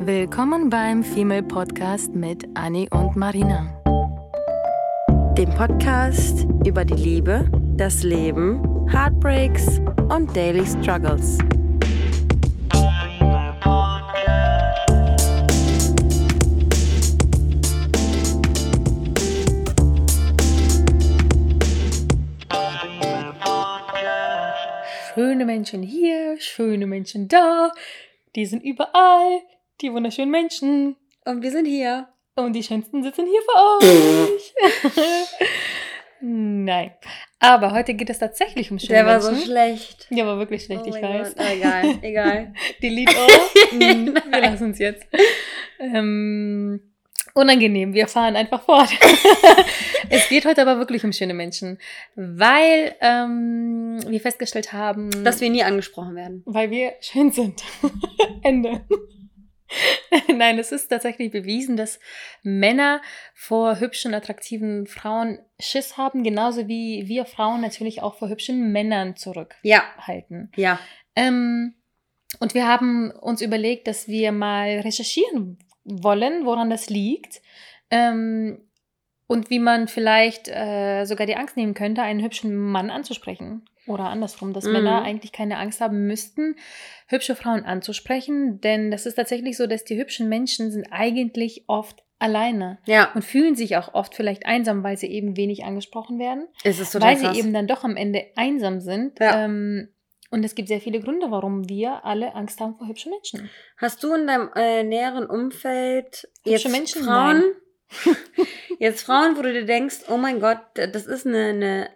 Willkommen 0.00 0.70
beim 0.70 1.02
Female 1.02 1.42
Podcast 1.42 2.14
mit 2.14 2.46
Annie 2.54 2.88
und 2.90 3.16
Marina. 3.16 3.74
Dem 5.36 5.50
Podcast 5.50 6.46
über 6.64 6.84
die 6.84 6.94
Liebe, 6.94 7.50
das 7.76 8.04
Leben, 8.04 8.62
Heartbreaks 8.88 9.80
und 10.08 10.34
Daily 10.36 10.64
Struggles. 10.64 11.38
Schöne 25.14 25.44
Menschen 25.44 25.82
hier, 25.82 26.40
schöne 26.40 26.86
Menschen 26.86 27.26
da. 27.26 27.72
Die 28.36 28.46
sind 28.46 28.62
überall, 28.62 29.40
die 29.80 29.92
wunderschönen 29.92 30.30
Menschen. 30.30 30.96
Und 31.24 31.42
wir 31.42 31.50
sind 31.50 31.66
hier. 31.66 32.08
Und 32.36 32.52
die 32.52 32.62
schönsten 32.62 33.02
sitzen 33.02 33.26
hier 33.26 33.40
für 33.42 33.84
euch. 33.86 34.54
Nein. 36.20 36.92
Aber 37.40 37.72
heute 37.72 37.94
geht 37.94 38.10
es 38.10 38.18
tatsächlich 38.18 38.70
um 38.70 38.78
schöne 38.78 38.94
Der 38.94 39.06
war 39.06 39.14
Menschen. 39.20 39.36
so 39.36 39.44
schlecht. 39.44 40.06
Der 40.10 40.26
war 40.26 40.38
wirklich 40.38 40.64
schlecht, 40.64 40.82
Oh 40.84 40.88
ich 40.88 41.00
weiß. 41.00 41.36
Ah, 41.38 41.52
egal, 41.52 41.98
egal. 42.02 42.52
Delete 42.82 43.16
all. 43.16 43.28
Mm, 43.78 44.14
wir 44.30 44.40
lassen 44.40 44.70
es 44.70 44.78
jetzt. 44.78 45.06
Ähm, 45.78 46.80
unangenehm, 47.34 47.92
wir 47.92 48.08
fahren 48.08 48.34
einfach 48.34 48.62
fort. 48.62 48.88
es 50.10 50.28
geht 50.28 50.46
heute 50.46 50.62
aber 50.62 50.78
wirklich 50.78 51.04
um 51.04 51.12
schöne 51.12 51.34
Menschen, 51.34 51.78
weil 52.16 52.94
ähm, 53.00 54.00
wir 54.08 54.20
festgestellt 54.20 54.72
haben, 54.72 55.10
Dass 55.22 55.40
wir 55.40 55.50
nie 55.50 55.62
angesprochen 55.62 56.16
werden. 56.16 56.42
weil 56.46 56.70
wir 56.70 56.94
schön 57.00 57.30
sind. 57.30 57.62
Ende. 58.42 58.80
Nein, 60.34 60.58
es 60.58 60.72
ist 60.72 60.88
tatsächlich 60.88 61.30
bewiesen, 61.30 61.76
dass 61.76 62.00
Männer 62.42 63.00
vor 63.34 63.80
hübschen, 63.80 64.14
attraktiven 64.14 64.86
Frauen 64.86 65.38
Schiss 65.60 65.96
haben, 65.96 66.22
genauso 66.22 66.68
wie 66.68 67.08
wir 67.08 67.24
Frauen 67.24 67.60
natürlich 67.60 68.02
auch 68.02 68.16
vor 68.16 68.28
hübschen 68.28 68.72
Männern 68.72 69.08
Ja, 69.08 69.14
zurückhalten. 69.16 70.52
ja. 70.56 70.78
Ähm, 71.16 71.74
und 72.40 72.54
wir 72.54 72.66
haben 72.66 73.10
uns 73.10 73.40
überlegt, 73.40 73.88
dass 73.88 74.06
wir 74.06 74.32
mal 74.32 74.80
recherchieren 74.80 75.58
wollen, 75.84 76.44
woran 76.44 76.70
das 76.70 76.90
liegt. 76.90 77.40
Ähm, 77.90 78.60
und 79.26 79.50
wie 79.50 79.58
man 79.58 79.88
vielleicht 79.88 80.48
äh, 80.48 81.04
sogar 81.04 81.26
die 81.26 81.36
Angst 81.36 81.56
nehmen 81.56 81.74
könnte, 81.74 82.02
einen 82.02 82.22
hübschen 82.22 82.56
Mann 82.56 82.90
anzusprechen. 82.90 83.64
Oder 83.88 84.04
andersrum, 84.10 84.52
dass 84.52 84.64
Mhm. 84.64 84.72
Männer 84.72 85.02
eigentlich 85.02 85.32
keine 85.32 85.58
Angst 85.58 85.80
haben 85.80 86.06
müssten, 86.06 86.56
hübsche 87.06 87.34
Frauen 87.34 87.64
anzusprechen. 87.64 88.60
Denn 88.60 88.90
das 88.90 89.06
ist 89.06 89.14
tatsächlich 89.16 89.56
so, 89.56 89.66
dass 89.66 89.84
die 89.84 89.98
hübschen 89.98 90.28
Menschen 90.28 90.70
sind 90.70 90.86
eigentlich 90.90 91.64
oft 91.66 92.02
alleine 92.20 92.78
Ja, 92.86 93.12
und 93.14 93.24
fühlen 93.24 93.54
sich 93.54 93.76
auch 93.76 93.94
oft 93.94 94.14
vielleicht 94.14 94.44
einsam, 94.44 94.82
weil 94.82 94.96
sie 94.96 95.06
eben 95.06 95.36
wenig 95.36 95.64
angesprochen 95.64 96.18
werden 96.18 96.48
es 96.64 96.80
ist 96.80 96.90
total 96.92 97.10
weil 97.14 97.20
krass. 97.22 97.34
sie 97.36 97.40
eben 97.40 97.52
dann 97.52 97.68
doch 97.68 97.84
am 97.84 97.96
Ende 97.96 98.24
einsam 98.34 98.80
sind. 98.80 99.20
Ja. 99.20 99.44
Ähm, 99.44 99.88
und 100.30 100.44
es 100.44 100.54
gibt 100.54 100.68
sehr 100.68 100.80
viele 100.80 101.00
Gründe, 101.00 101.30
warum 101.30 101.68
wir 101.68 102.04
alle 102.04 102.34
Angst 102.34 102.60
haben 102.60 102.76
vor 102.76 102.88
hübschen 102.88 103.12
Menschen. 103.12 103.48
Hast 103.78 104.02
du 104.02 104.12
in 104.14 104.26
deinem 104.26 104.50
äh, 104.56 104.82
näheren 104.82 105.26
Umfeld 105.26 106.28
Hübsche 106.44 106.50
jetzt 106.68 106.70
Menschen? 106.70 107.04
Frauen, 107.04 107.44
jetzt 108.78 109.02
Frauen, 109.04 109.36
wo 109.36 109.42
du 109.42 109.52
dir 109.52 109.64
denkst, 109.64 110.00
oh 110.10 110.16
mein 110.16 110.40
Gott, 110.40 110.60
das 110.74 111.06
ist 111.06 111.26
eine, 111.26 111.44
eine 111.46 111.90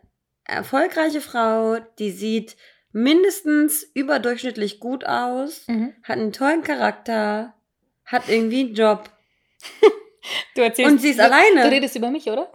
erfolgreiche 0.44 1.20
Frau, 1.20 1.78
die 1.98 2.10
sieht 2.10 2.56
mindestens 2.92 3.84
überdurchschnittlich 3.94 4.80
gut 4.80 5.04
aus, 5.06 5.66
hat 6.02 6.18
einen 6.18 6.32
tollen 6.32 6.62
Charakter, 6.62 7.54
hat 8.04 8.28
irgendwie 8.28 8.60
einen 8.60 8.74
Job 8.74 9.08
Du 10.54 10.62
erzählst, 10.62 10.90
Und 10.90 10.98
sie 11.00 11.10
ist 11.10 11.18
du, 11.18 11.24
alleine. 11.24 11.62
Du 11.62 11.68
redest 11.68 11.96
über 11.96 12.10
mich, 12.10 12.28
oder? 12.28 12.52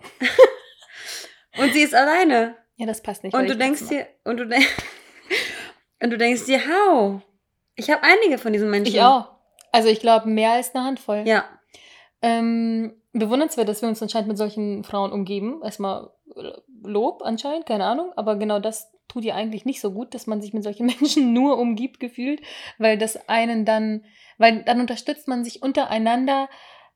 und 1.58 1.74
sie 1.74 1.82
ist 1.82 1.94
alleine. 1.94 2.56
Ja, 2.76 2.86
das 2.86 3.02
passt 3.02 3.24
nicht. 3.24 3.34
Und 3.34 3.50
du 3.50 3.58
denkst 3.58 3.88
dir, 3.90 4.08
und 4.24 4.38
du 4.38 4.46
denkst, 4.46 4.68
und 6.02 6.10
du 6.12 6.18
denkst 6.18 6.46
dir, 6.46 6.62
how? 6.68 7.22
Ich 7.76 7.90
habe 7.90 8.04
einige 8.04 8.38
von 8.38 8.54
diesen. 8.54 8.70
Menschen. 8.70 8.94
Ich 8.94 9.02
auch. 9.02 9.32
Also 9.72 9.90
ich 9.90 10.00
glaube, 10.00 10.30
mehr 10.30 10.52
als 10.52 10.74
eine 10.74 10.86
Handvoll. 10.86 11.24
Ja, 11.26 11.46
Ähm, 12.22 13.02
bewundernswert, 13.20 13.68
dass 13.68 13.82
wir 13.82 13.90
uns 13.90 14.02
anscheinend 14.02 14.28
mit 14.30 14.38
solchen 14.38 14.84
Frauen 14.84 15.12
umgeben. 15.12 15.62
Erstmal 15.64 16.10
äh, 16.36 16.52
Lob 16.84 17.22
anscheinend, 17.24 17.66
keine 17.66 17.86
Ahnung. 17.86 18.12
Aber 18.16 18.36
genau 18.38 18.60
das 18.60 18.92
tut 19.08 19.24
ja 19.24 19.36
eigentlich 19.36 19.66
nicht 19.66 19.82
so 19.82 19.92
gut, 19.92 20.14
dass 20.14 20.28
man 20.28 20.42
sich 20.42 20.54
mit 20.54 20.64
solchen 20.64 20.86
Menschen 21.00 21.34
nur 21.34 21.58
umgibt 21.58 22.00
gefühlt, 22.00 22.42
weil 22.78 22.98
das 22.98 23.28
einen 23.30 23.66
dann, 23.66 24.04
weil 24.38 24.64
dann 24.64 24.80
unterstützt 24.80 25.28
man 25.28 25.44
sich 25.44 25.62
untereinander 25.62 26.50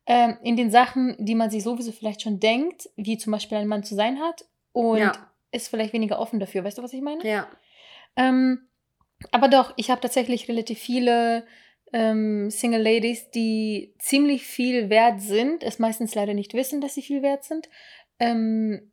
ähm, 0.06 0.38
in 0.44 0.56
den 0.58 0.72
Sachen, 0.72 1.16
die 1.20 1.36
man 1.36 1.50
sich 1.50 1.64
sowieso 1.64 1.92
vielleicht 1.92 2.22
schon 2.22 2.40
denkt, 2.40 2.90
wie 2.96 3.18
zum 3.18 3.32
Beispiel 3.32 3.58
ein 3.58 3.68
Mann 3.68 3.84
zu 3.84 3.96
sein 3.96 4.20
hat 4.20 4.46
und 4.72 4.98
Ja. 4.98 5.12
ist 5.52 5.70
vielleicht 5.70 5.94
weniger 5.94 6.20
offen 6.20 6.40
dafür. 6.40 6.64
Weißt 6.64 6.78
du, 6.78 6.84
was 6.84 6.94
ich 6.94 7.02
meine? 7.02 7.26
ja. 7.28 7.48
Ähm, 8.18 8.68
aber 9.32 9.48
doch, 9.48 9.74
ich 9.78 9.92
habe 9.92 10.02
tatsächlich 10.02 10.50
relativ 10.50 10.80
viele 10.80 11.46
ähm, 11.94 12.50
Single 12.50 12.82
Ladies, 12.82 13.30
die 13.32 13.94
ziemlich 14.00 14.46
viel 14.46 14.90
wert 14.90 15.22
sind, 15.22 15.64
es 15.64 15.80
meistens 15.80 16.16
leider 16.16 16.34
nicht 16.34 16.54
wissen, 16.54 16.82
dass 16.82 16.96
sie 16.96 17.02
viel 17.02 17.22
wert 17.22 17.44
sind. 17.44 17.70
Ähm, 18.20 18.92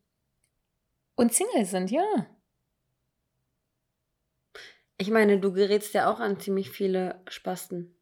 und 1.15 1.33
Single 1.35 1.65
sind, 1.65 1.91
ja. 1.91 2.27
Ich 4.97 5.11
meine, 5.11 5.39
du 5.39 5.53
gerätst 5.53 5.95
ja 5.95 6.11
auch 6.13 6.19
an 6.21 6.41
ziemlich 6.41 6.71
viele 6.71 7.21
Spasten. 7.29 7.95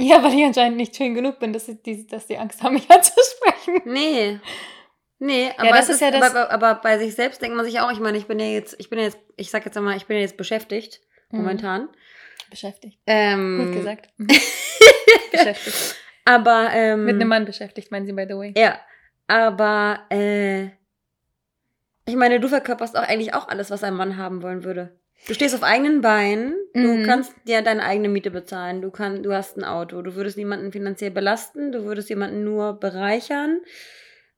Ja, 0.00 0.22
weil 0.22 0.32
ich 0.34 0.44
anscheinend 0.44 0.78
nicht 0.78 0.96
schön 0.96 1.14
genug 1.14 1.38
bin, 1.38 1.52
dass, 1.52 1.66
die, 1.66 2.06
dass 2.06 2.26
die 2.26 2.38
Angst 2.38 2.62
haben, 2.62 2.74
mich 2.74 2.90
anzusprechen. 2.90 3.82
Nee. 3.84 4.40
Nee, 5.18 5.50
aber, 5.56 5.68
das 5.70 5.88
es 5.88 5.94
ist 5.96 6.00
ja 6.00 6.10
das- 6.10 6.34
aber, 6.34 6.50
aber 6.50 6.74
bei 6.80 6.98
sich 6.98 7.14
selbst 7.14 7.40
denkt 7.42 7.56
man 7.56 7.64
sich 7.64 7.78
auch, 7.78 7.92
ich 7.92 8.00
meine, 8.00 8.18
ich 8.18 8.26
bin 8.26 8.40
ja 8.40 8.46
jetzt, 8.46 8.74
ich 8.80 8.90
bin 8.90 8.98
ja 8.98 9.04
jetzt, 9.04 9.18
ich 9.36 9.50
sag 9.50 9.64
jetzt 9.64 9.76
einmal, 9.76 9.96
ich 9.96 10.06
bin 10.06 10.16
ja 10.16 10.22
jetzt 10.22 10.36
beschäftigt, 10.36 11.00
momentan. 11.30 11.88
Beschäftigt. 12.50 12.98
Ähm, 13.06 13.58
Gut 13.64 13.74
gesagt. 13.74 14.10
Beschäftigt. 15.32 15.96
Aber, 16.24 16.68
ähm, 16.72 17.04
Mit 17.04 17.16
einem 17.16 17.28
Mann 17.28 17.44
beschäftigt, 17.44 17.90
meinen 17.90 18.06
Sie, 18.06 18.12
by 18.12 18.26
the 18.28 18.34
way. 18.36 18.54
Ja, 18.56 18.78
aber, 19.26 20.00
äh, 20.10 20.66
ich 22.06 22.14
meine, 22.16 22.38
du 22.40 22.48
verkörperst 22.48 22.96
auch 22.96 23.02
eigentlich 23.02 23.34
auch 23.34 23.48
alles, 23.48 23.70
was 23.70 23.82
ein 23.84 23.94
Mann 23.94 24.16
haben 24.16 24.42
wollen 24.42 24.62
würde. 24.64 24.98
Du 25.28 25.34
stehst 25.34 25.54
auf 25.54 25.62
eigenen 25.62 26.00
Beinen, 26.00 26.54
du 26.74 26.80
Mhm. 26.80 27.02
kannst 27.04 27.32
dir 27.46 27.62
deine 27.62 27.84
eigene 27.84 28.08
Miete 28.08 28.30
bezahlen, 28.32 28.82
du, 28.82 28.90
kann, 28.90 29.22
du 29.22 29.32
hast 29.32 29.56
ein 29.56 29.64
Auto, 29.64 30.02
du 30.02 30.14
würdest 30.16 30.36
niemanden 30.36 30.72
finanziell 30.72 31.12
belasten, 31.12 31.70
du 31.72 31.84
würdest 31.84 32.08
jemanden 32.08 32.42
nur 32.44 32.74
bereichern, 32.80 33.60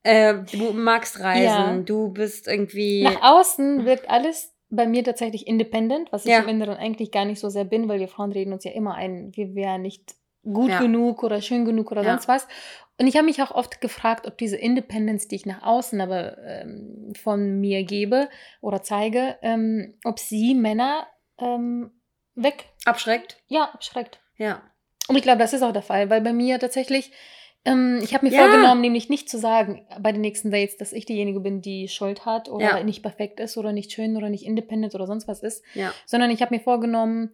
äh, 0.02 0.34
du 0.52 0.72
magst 0.72 1.20
reisen, 1.20 1.44
Ja. 1.46 1.76
du 1.84 2.12
bist 2.12 2.48
irgendwie... 2.48 3.02
Nach 3.02 3.22
außen 3.22 3.86
wirkt 3.86 4.10
alles 4.10 4.53
bei 4.76 4.86
mir 4.86 5.04
tatsächlich 5.04 5.46
independent, 5.46 6.12
was 6.12 6.24
ich 6.24 6.32
Ja. 6.32 6.40
im 6.40 6.48
Inneren 6.48 6.76
eigentlich 6.76 7.10
gar 7.10 7.24
nicht 7.24 7.40
so 7.40 7.48
sehr 7.48 7.64
bin, 7.64 7.88
weil 7.88 8.00
wir 8.00 8.08
Frauen 8.08 8.32
reden 8.32 8.52
uns 8.52 8.64
ja 8.64 8.72
immer 8.72 8.94
ein, 8.94 9.34
wir 9.34 9.54
wären 9.54 9.82
nicht 9.82 10.14
gut 10.42 10.70
Ja. 10.70 10.78
genug 10.78 11.22
oder 11.22 11.40
schön 11.40 11.64
genug 11.64 11.90
oder 11.90 12.02
Ja. 12.02 12.10
sonst 12.10 12.28
was. 12.28 12.46
Und 12.98 13.06
ich 13.06 13.16
habe 13.16 13.24
mich 13.26 13.42
auch 13.42 13.50
oft 13.50 13.80
gefragt, 13.80 14.26
ob 14.26 14.36
diese 14.38 14.56
Independence, 14.56 15.26
die 15.26 15.36
ich 15.36 15.46
nach 15.46 15.62
außen 15.62 16.00
aber 16.00 16.38
ähm, 16.44 17.12
von 17.20 17.60
mir 17.60 17.84
gebe 17.84 18.28
oder 18.60 18.82
zeige, 18.82 19.36
ähm, 19.42 19.94
ob 20.04 20.18
sie 20.18 20.54
Männer 20.54 21.06
ähm, 21.38 21.90
weg, 22.34 22.66
Abschreckt, 22.84 23.42
ja, 23.48 23.64
abschreckt. 23.72 24.20
ja. 24.36 24.62
Und 25.08 25.16
ich 25.16 25.22
glaube, 25.22 25.38
das 25.38 25.52
ist 25.52 25.62
auch 25.62 25.72
der 25.72 25.82
Fall, 25.82 26.08
weil 26.08 26.20
bei 26.22 26.32
mir 26.32 26.58
tatsächlich, 26.58 27.12
ähm, 27.64 28.00
ich 28.02 28.14
habe 28.14 28.26
mir 28.26 28.32
Ja. 28.32 28.46
vorgenommen, 28.46 28.80
nämlich 28.80 29.08
nicht 29.08 29.28
zu 29.28 29.38
sagen 29.38 29.86
bei 30.00 30.12
den 30.12 30.20
nächsten 30.20 30.50
Dates, 30.50 30.76
dass 30.76 30.92
ich 30.92 31.06
diejenige 31.06 31.40
bin, 31.40 31.62
die 31.62 31.88
Schuld 31.88 32.26
hat 32.26 32.48
oder 32.48 32.78
Ja. 32.78 32.84
nicht 32.84 33.02
perfekt 33.02 33.40
ist 33.40 33.56
oder 33.56 33.72
nicht 33.72 33.92
schön 33.92 34.16
oder 34.16 34.28
nicht 34.28 34.44
independent 34.44 34.94
oder 34.94 35.06
sonst 35.06 35.28
was 35.28 35.42
ist, 35.42 35.64
Ja. 35.74 35.92
sondern 36.06 36.30
ich 36.30 36.42
habe 36.42 36.54
mir 36.54 36.60
vorgenommen, 36.60 37.30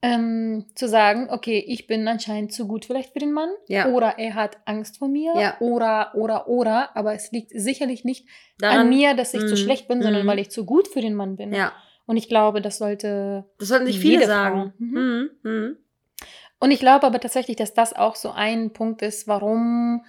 ähm, 0.00 0.66
zu 0.76 0.86
sagen, 0.88 1.26
okay, 1.28 1.58
ich 1.66 1.88
bin 1.88 2.06
anscheinend 2.06 2.52
zu 2.52 2.68
gut 2.68 2.84
vielleicht 2.84 3.12
für 3.12 3.18
den 3.18 3.32
Mann 3.32 3.50
Ja. 3.66 3.88
oder 3.92 4.16
er 4.18 4.34
hat 4.34 4.56
Angst 4.64 4.98
vor 4.98 5.08
mir 5.08 5.32
Ja. 5.36 5.56
oder, 5.58 6.12
oder, 6.14 6.46
oder, 6.48 6.96
aber 6.96 7.14
es 7.14 7.32
liegt 7.32 7.50
sicherlich 7.52 8.04
nicht 8.04 8.28
Daran- 8.60 8.78
an 8.82 8.88
mir, 8.88 9.14
dass 9.14 9.34
ich 9.34 9.40
zu 9.40 9.54
Mhm. 9.54 9.56
schlecht 9.56 9.88
bin, 9.88 10.00
sondern 10.02 10.22
Mhm. 10.22 10.28
weil 10.28 10.38
ich 10.38 10.50
zu 10.50 10.64
gut 10.64 10.86
für 10.86 11.00
den 11.00 11.14
Mann 11.14 11.36
bin. 11.36 11.52
Ja, 11.52 11.72
Und 12.06 12.16
ich 12.16 12.28
glaube, 12.28 12.62
das 12.62 12.78
sollte 12.78 13.44
das 13.58 13.68
sollten 13.68 13.86
sich 13.86 13.98
viele 13.98 14.24
sagen. 14.26 14.72
Mhm. 14.78 15.30
Mhm. 15.42 15.76
Und 16.60 16.70
ich 16.70 16.80
glaube 16.80 17.06
aber 17.06 17.20
tatsächlich, 17.20 17.56
dass 17.56 17.74
das 17.74 17.94
auch 17.94 18.16
so 18.16 18.30
ein 18.30 18.72
Punkt 18.72 19.02
ist, 19.02 19.28
warum. 19.28 20.04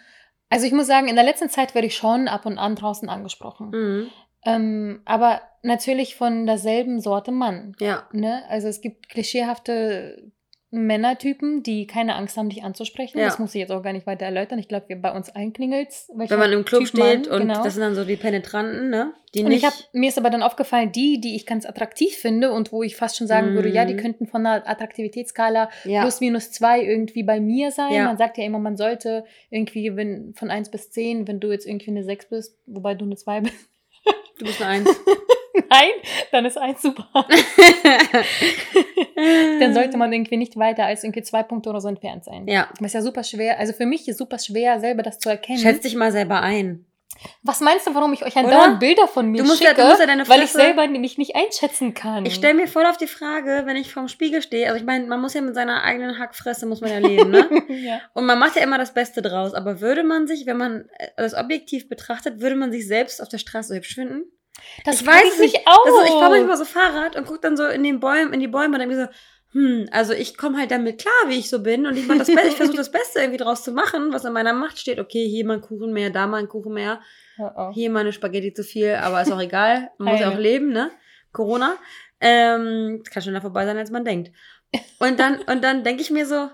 Also 0.50 0.66
ich 0.66 0.72
muss 0.74 0.88
sagen, 0.88 1.08
in 1.08 1.16
der 1.16 1.26
letzten 1.26 1.50
Zeit 1.50 1.76
werde 1.76 1.88
ich 1.88 1.96
schon 1.96 2.28
ab 2.28 2.46
und 2.46 2.58
an 2.58 2.76
draußen 2.76 3.08
angesprochen. 3.08 3.70
Mhm. 3.70 4.10
Ähm, 4.46 5.02
aber 5.06 5.42
natürlich 5.62 6.16
von 6.16 6.46
derselben 6.46 7.02
Sorte 7.02 7.32
Mann. 7.32 7.76
Ja, 7.80 8.08
Ne? 8.14 8.44
Also 8.50 8.68
es 8.68 8.82
gibt 8.82 9.10
klischeehafte 9.10 10.32
Männertypen, 10.72 11.64
die 11.64 11.88
keine 11.88 12.16
Angst 12.16 12.38
haben, 12.38 12.50
dich 12.50 12.64
anzusprechen. 12.64 13.18
Ja. 13.18 13.26
Das 13.26 13.40
muss 13.40 13.56
ich 13.56 13.60
jetzt 13.60 13.72
auch 13.72 13.82
gar 13.82 13.92
nicht 13.92 14.06
weiter 14.06 14.26
erläutern. 14.26 14.60
Ich 14.60 14.68
glaube, 14.68 14.96
bei 14.96 15.12
uns 15.12 15.30
allen 15.30 15.52
klingelt 15.52 15.90
Wenn 16.14 16.40
man 16.40 16.52
im 16.52 16.64
Club 16.64 16.82
typ 16.82 16.90
steht 16.90 17.28
Mann, 17.28 17.42
und 17.42 17.48
genau. 17.48 17.64
das 17.64 17.74
sind 17.74 17.82
dann 17.82 17.96
so 17.96 18.06
die 18.06 18.18
Penetranten, 18.18 18.90
ne? 18.90 19.14
Die 19.34 19.44
und 19.44 19.50
nicht 19.50 19.60
ich 19.60 19.66
hab, 19.66 19.74
mir 19.94 20.10
ist 20.10 20.18
aber 20.20 20.30
dann 20.30 20.44
aufgefallen, 20.44 20.92
die, 20.92 21.20
die 21.20 21.36
ich 21.36 21.48
ganz 21.48 21.66
attraktiv 21.66 22.16
finde 22.16 22.52
und 22.52 22.72
wo 22.72 22.84
ich 22.84 22.96
fast 22.96 23.18
schon 23.18 23.28
sagen 23.28 23.54
mm. 23.54 23.56
würde, 23.56 23.70
ja, 23.70 23.86
die 23.86 23.94
mhm. 23.94 24.00
könnten 24.00 24.28
von 24.28 24.46
einer 24.46 24.68
Attraktivitätsskala 24.68 25.70
ja. 25.86 26.02
plus 26.02 26.20
minus 26.20 26.52
zwei 26.52 26.82
irgendwie 26.84 27.24
bei 27.24 27.40
mir 27.40 27.72
sein. 27.72 27.94
Ja. 27.94 28.06
Man 28.06 28.18
sagt 28.18 28.38
ja 28.38 28.44
immer, 28.44 28.60
man 28.60 28.78
sollte 28.78 29.26
irgendwie, 29.50 29.96
wenn 29.96 30.34
von 30.36 30.52
eins 30.52 30.70
bis 30.70 30.92
zehn, 30.92 31.28
wenn 31.28 31.40
du 31.40 31.52
jetzt 31.52 31.66
irgendwie 31.66 31.92
eine 31.92 32.04
sechs 32.04 32.28
bist, 32.28 32.58
wobei 32.68 32.94
du 32.94 33.06
eine 33.06 33.16
zwei 33.16 33.42
bist. 33.42 33.56
Du 34.40 34.46
bist 34.46 34.62
eine 34.62 34.70
eins. 34.70 34.90
Nein, 35.70 35.92
dann 36.32 36.46
ist 36.46 36.58
eins 36.58 36.82
super. 36.82 37.08
dann 39.60 39.74
sollte 39.74 39.98
man 39.98 40.14
irgendwie 40.14 40.38
nicht 40.38 40.58
weiter 40.58 40.86
als 40.86 41.04
irgendwie 41.04 41.24
zwei 41.24 41.44
Punkte 41.44 41.70
oder 41.70 41.82
so 41.82 41.88
entfernt 41.88 42.24
sein. 42.26 42.48
Ja. 42.48 42.70
Das 42.80 42.88
ist 42.88 42.94
ja 42.94 43.02
super 43.02 43.24
schwer. 43.24 43.60
Also 43.60 43.74
für 43.74 43.86
mich 43.86 44.08
ist 44.08 44.18
super 44.18 44.40
schwer, 44.40 44.80
selber 44.80 45.04
das 45.04 45.20
zu 45.20 45.30
erkennen. 45.30 45.60
Schätz 45.60 45.82
dich 45.82 45.96
mal 45.96 46.12
selber 46.12 46.42
ein. 46.42 46.86
Was 47.44 47.60
meinst 47.60 47.86
du, 47.86 47.96
warum 47.96 48.14
ich 48.14 48.24
euch 48.24 48.38
andauernd 48.38 48.80
Bilder 48.80 49.08
von 49.08 49.30
mir 49.30 49.42
du 49.42 49.44
musst 49.44 49.60
schicke, 49.60 49.72
ja, 49.72 49.78
du 49.78 49.88
musst 49.88 50.00
ja 50.00 50.06
deine 50.06 50.26
Fresse, 50.26 50.40
weil 50.40 50.46
ich 50.46 50.52
selber 50.52 50.88
mich 50.88 51.18
nicht 51.18 51.36
einschätzen 51.36 51.94
kann? 51.94 52.26
Ich 52.26 52.36
stelle 52.36 52.54
mir 52.54 52.68
voll 52.68 52.86
auf 52.86 52.98
die 52.98 53.08
Frage, 53.08 53.64
wenn 53.66 53.76
ich 53.76 53.92
vorm 53.94 54.08
Spiegel 54.08 54.42
stehe, 54.42 54.68
also 54.68 54.80
ich 54.80 54.86
meine, 54.86 55.06
man 55.06 55.20
muss 55.20 55.34
ja 55.34 55.42
mit 55.42 55.54
seiner 55.54 55.84
eigenen 55.84 56.18
Hackfresse, 56.18 56.66
muss 56.66 56.82
man 56.82 56.92
ja 56.92 57.00
leben, 57.00 57.32
ne? 57.32 57.50
ja. 57.70 58.00
Und 58.14 58.26
man 58.26 58.40
macht 58.40 58.56
ja 58.56 58.64
immer 58.64 58.78
das 58.78 58.94
Beste 58.94 59.22
draus, 59.22 59.54
aber 59.54 59.82
würde 59.82 60.04
man 60.04 60.28
sich, 60.28 60.46
wenn 60.46 60.58
man 60.58 60.90
das 61.18 61.34
objektiv 61.34 61.90
betrachtet, 61.90 62.40
würde 62.40 62.56
man 62.56 62.72
sich 62.72 62.88
selbst 62.88 63.22
auf 63.22 63.28
der 63.28 63.40
Straße 63.40 63.76
hübsch 63.76 63.96
finden? 63.96 64.24
Das 64.86 65.02
ich 65.02 65.08
weiß 65.08 65.34
ich 65.36 65.40
nicht 65.40 65.68
auch. 65.68 65.86
Also 65.86 66.02
ich 66.04 66.12
fahre 66.12 66.30
manchmal 66.32 66.58
so 66.58 66.66
Fahrrad 66.66 67.16
und 67.16 67.26
gucke 67.26 67.40
dann 67.42 67.58
so 67.58 67.66
in 67.66 67.84
den 67.84 68.00
Bäumen, 68.00 68.34
in 68.34 68.40
die 68.40 68.48
Bäume 68.48 68.74
und 68.76 68.80
dann 68.80 68.88
mir 68.88 69.06
so, 69.06 69.12
hm, 69.52 69.90
also 69.92 70.14
ich 70.14 70.38
komme 70.38 70.60
halt 70.60 70.70
damit 70.70 71.02
klar, 71.02 71.14
wie 71.28 71.40
ich 71.40 71.50
so 71.50 71.64
bin 71.64 71.88
und 71.88 71.98
ich 71.98 72.08
mache 72.08 72.20
das 72.20 72.28
Beste, 72.28 72.48
ich 72.48 72.56
versuche 72.56 72.78
das 72.78 72.92
Beste 72.92 73.20
irgendwie 73.20 73.40
draus 73.40 73.64
zu 73.64 73.72
machen, 73.72 74.14
was 74.14 74.26
in 74.26 74.34
meiner 74.34 74.54
Macht 74.54 74.78
steht. 74.78 75.00
Okay, 75.00 75.28
hier 75.28 75.46
mal 75.46 75.56
ein 75.56 75.62
Kuchen 75.62 75.92
mehr, 75.92 76.12
da 76.12 76.28
mal 76.28 76.38
ein 76.38 76.48
Kuchen 76.48 76.74
mehr, 76.74 77.02
hier 77.74 77.90
mal 77.90 78.02
eine 78.02 78.14
Spaghetti 78.14 78.54
zu 78.54 78.64
viel, 78.64 78.96
aber 78.96 79.22
ist 79.22 79.32
auch 79.32 79.42
egal, 79.42 79.90
man 79.98 80.14
muss 80.14 80.22
ja 80.22 80.30
auch 80.30 80.38
leben, 80.38 80.70
ne? 80.70 80.92
Corona. 81.32 81.78
Ähm, 82.22 83.02
kann 83.10 83.24
schneller 83.24 83.42
vorbei 83.42 83.66
sein, 83.66 83.78
als 83.78 83.92
man 83.92 84.04
denkt. 84.04 84.32
Und 85.00 85.20
dann, 85.20 85.40
und 85.48 85.64
dann 85.64 85.84
denke 85.84 86.02
ich 86.02 86.12
mir 86.12 86.26
so, 86.26 86.50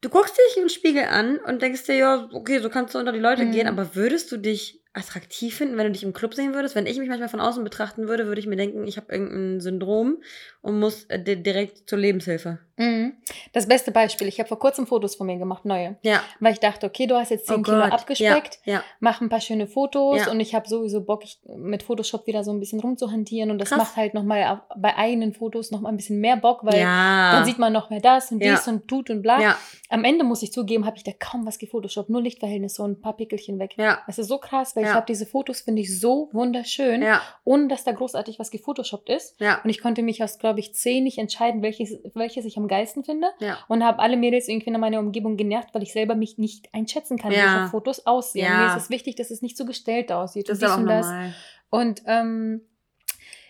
du 0.00 0.08
guckst 0.08 0.36
dich 0.36 0.62
im 0.62 0.68
Spiegel 0.68 1.04
an 1.04 1.38
und 1.38 1.62
denkst 1.62 1.84
dir, 1.84 1.96
ja, 1.96 2.28
okay, 2.32 2.58
so 2.60 2.70
kannst 2.70 2.94
du 2.94 2.98
unter 2.98 3.12
die 3.12 3.18
Leute 3.18 3.44
mhm. 3.44 3.52
gehen, 3.52 3.68
aber 3.68 3.94
würdest 3.94 4.32
du 4.32 4.36
dich 4.36 4.77
attraktiv 4.98 5.56
finden, 5.56 5.76
wenn 5.76 5.86
du 5.86 5.92
dich 5.92 6.02
im 6.02 6.12
Club 6.12 6.34
sehen 6.34 6.54
würdest. 6.54 6.74
Wenn 6.74 6.86
ich 6.86 6.98
mich 6.98 7.08
manchmal 7.08 7.28
von 7.28 7.40
außen 7.40 7.64
betrachten 7.64 8.08
würde, 8.08 8.26
würde 8.26 8.40
ich 8.40 8.46
mir 8.46 8.56
denken, 8.56 8.86
ich 8.86 8.96
habe 8.96 9.12
irgendein 9.12 9.60
Syndrom 9.60 10.18
und 10.60 10.78
muss 10.78 11.04
äh, 11.04 11.18
direkt 11.18 11.88
zur 11.88 11.98
Lebenshilfe. 11.98 12.58
Mhm. 12.76 13.14
Das 13.52 13.66
beste 13.66 13.90
Beispiel, 13.90 14.28
ich 14.28 14.38
habe 14.38 14.48
vor 14.48 14.58
kurzem 14.58 14.86
Fotos 14.86 15.16
von 15.16 15.26
mir 15.26 15.36
gemacht, 15.36 15.64
neue. 15.64 15.96
Ja. 16.02 16.22
Weil 16.40 16.52
ich 16.52 16.60
dachte, 16.60 16.86
okay, 16.86 17.06
du 17.06 17.16
hast 17.16 17.30
jetzt 17.30 17.46
10 17.46 17.56
oh 17.56 17.62
Kilo 17.62 17.80
abgespeckt, 17.80 18.60
ja. 18.64 18.74
ja. 18.74 18.84
mach 19.00 19.20
ein 19.20 19.28
paar 19.28 19.40
schöne 19.40 19.66
Fotos 19.66 20.26
ja. 20.26 20.30
und 20.30 20.38
ich 20.40 20.54
habe 20.54 20.68
sowieso 20.68 21.00
Bock, 21.00 21.24
ich, 21.24 21.40
mit 21.56 21.82
Photoshop 21.82 22.26
wieder 22.26 22.44
so 22.44 22.52
ein 22.52 22.60
bisschen 22.60 22.80
rumzuhantieren 22.80 23.50
und 23.50 23.58
das 23.58 23.70
Krass. 23.70 23.78
macht 23.78 23.96
halt 23.96 24.14
nochmal 24.14 24.62
bei 24.76 24.96
eigenen 24.96 25.32
Fotos 25.32 25.70
nochmal 25.70 25.92
ein 25.92 25.96
bisschen 25.96 26.20
mehr 26.20 26.36
Bock, 26.36 26.64
weil 26.64 26.80
dann 26.80 27.44
sieht 27.44 27.58
man 27.58 27.72
noch 27.72 27.90
mehr 27.90 28.00
das 28.00 28.30
und 28.30 28.42
dies 28.42 28.66
und 28.68 28.86
tut 28.86 29.10
und 29.10 29.22
bla. 29.22 29.56
Am 29.90 30.04
Ende 30.04 30.24
muss 30.24 30.42
ich 30.42 30.52
zugeben, 30.52 30.84
habe 30.84 30.98
ich 30.98 31.04
da 31.04 31.12
kaum 31.18 31.46
was 31.46 31.58
gefotoshoppt, 31.58 32.10
nur 32.10 32.20
Lichtverhältnisse 32.20 32.82
und 32.82 32.98
ein 32.98 33.00
paar 33.00 33.16
Pickelchen 33.16 33.58
weg. 33.58 33.74
Ja. 33.78 34.02
Das 34.06 34.18
ist 34.18 34.28
so 34.28 34.38
krass, 34.38 34.76
weil 34.76 34.84
ich 34.84 34.90
habe 34.90 35.06
diese 35.06 35.24
Fotos, 35.24 35.62
finde 35.62 35.80
ich, 35.80 35.98
so 35.98 36.28
wunderschön, 36.32 37.04
ohne 37.44 37.68
dass 37.68 37.84
da 37.84 37.92
großartig 37.92 38.38
was 38.38 38.50
gefotoshoppt 38.50 39.08
ist. 39.08 39.40
Ja. 39.40 39.62
Und 39.62 39.70
ich 39.70 39.80
konnte 39.80 40.02
mich 40.02 40.22
aus, 40.22 40.38
glaube 40.38 40.60
ich, 40.60 40.74
zehn 40.74 41.04
nicht 41.04 41.16
entscheiden, 41.16 41.62
welches, 41.62 41.98
welches 42.14 42.44
ich 42.44 42.58
am 42.58 42.68
geilsten 42.68 43.02
finde. 43.02 43.28
Ja. 43.40 43.58
Und 43.68 43.82
habe 43.82 44.00
alle 44.00 44.18
Mädels 44.18 44.48
irgendwie 44.48 44.70
in 44.70 44.78
meiner 44.78 44.98
Umgebung 44.98 45.36
genervt, 45.36 45.70
weil 45.72 45.82
ich 45.82 45.92
selber 45.92 46.14
mich 46.14 46.36
nicht 46.36 46.68
einschätzen 46.74 47.16
kann, 47.18 47.32
ja. 47.32 47.64
wie 47.64 47.70
Fotos 47.70 48.06
aussehen. 48.06 48.44
Ja. 48.44 48.58
Mir 48.58 48.76
ist 48.76 48.82
es 48.82 48.90
wichtig, 48.90 49.16
dass 49.16 49.30
es 49.30 49.40
nicht 49.40 49.56
so 49.56 49.64
gestellt 49.64 50.12
aussieht. 50.12 50.48
Das 50.50 50.58
und 50.58 50.64
ist 50.64 50.70
auch 50.70 50.78
normal. 50.78 51.34
Und 51.70 52.02
ähm, 52.06 52.62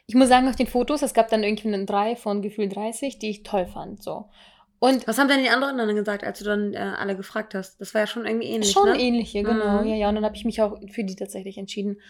ich 0.06 0.14
muss 0.14 0.28
sagen, 0.28 0.48
auf 0.48 0.56
den 0.56 0.66
Fotos, 0.66 1.02
es 1.02 1.14
gab 1.14 1.28
dann 1.28 1.42
irgendwie 1.42 1.68
einen 1.68 1.84
drei 1.84 2.16
von 2.16 2.42
Gefühl 2.42 2.68
30, 2.68 3.18
die 3.18 3.28
ich 3.28 3.42
toll 3.42 3.66
fand. 3.66 4.02
So. 4.02 4.26
Und 4.80 5.08
Was 5.08 5.18
haben 5.18 5.26
denn 5.26 5.42
die 5.42 5.48
anderen 5.48 5.76
dann 5.76 5.94
gesagt, 5.96 6.22
als 6.22 6.38
du 6.38 6.44
dann 6.44 6.72
äh, 6.72 6.78
alle 6.78 7.16
gefragt 7.16 7.54
hast? 7.54 7.80
Das 7.80 7.94
war 7.94 8.02
ja 8.02 8.06
schon 8.06 8.26
irgendwie 8.26 8.46
ähnlich. 8.46 8.70
Schon 8.70 8.90
ne? 8.90 9.00
ähnliche, 9.00 9.42
genau. 9.42 9.82
Mhm. 9.82 9.88
Ja, 9.88 9.96
ja. 9.96 10.08
Und 10.08 10.14
dann 10.14 10.24
habe 10.24 10.36
ich 10.36 10.44
mich 10.44 10.62
auch 10.62 10.78
für 10.92 11.02
die 11.02 11.16
tatsächlich 11.16 11.58
entschieden, 11.58 12.00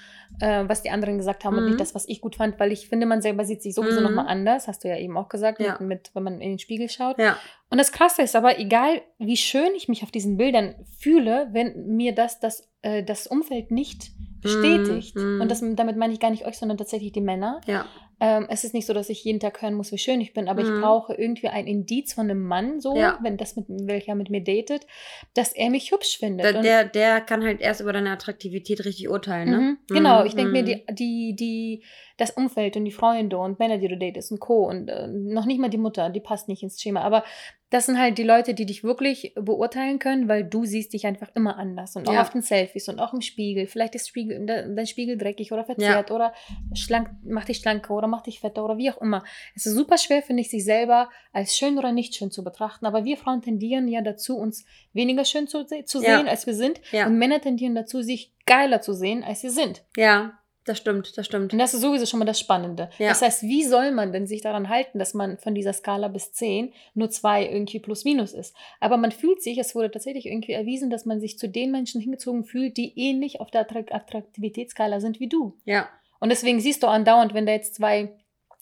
äh, 0.40 0.64
was 0.66 0.82
die 0.82 0.90
anderen 0.90 1.16
gesagt 1.16 1.44
haben 1.44 1.54
mhm. 1.54 1.58
und 1.60 1.64
nicht 1.66 1.74
mhm. 1.74 1.78
das, 1.78 1.94
was 1.94 2.06
ich 2.06 2.20
gut 2.20 2.36
fand, 2.36 2.60
weil 2.60 2.70
ich 2.70 2.88
finde, 2.88 3.06
man 3.06 3.22
selber 3.22 3.44
sieht 3.44 3.62
sich 3.62 3.74
sowieso 3.74 4.00
mhm. 4.00 4.06
nochmal 4.06 4.26
anders, 4.28 4.68
hast 4.68 4.84
du 4.84 4.88
ja 4.88 4.98
eben 4.98 5.16
auch 5.16 5.30
gesagt, 5.30 5.60
ja. 5.60 5.78
mit, 5.80 5.88
mit, 5.88 6.10
wenn 6.14 6.22
man 6.24 6.40
in 6.42 6.50
den 6.50 6.58
Spiegel 6.58 6.90
schaut. 6.90 7.18
Ja. 7.18 7.38
Und 7.70 7.78
das 7.78 7.90
Krasse 7.90 8.20
ist 8.20 8.36
aber, 8.36 8.58
egal 8.58 9.00
wie 9.18 9.38
schön 9.38 9.74
ich 9.74 9.88
mich 9.88 10.02
auf 10.02 10.10
diesen 10.10 10.36
Bildern 10.36 10.74
fühle, 10.98 11.48
wenn 11.52 11.96
mir 11.96 12.14
das, 12.14 12.38
das, 12.38 12.68
äh, 12.82 13.02
das 13.02 13.26
Umfeld 13.26 13.70
nicht 13.70 14.10
bestätigt, 14.42 15.16
mhm. 15.16 15.40
und 15.40 15.50
das, 15.50 15.62
damit 15.62 15.96
meine 15.96 16.12
ich 16.12 16.20
gar 16.20 16.30
nicht 16.30 16.46
euch, 16.46 16.58
sondern 16.58 16.76
tatsächlich 16.76 17.12
die 17.12 17.20
Männer, 17.22 17.60
ja. 17.66 17.86
Ähm, 18.20 18.46
es 18.48 18.64
ist 18.64 18.74
nicht 18.74 18.86
so, 18.86 18.92
dass 18.92 19.08
ich 19.08 19.22
jeden 19.22 19.38
Tag 19.38 19.62
hören 19.62 19.74
muss, 19.74 19.92
wie 19.92 19.98
schön 19.98 20.20
ich 20.20 20.32
bin, 20.32 20.48
aber 20.48 20.64
mhm. 20.64 20.74
ich 20.74 20.80
brauche 20.80 21.14
irgendwie 21.14 21.48
ein 21.48 21.66
Indiz 21.66 22.14
von 22.14 22.28
einem 22.28 22.42
Mann, 22.42 22.80
so, 22.80 22.96
ja. 22.96 23.18
wenn 23.22 23.36
das 23.36 23.54
mit 23.54 23.66
welcher 23.68 24.14
mit 24.14 24.28
mir 24.28 24.42
datet, 24.42 24.86
dass 25.34 25.52
er 25.52 25.70
mich 25.70 25.92
hübsch 25.92 26.18
findet. 26.18 26.46
Da, 26.46 26.60
der, 26.60 26.84
der 26.84 27.20
kann 27.20 27.44
halt 27.44 27.60
erst 27.60 27.80
über 27.80 27.92
deine 27.92 28.10
Attraktivität 28.10 28.84
richtig 28.84 29.08
urteilen, 29.08 29.50
ne? 29.50 29.56
Mhm. 29.56 29.78
Genau, 29.88 30.24
ich 30.24 30.34
denke 30.34 30.50
mir, 30.50 30.62
mhm. 30.62 30.66
die, 30.66 30.84
die, 30.90 31.36
die, 31.36 31.84
das 32.16 32.32
Umfeld 32.32 32.76
und 32.76 32.84
die 32.84 32.92
Freunde 32.92 33.38
und 33.38 33.58
Männer, 33.60 33.78
die 33.78 33.88
du 33.88 33.96
datest 33.96 34.32
und 34.32 34.40
Co. 34.40 34.68
und 34.68 34.88
äh, 34.88 35.06
noch 35.06 35.46
nicht 35.46 35.60
mal 35.60 35.70
die 35.70 35.78
Mutter, 35.78 36.10
die 36.10 36.20
passt 36.20 36.48
nicht 36.48 36.62
ins 36.62 36.80
Schema, 36.80 37.02
aber 37.02 37.24
das 37.70 37.84
sind 37.84 37.98
halt 37.98 38.16
die 38.16 38.22
Leute, 38.22 38.54
die 38.54 38.64
dich 38.64 38.82
wirklich 38.82 39.34
beurteilen 39.34 39.98
können, 39.98 40.26
weil 40.26 40.42
du 40.42 40.64
siehst 40.64 40.94
dich 40.94 41.06
einfach 41.06 41.28
immer 41.34 41.58
anders 41.58 41.96
und 41.96 42.08
auch 42.08 42.14
ja. 42.14 42.22
auf 42.22 42.30
den 42.30 42.40
Selfies 42.40 42.88
und 42.88 42.98
auch 42.98 43.12
im 43.12 43.20
Spiegel. 43.20 43.66
Vielleicht 43.66 43.94
ist 43.94 44.08
Spiegel, 44.08 44.46
dein 44.46 44.86
Spiegel 44.86 45.18
dreckig 45.18 45.52
oder 45.52 45.64
verzerrt 45.64 46.08
ja. 46.08 46.14
oder 46.14 46.32
schlank, 46.72 47.10
macht 47.24 47.48
dich 47.48 47.58
schlanker 47.58 47.94
oder 47.94 48.06
macht 48.06 48.26
dich 48.26 48.40
fetter 48.40 48.64
oder 48.64 48.78
wie 48.78 48.90
auch 48.90 49.00
immer. 49.02 49.22
Es 49.54 49.66
ist 49.66 49.74
super 49.74 49.98
schwer, 49.98 50.22
finde 50.22 50.40
ich, 50.40 50.48
sich 50.50 50.64
selber 50.64 51.10
als 51.32 51.56
schön 51.56 51.76
oder 51.76 51.92
nicht 51.92 52.14
schön 52.14 52.30
zu 52.30 52.42
betrachten. 52.42 52.86
Aber 52.86 53.04
wir 53.04 53.18
Frauen 53.18 53.42
tendieren 53.42 53.86
ja 53.86 54.00
dazu, 54.00 54.38
uns 54.38 54.64
weniger 54.94 55.26
schön 55.26 55.46
zu, 55.46 55.66
zu 55.66 56.00
sehen, 56.00 56.24
ja. 56.24 56.30
als 56.30 56.46
wir 56.46 56.54
sind. 56.54 56.80
Und 57.06 57.18
Männer 57.18 57.40
tendieren 57.40 57.74
dazu, 57.74 58.00
sich 58.00 58.32
geiler 58.46 58.80
zu 58.80 58.94
sehen, 58.94 59.22
als 59.22 59.42
sie 59.42 59.50
sind. 59.50 59.84
Ja. 59.94 60.37
Das 60.68 60.76
stimmt, 60.76 61.16
das 61.16 61.24
stimmt. 61.24 61.54
Und 61.54 61.58
das 61.58 61.72
ist 61.72 61.80
sowieso 61.80 62.04
schon 62.04 62.18
mal 62.18 62.26
das 62.26 62.38
Spannende. 62.38 62.90
Ja. 62.98 63.08
Das 63.08 63.22
heißt, 63.22 63.42
wie 63.44 63.64
soll 63.64 63.90
man 63.90 64.12
denn 64.12 64.26
sich 64.26 64.42
daran 64.42 64.68
halten, 64.68 64.98
dass 64.98 65.14
man 65.14 65.38
von 65.38 65.54
dieser 65.54 65.72
Skala 65.72 66.08
bis 66.08 66.32
10 66.32 66.74
nur 66.92 67.08
2 67.08 67.48
irgendwie 67.48 67.78
plus 67.78 68.04
minus 68.04 68.34
ist? 68.34 68.54
Aber 68.78 68.98
man 68.98 69.10
fühlt 69.10 69.42
sich, 69.42 69.56
es 69.56 69.74
wurde 69.74 69.90
tatsächlich 69.90 70.26
irgendwie 70.26 70.52
erwiesen, 70.52 70.90
dass 70.90 71.06
man 71.06 71.20
sich 71.20 71.38
zu 71.38 71.48
den 71.48 71.70
Menschen 71.70 72.02
hingezogen 72.02 72.44
fühlt, 72.44 72.76
die 72.76 72.92
ähnlich 72.96 73.40
auf 73.40 73.50
der 73.50 73.62
Attraktivitätsskala 73.62 75.00
sind 75.00 75.20
wie 75.20 75.28
du. 75.28 75.56
Ja. 75.64 75.88
Und 76.20 76.28
deswegen 76.28 76.60
siehst 76.60 76.82
du 76.82 76.86
andauernd, 76.88 77.32
wenn 77.32 77.46
da 77.46 77.52
jetzt 77.52 77.76
zwei 77.76 78.12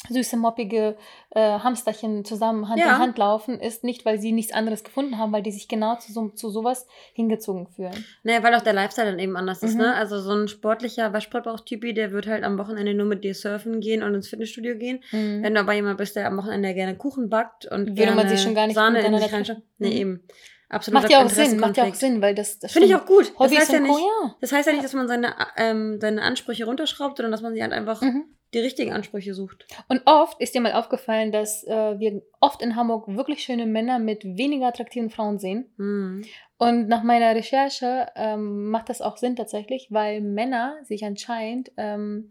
süße, 0.08 0.36
moppige 0.36 0.96
äh, 1.30 1.58
Hamsterchen 1.58 2.24
zusammen 2.24 2.68
Hand 2.68 2.80
ja. 2.80 2.94
in 2.94 2.98
Hand 2.98 3.18
laufen, 3.18 3.60
ist 3.60 3.84
nicht, 3.84 4.04
weil 4.04 4.18
sie 4.18 4.32
nichts 4.32 4.52
anderes 4.52 4.84
gefunden 4.84 5.18
haben, 5.18 5.32
weil 5.32 5.42
die 5.42 5.52
sich 5.52 5.68
genau 5.68 5.96
zu, 5.96 6.12
so, 6.12 6.28
zu 6.28 6.50
sowas 6.50 6.86
hingezogen 7.12 7.66
fühlen. 7.68 8.04
Naja, 8.22 8.42
weil 8.42 8.54
auch 8.54 8.62
der 8.62 8.72
Lifestyle 8.72 9.10
dann 9.10 9.18
eben 9.18 9.36
anders 9.36 9.62
mhm. 9.62 9.68
ist, 9.68 9.74
ne? 9.76 9.94
Also 9.94 10.20
so 10.20 10.32
ein 10.32 10.48
sportlicher 10.48 11.12
Waschbrettbauch-Typi, 11.12 11.94
der 11.94 12.12
wird 12.12 12.26
halt 12.26 12.44
am 12.44 12.58
Wochenende 12.58 12.94
nur 12.94 13.06
mit 13.06 13.24
dir 13.24 13.34
surfen 13.34 13.80
gehen 13.80 14.02
und 14.02 14.14
ins 14.14 14.28
Fitnessstudio 14.28 14.76
gehen. 14.76 15.02
Mhm. 15.12 15.42
Wenn 15.42 15.54
du 15.54 15.60
aber 15.60 15.72
jemand 15.72 15.98
bist, 15.98 16.16
der 16.16 16.26
am 16.26 16.36
Wochenende 16.36 16.74
gerne 16.74 16.96
Kuchen 16.96 17.28
backt 17.28 17.66
und 17.66 17.88
Würde 17.88 17.94
gerne 17.94 18.16
man 18.16 18.28
sich 18.28 18.40
schon 18.40 18.54
gar 18.54 18.66
nicht 18.66 18.76
Sahne 18.76 19.00
in 19.00 19.18
sich 19.18 19.32
reinschaut. 19.32 19.62
Nee, 19.78 19.90
mhm. 19.90 19.96
eben. 19.96 20.22
Absolut. 20.68 21.02
Macht 21.02 21.12
ja 21.12 21.24
auch 21.24 21.28
Sinn, 21.28 21.60
macht 21.60 21.76
ja 21.76 21.84
auch 21.84 21.94
Sinn, 21.94 22.20
weil 22.20 22.34
das, 22.34 22.58
das 22.58 22.72
finde 22.72 22.88
ich 22.88 22.94
auch 22.96 23.06
gut. 23.06 23.32
Hobbys 23.38 23.52
das 23.52 23.60
heißt 23.60 23.72
ja 23.72 23.80
nicht, 23.80 24.00
das 24.40 24.52
heißt 24.52 24.66
ja 24.66 24.72
nicht, 24.72 24.84
dass 24.84 24.94
man 24.94 25.06
seine, 25.06 25.34
ähm, 25.56 26.00
seine 26.00 26.22
Ansprüche 26.22 26.64
runterschraubt, 26.64 27.18
sondern 27.18 27.30
dass 27.30 27.42
man 27.42 27.52
sich 27.52 27.62
halt 27.62 27.72
einfach 27.72 28.02
mhm 28.02 28.35
die 28.54 28.60
richtigen 28.60 28.92
Ansprüche 28.92 29.34
sucht. 29.34 29.66
Und 29.88 30.02
oft 30.04 30.40
ist 30.40 30.54
dir 30.54 30.60
mal 30.60 30.72
aufgefallen, 30.72 31.32
dass 31.32 31.64
äh, 31.64 31.98
wir 31.98 32.22
oft 32.40 32.62
in 32.62 32.76
Hamburg 32.76 33.08
wirklich 33.08 33.42
schöne 33.42 33.66
Männer 33.66 33.98
mit 33.98 34.24
weniger 34.24 34.66
attraktiven 34.66 35.10
Frauen 35.10 35.38
sehen. 35.38 35.72
Mhm. 35.76 36.24
Und 36.58 36.88
nach 36.88 37.02
meiner 37.02 37.34
Recherche 37.34 38.06
ähm, 38.14 38.70
macht 38.70 38.88
das 38.88 39.02
auch 39.02 39.16
Sinn 39.16 39.36
tatsächlich, 39.36 39.88
weil 39.90 40.20
Männer 40.20 40.78
sich 40.84 41.04
anscheinend, 41.04 41.70
ähm, 41.76 42.30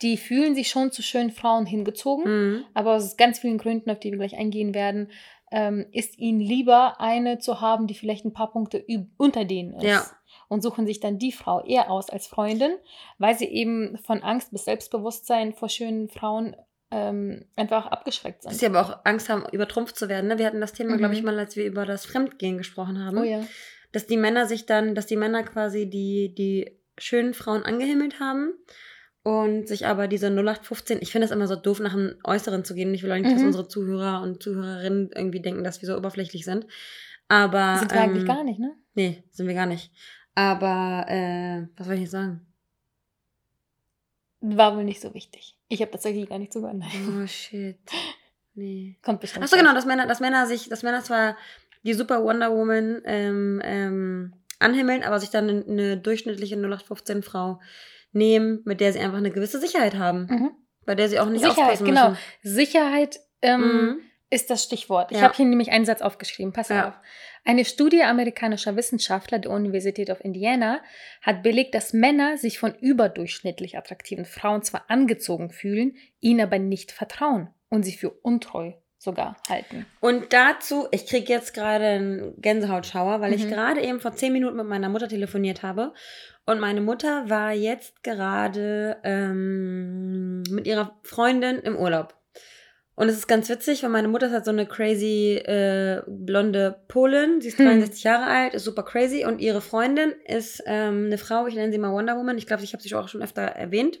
die 0.00 0.16
fühlen 0.16 0.54
sich 0.54 0.68
schon 0.68 0.92
zu 0.92 1.02
schönen 1.02 1.30
Frauen 1.30 1.66
hingezogen, 1.66 2.24
mhm. 2.24 2.64
aber 2.72 2.94
aus 2.94 3.16
ganz 3.16 3.40
vielen 3.40 3.58
Gründen, 3.58 3.90
auf 3.90 3.98
die 3.98 4.12
wir 4.12 4.18
gleich 4.18 4.38
eingehen 4.38 4.74
werden, 4.74 5.10
ähm, 5.50 5.86
ist 5.92 6.18
ihnen 6.18 6.40
lieber 6.40 7.00
eine 7.00 7.38
zu 7.40 7.60
haben, 7.60 7.86
die 7.86 7.94
vielleicht 7.94 8.24
ein 8.24 8.32
paar 8.32 8.52
Punkte 8.52 8.84
unter 9.16 9.44
denen 9.44 9.74
ist. 9.74 9.82
Ja 9.82 10.06
und 10.48 10.62
suchen 10.62 10.86
sich 10.86 11.00
dann 11.00 11.18
die 11.18 11.32
Frau 11.32 11.64
eher 11.64 11.90
aus 11.90 12.10
als 12.10 12.26
Freundin, 12.26 12.72
weil 13.18 13.36
sie 13.38 13.46
eben 13.46 13.98
von 13.98 14.22
Angst 14.22 14.50
bis 14.50 14.64
Selbstbewusstsein 14.64 15.52
vor 15.52 15.68
schönen 15.68 16.08
Frauen 16.08 16.56
ähm, 16.90 17.44
einfach 17.56 17.86
abgeschreckt 17.86 18.42
sind. 18.42 18.52
Dass 18.52 18.60
sie 18.60 18.66
aber 18.66 18.80
auch 18.80 18.98
Angst 19.04 19.28
haben, 19.28 19.44
übertrumpft 19.52 19.96
zu 19.96 20.08
werden. 20.08 20.28
Ne? 20.28 20.38
Wir 20.38 20.46
hatten 20.46 20.60
das 20.60 20.72
Thema, 20.72 20.94
mhm. 20.94 20.98
glaube 20.98 21.14
ich, 21.14 21.22
mal, 21.22 21.38
als 21.38 21.56
wir 21.56 21.66
über 21.66 21.84
das 21.84 22.06
Fremdgehen 22.06 22.56
gesprochen 22.56 23.04
haben. 23.04 23.18
Oh 23.18 23.22
ja. 23.22 23.42
Dass 23.92 24.06
die 24.06 24.16
Männer 24.16 24.46
sich 24.46 24.66
dann, 24.66 24.94
dass 24.94 25.06
die 25.06 25.16
Männer 25.16 25.42
quasi 25.42 25.88
die, 25.88 26.34
die 26.34 26.78
schönen 26.98 27.34
Frauen 27.34 27.62
angehimmelt 27.62 28.20
haben 28.20 28.52
und 29.22 29.68
sich 29.68 29.86
aber 29.86 30.08
diese 30.08 30.28
0815, 30.28 30.98
ich 31.00 31.12
finde 31.12 31.26
das 31.26 31.34
immer 31.34 31.46
so 31.46 31.56
doof, 31.56 31.80
nach 31.80 31.92
dem 31.92 32.14
Äußeren 32.24 32.64
zu 32.64 32.74
gehen. 32.74 32.94
Ich 32.94 33.02
will 33.02 33.12
auch 33.12 33.16
nicht, 33.16 33.26
mhm. 33.26 33.34
dass 33.34 33.42
unsere 33.42 33.68
Zuhörer 33.68 34.22
und 34.22 34.42
Zuhörerinnen 34.42 35.10
irgendwie 35.14 35.40
denken, 35.40 35.64
dass 35.64 35.82
wir 35.82 35.86
so 35.86 35.96
oberflächlich 35.96 36.44
sind. 36.44 36.66
Aber. 37.28 37.76
Sind 37.78 37.92
wir 37.92 37.98
ähm, 37.98 38.10
eigentlich 38.10 38.26
gar 38.26 38.44
nicht, 38.44 38.58
ne? 38.58 38.74
Nee, 38.94 39.24
sind 39.30 39.46
wir 39.46 39.54
gar 39.54 39.66
nicht. 39.66 39.92
Aber, 40.38 41.04
äh, 41.08 41.66
was 41.76 41.86
soll 41.88 41.96
ich 41.96 42.02
jetzt 42.02 42.12
sagen? 42.12 42.46
War 44.40 44.76
wohl 44.76 44.84
nicht 44.84 45.00
so 45.00 45.12
wichtig. 45.12 45.58
Ich 45.66 45.80
habe 45.80 45.90
tatsächlich 45.90 46.28
gar 46.28 46.38
nicht 46.38 46.52
zugehört. 46.52 46.76
Oh 47.08 47.26
shit. 47.26 47.80
Nee. 48.54 48.96
Kommt 49.02 49.20
bestimmt. 49.20 49.44
Achso, 49.44 49.56
genau, 49.56 49.74
dass 49.74 49.84
Männer, 49.84 50.06
dass 50.06 50.20
Männer 50.20 50.46
sich, 50.46 50.68
dass 50.68 50.84
Männer 50.84 51.02
zwar 51.02 51.36
die 51.82 51.92
Super 51.92 52.22
Wonder 52.22 52.52
Woman 52.52 53.02
ähm, 53.04 53.60
ähm, 53.64 54.32
anhimmeln, 54.60 55.02
aber 55.02 55.18
sich 55.18 55.30
dann 55.30 55.48
eine, 55.48 55.64
eine 55.66 55.96
durchschnittliche 55.96 56.54
0815 56.54 57.24
Frau 57.24 57.60
nehmen, 58.12 58.62
mit 58.64 58.80
der 58.80 58.92
sie 58.92 59.00
einfach 59.00 59.18
eine 59.18 59.32
gewisse 59.32 59.58
Sicherheit 59.58 59.96
haben. 59.96 60.28
Mhm. 60.30 60.50
Bei 60.86 60.94
der 60.94 61.08
sie 61.08 61.18
auch 61.18 61.28
nicht 61.28 61.40
Sicherheit, 61.40 61.58
aufpassen 61.64 61.86
genau. 61.86 62.10
müssen. 62.10 62.22
Sicherheit 62.44 63.18
ähm, 63.42 63.60
mhm. 63.60 64.00
Ist 64.30 64.50
das 64.50 64.62
Stichwort. 64.64 65.10
Ich 65.10 65.18
ja. 65.18 65.24
habe 65.24 65.34
hier 65.34 65.46
nämlich 65.46 65.70
einen 65.70 65.84
Satz 65.84 66.02
aufgeschrieben. 66.02 66.52
Pass 66.52 66.68
ja. 66.68 66.88
auf. 66.88 66.94
Eine 67.44 67.64
Studie 67.64 68.02
amerikanischer 68.02 68.76
Wissenschaftler 68.76 69.38
der 69.38 69.50
Universität 69.50 70.10
of 70.10 70.22
Indiana 70.22 70.80
hat 71.22 71.42
belegt, 71.42 71.74
dass 71.74 71.92
Männer 71.92 72.36
sich 72.36 72.58
von 72.58 72.74
überdurchschnittlich 72.74 73.78
attraktiven 73.78 74.26
Frauen 74.26 74.62
zwar 74.62 74.84
angezogen 74.88 75.50
fühlen, 75.50 75.96
ihnen 76.20 76.42
aber 76.42 76.58
nicht 76.58 76.92
vertrauen 76.92 77.48
und 77.70 77.84
sie 77.84 77.92
für 77.92 78.10
untreu 78.10 78.72
sogar 78.98 79.36
halten. 79.48 79.86
Und 80.00 80.32
dazu, 80.32 80.88
ich 80.90 81.06
kriege 81.06 81.32
jetzt 81.32 81.54
gerade 81.54 81.84
einen 81.86 82.40
Gänsehautschauer, 82.40 83.20
weil 83.20 83.30
mhm. 83.30 83.36
ich 83.36 83.48
gerade 83.48 83.80
eben 83.80 84.00
vor 84.00 84.12
zehn 84.12 84.32
Minuten 84.32 84.56
mit 84.56 84.66
meiner 84.66 84.88
Mutter 84.88 85.08
telefoniert 85.08 85.62
habe. 85.62 85.94
Und 86.44 86.60
meine 86.60 86.80
Mutter 86.80 87.28
war 87.30 87.52
jetzt 87.52 88.02
gerade 88.02 88.98
ähm, 89.04 90.42
mit 90.50 90.66
ihrer 90.66 90.98
Freundin 91.02 91.58
im 91.60 91.76
Urlaub. 91.76 92.17
Und 92.98 93.08
es 93.08 93.16
ist 93.16 93.28
ganz 93.28 93.48
witzig, 93.48 93.84
weil 93.84 93.90
meine 93.90 94.08
Mutter 94.08 94.26
ist 94.26 94.32
halt 94.32 94.44
so 94.44 94.50
eine 94.50 94.66
crazy 94.66 95.36
äh, 95.36 96.02
blonde 96.08 96.80
Polin. 96.88 97.40
Sie 97.40 97.46
ist 97.46 97.60
63 97.60 98.02
hm. 98.02 98.10
Jahre 98.10 98.26
alt, 98.26 98.54
ist 98.54 98.64
super 98.64 98.82
crazy. 98.82 99.24
Und 99.24 99.40
ihre 99.40 99.60
Freundin 99.60 100.14
ist 100.24 100.64
ähm, 100.66 101.06
eine 101.06 101.16
Frau, 101.16 101.46
ich 101.46 101.54
nenne 101.54 101.70
sie 101.70 101.78
mal 101.78 101.92
Wonder 101.92 102.16
Woman. 102.16 102.38
Ich 102.38 102.48
glaube, 102.48 102.64
ich 102.64 102.72
habe 102.72 102.82
sie 102.82 102.92
auch 102.96 103.06
schon 103.06 103.22
öfter 103.22 103.42
erwähnt. 103.42 104.00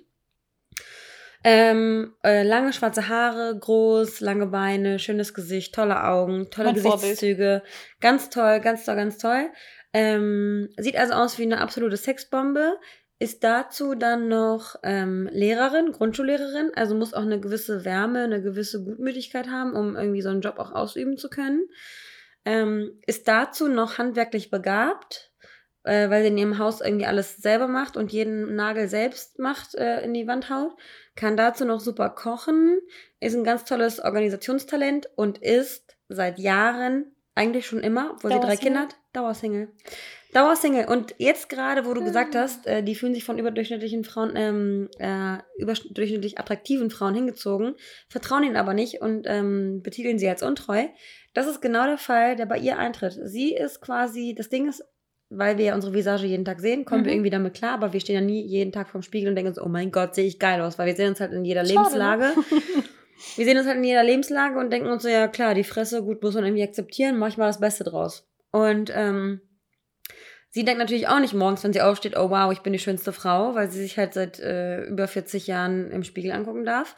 Ähm, 1.44 2.12
äh, 2.24 2.42
lange 2.42 2.72
schwarze 2.72 3.08
Haare, 3.08 3.56
groß, 3.56 4.18
lange 4.18 4.46
Beine, 4.46 4.98
schönes 4.98 5.32
Gesicht, 5.32 5.76
tolle 5.76 6.02
Augen, 6.02 6.50
tolle 6.50 6.72
mein 6.72 6.82
Gesichtszüge. 6.82 7.62
Vorbild. 7.62 8.00
Ganz 8.00 8.30
toll, 8.30 8.58
ganz 8.58 8.84
toll, 8.84 8.96
ganz 8.96 9.18
toll. 9.18 9.48
Ähm, 9.92 10.70
sieht 10.76 10.96
also 10.96 11.14
aus 11.14 11.38
wie 11.38 11.44
eine 11.44 11.60
absolute 11.60 11.96
Sexbombe. 11.96 12.76
Ist 13.20 13.42
dazu 13.42 13.94
dann 13.94 14.28
noch 14.28 14.76
ähm, 14.84 15.28
Lehrerin, 15.32 15.90
Grundschullehrerin, 15.90 16.70
also 16.76 16.94
muss 16.94 17.14
auch 17.14 17.22
eine 17.22 17.40
gewisse 17.40 17.84
Wärme, 17.84 18.22
eine 18.22 18.40
gewisse 18.40 18.84
Gutmütigkeit 18.84 19.48
haben, 19.48 19.74
um 19.74 19.96
irgendwie 19.96 20.22
so 20.22 20.28
einen 20.28 20.40
Job 20.40 20.58
auch 20.58 20.70
ausüben 20.70 21.16
zu 21.16 21.28
können. 21.28 21.68
Ähm, 22.44 23.00
ist 23.06 23.26
dazu 23.26 23.66
noch 23.66 23.98
handwerklich 23.98 24.50
begabt, 24.50 25.32
äh, 25.82 26.08
weil 26.10 26.22
sie 26.22 26.28
in 26.28 26.38
ihrem 26.38 26.58
Haus 26.58 26.80
irgendwie 26.80 27.06
alles 27.06 27.38
selber 27.38 27.66
macht 27.66 27.96
und 27.96 28.12
jeden 28.12 28.54
Nagel 28.54 28.88
selbst 28.88 29.40
macht, 29.40 29.74
äh, 29.74 30.00
in 30.02 30.14
die 30.14 30.28
Wand 30.28 30.48
haut. 30.48 30.76
Kann 31.16 31.36
dazu 31.36 31.64
noch 31.64 31.80
super 31.80 32.10
kochen, 32.10 32.78
ist 33.18 33.34
ein 33.34 33.42
ganz 33.42 33.64
tolles 33.64 33.98
Organisationstalent 33.98 35.08
und 35.16 35.38
ist 35.38 35.96
seit 36.08 36.38
Jahren, 36.38 37.16
eigentlich 37.34 37.66
schon 37.66 37.80
immer, 37.80 38.16
wo 38.20 38.28
sie 38.28 38.40
drei 38.40 38.56
Kinder 38.56 38.80
hat, 38.80 38.96
Dauersingle. 39.12 39.68
Dauersingle. 40.32 40.86
Und 40.86 41.14
jetzt 41.18 41.48
gerade, 41.48 41.86
wo 41.86 41.94
du 41.94 42.04
gesagt 42.04 42.36
ah. 42.36 42.40
hast, 42.40 42.66
äh, 42.66 42.82
die 42.82 42.94
fühlen 42.94 43.14
sich 43.14 43.24
von 43.24 43.38
überdurchschnittlichen 43.38 44.04
Frauen, 44.04 44.32
ähm, 44.36 44.88
äh, 44.98 45.38
überdurchschnittlich 45.58 46.38
attraktiven 46.38 46.90
Frauen 46.90 47.14
hingezogen, 47.14 47.74
vertrauen 48.08 48.42
ihnen 48.42 48.56
aber 48.56 48.74
nicht 48.74 49.00
und 49.00 49.26
ähm, 49.26 49.80
betiteln 49.82 50.18
sie 50.18 50.28
als 50.28 50.42
untreu. 50.42 50.84
Das 51.34 51.46
ist 51.46 51.60
genau 51.60 51.86
der 51.86 51.98
Fall, 51.98 52.36
der 52.36 52.46
bei 52.46 52.58
ihr 52.58 52.78
eintritt. 52.78 53.18
Sie 53.24 53.54
ist 53.54 53.80
quasi, 53.80 54.34
das 54.36 54.48
Ding 54.48 54.68
ist, 54.68 54.84
weil 55.30 55.58
wir 55.58 55.66
ja 55.66 55.74
unsere 55.74 55.94
Visage 55.94 56.26
jeden 56.26 56.44
Tag 56.44 56.60
sehen, 56.60 56.84
kommen 56.84 57.02
mhm. 57.02 57.06
wir 57.06 57.12
irgendwie 57.12 57.30
damit 57.30 57.54
klar, 57.54 57.72
aber 57.72 57.92
wir 57.92 58.00
stehen 58.00 58.14
ja 58.14 58.20
nie 58.20 58.42
jeden 58.46 58.72
Tag 58.72 58.88
vorm 58.88 59.02
Spiegel 59.02 59.30
und 59.30 59.36
denken 59.36 59.50
uns, 59.50 59.60
oh 59.60 59.68
mein 59.68 59.90
Gott, 59.90 60.14
sehe 60.14 60.26
ich 60.26 60.38
geil 60.38 60.60
aus, 60.60 60.78
weil 60.78 60.86
wir 60.86 60.96
sehen 60.96 61.10
uns 61.10 61.20
halt 61.20 61.32
in 61.32 61.44
jeder 61.44 61.64
Schade? 61.64 61.78
Lebenslage. 61.78 62.32
Wir 63.34 63.44
sehen 63.44 63.58
uns 63.58 63.66
halt 63.66 63.78
in 63.78 63.84
jeder 63.84 64.04
Lebenslage 64.04 64.60
und 64.60 64.72
denken 64.72 64.90
uns 64.90 65.02
so, 65.02 65.08
ja 65.08 65.26
klar, 65.26 65.54
die 65.54 65.64
Fresse, 65.64 66.04
gut, 66.04 66.22
muss 66.22 66.34
man 66.34 66.44
irgendwie 66.44 66.62
akzeptieren, 66.62 67.18
mach 67.18 67.26
ich 67.26 67.36
mal 67.36 67.48
das 67.48 67.58
Beste 67.58 67.82
draus. 67.82 68.28
Und 68.52 68.92
ähm, 68.94 69.40
sie 70.50 70.64
denkt 70.64 70.78
natürlich 70.78 71.08
auch 71.08 71.20
nicht 71.20 71.34
morgens, 71.34 71.64
wenn 71.64 71.72
sie 71.72 71.82
aufsteht, 71.82 72.16
oh 72.16 72.30
wow, 72.30 72.52
ich 72.52 72.60
bin 72.60 72.72
die 72.72 72.78
schönste 72.78 73.12
Frau, 73.12 73.54
weil 73.54 73.70
sie 73.70 73.80
sich 73.80 73.98
halt 73.98 74.14
seit 74.14 74.40
äh, 74.40 74.84
über 74.84 75.08
40 75.08 75.46
Jahren 75.46 75.90
im 75.90 76.04
Spiegel 76.04 76.32
angucken 76.32 76.64
darf. 76.64 76.96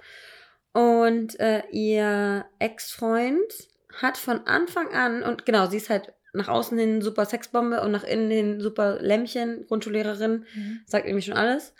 Und 0.73 1.39
äh, 1.41 1.63
ihr 1.71 2.45
Ex-Freund 2.59 3.53
hat 4.01 4.17
von 4.17 4.47
Anfang 4.47 4.89
an, 4.93 5.23
und 5.23 5.45
genau, 5.45 5.67
sie 5.67 5.79
ist 5.79 5.91
halt 5.91 6.13
nach 6.33 6.49
außen 6.49 6.79
hin 6.79 7.03
super 7.03 7.25
Sexbombe 7.25 7.81
und 7.81 7.91
nach 7.91 8.05
innen 8.05 8.31
hin 8.31 8.61
super 8.61 9.01
Lämmchen, 9.01 9.67
Grundschullehrerin, 9.67 10.47
mhm. 10.55 10.81
sagt 10.87 11.07
irgendwie 11.07 11.25
schon 11.25 11.37
alles. 11.37 11.75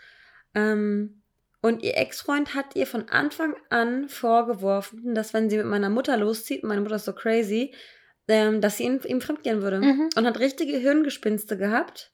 Ähm, 0.53 1.21
und 1.61 1.83
ihr 1.83 1.95
Ex-Freund 1.95 2.55
hat 2.55 2.75
ihr 2.75 2.87
von 2.87 3.07
Anfang 3.09 3.55
an 3.69 4.09
vorgeworfen, 4.09 5.13
dass 5.13 5.33
wenn 5.33 5.49
sie 5.49 5.57
mit 5.57 5.67
meiner 5.67 5.89
Mutter 5.89 6.17
loszieht, 6.17 6.63
meine 6.63 6.81
Mutter 6.81 6.95
ist 6.95 7.05
so 7.05 7.13
crazy, 7.13 7.73
ähm, 8.27 8.61
dass 8.61 8.77
sie 8.77 8.83
ihn, 8.83 8.99
ihm 9.05 9.21
fremdgehen 9.21 9.61
würde. 9.61 9.79
Mhm. 9.79 10.09
Und 10.15 10.25
hat 10.25 10.39
richtige 10.39 10.77
Hirngespinste 10.77 11.57
gehabt. 11.57 12.11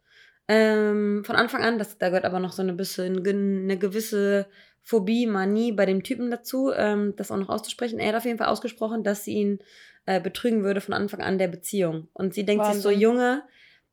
Ähm, 0.48 1.24
von 1.26 1.36
Anfang 1.36 1.64
an, 1.64 1.78
das, 1.78 1.98
da 1.98 2.08
gehört 2.10 2.26
aber 2.26 2.40
noch 2.40 2.54
so 2.54 2.62
eine 2.62 2.74
bisschen 2.74 3.26
eine 3.26 3.78
gewisse 3.78 4.48
Phobie, 4.82 5.28
Manie 5.28 5.74
bei 5.74 5.86
dem 5.86 6.04
Typen 6.04 6.32
dazu, 6.32 6.72
ähm, 6.74 7.14
das 7.18 7.32
auch 7.32 7.38
noch 7.38 7.50
auszusprechen. 7.50 8.00
Er 8.00 8.10
hat 8.10 8.16
auf 8.16 8.26
jeden 8.26 8.38
Fall 8.38 8.48
ausgesprochen, 8.48 9.04
dass 9.04 9.26
sie 9.26 9.34
ihn 9.34 9.60
äh, 10.06 10.22
betrügen 10.22 10.64
würde 10.64 10.80
von 10.80 10.94
Anfang 10.94 11.22
an 11.22 11.38
der 11.38 11.50
Beziehung. 11.50 12.08
Und 12.14 12.34
sie 12.34 12.46
denkt 12.46 12.64
Wahnsinn. 12.64 12.82
sich 12.82 12.84
so, 12.84 12.90
Junge, 12.90 13.44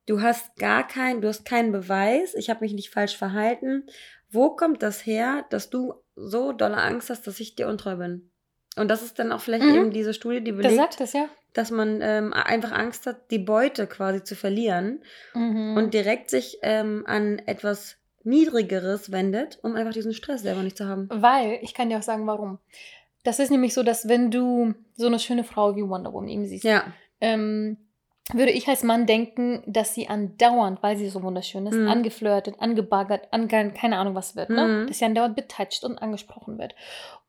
du 0.06 0.22
hast 0.22 0.54
gar 0.56 0.86
keinen, 0.86 1.20
du 1.20 1.26
hast 1.26 1.44
keinen 1.44 1.72
Beweis, 1.72 2.34
ich 2.34 2.48
habe 2.48 2.60
mich 2.60 2.72
nicht 2.72 2.90
falsch 2.90 3.16
verhalten. 3.16 3.86
Wo 4.30 4.50
kommt 4.50 4.82
das 4.84 5.04
her, 5.04 5.44
dass 5.50 5.70
du 5.70 5.94
so 6.14 6.52
dolle 6.52 6.76
Angst 6.76 7.10
hast, 7.10 7.26
dass 7.26 7.40
ich 7.40 7.56
dir 7.56 7.66
untreu 7.66 7.96
bin? 7.96 8.30
Und 8.76 8.88
das 8.88 9.02
ist 9.02 9.18
dann 9.18 9.32
auch 9.32 9.40
vielleicht 9.40 9.64
mhm. 9.64 9.74
eben 9.74 9.90
diese 9.90 10.14
Studie, 10.14 10.42
die 10.42 10.52
belegt, 10.52 10.74
sagt 10.74 11.00
es, 11.00 11.12
ja. 11.12 11.28
dass 11.52 11.70
man 11.70 12.00
ähm, 12.02 12.32
einfach 12.32 12.72
Angst 12.72 13.06
hat, 13.06 13.30
die 13.30 13.38
Beute 13.38 13.86
quasi 13.86 14.24
zu 14.24 14.34
verlieren 14.34 15.02
mhm. 15.34 15.76
und 15.76 15.94
direkt 15.94 16.30
sich 16.30 16.58
ähm, 16.62 17.04
an 17.06 17.38
etwas 17.46 17.96
Niedrigeres 18.24 19.12
wendet, 19.12 19.58
um 19.62 19.76
einfach 19.76 19.92
diesen 19.92 20.14
Stress 20.14 20.42
selber 20.42 20.62
nicht 20.62 20.76
zu 20.76 20.86
haben. 20.86 21.08
Weil, 21.10 21.58
ich 21.62 21.74
kann 21.74 21.90
dir 21.90 21.98
auch 21.98 22.02
sagen, 22.02 22.26
warum. 22.26 22.58
Das 23.22 23.38
ist 23.38 23.50
nämlich 23.50 23.74
so, 23.74 23.82
dass 23.82 24.08
wenn 24.08 24.30
du 24.30 24.74
so 24.96 25.06
eine 25.06 25.18
schöne 25.18 25.44
Frau 25.44 25.76
wie 25.76 25.86
Wonder 25.86 26.12
Woman 26.12 26.28
eben 26.28 26.46
siehst, 26.46 26.64
ja. 26.64 26.84
ähm, 27.20 27.76
würde 28.32 28.52
ich 28.52 28.68
als 28.68 28.82
Mann 28.82 29.06
denken, 29.06 29.62
dass 29.66 29.94
sie 29.94 30.08
andauernd, 30.08 30.82
weil 30.82 30.96
sie 30.96 31.08
so 31.10 31.22
wunderschön 31.22 31.66
ist, 31.66 31.76
mhm. 31.76 31.88
angeflirtet, 31.88 32.56
angebaggert, 32.58 33.28
ange 33.32 33.72
keine 33.72 33.98
Ahnung 33.98 34.14
was 34.14 34.34
wird, 34.34 34.48
ne? 34.48 34.66
Mhm. 34.66 34.86
Dass 34.86 34.98
sie 34.98 35.04
andauernd 35.04 35.36
betatscht 35.36 35.84
und 35.84 35.98
angesprochen 35.98 36.58
wird. 36.58 36.74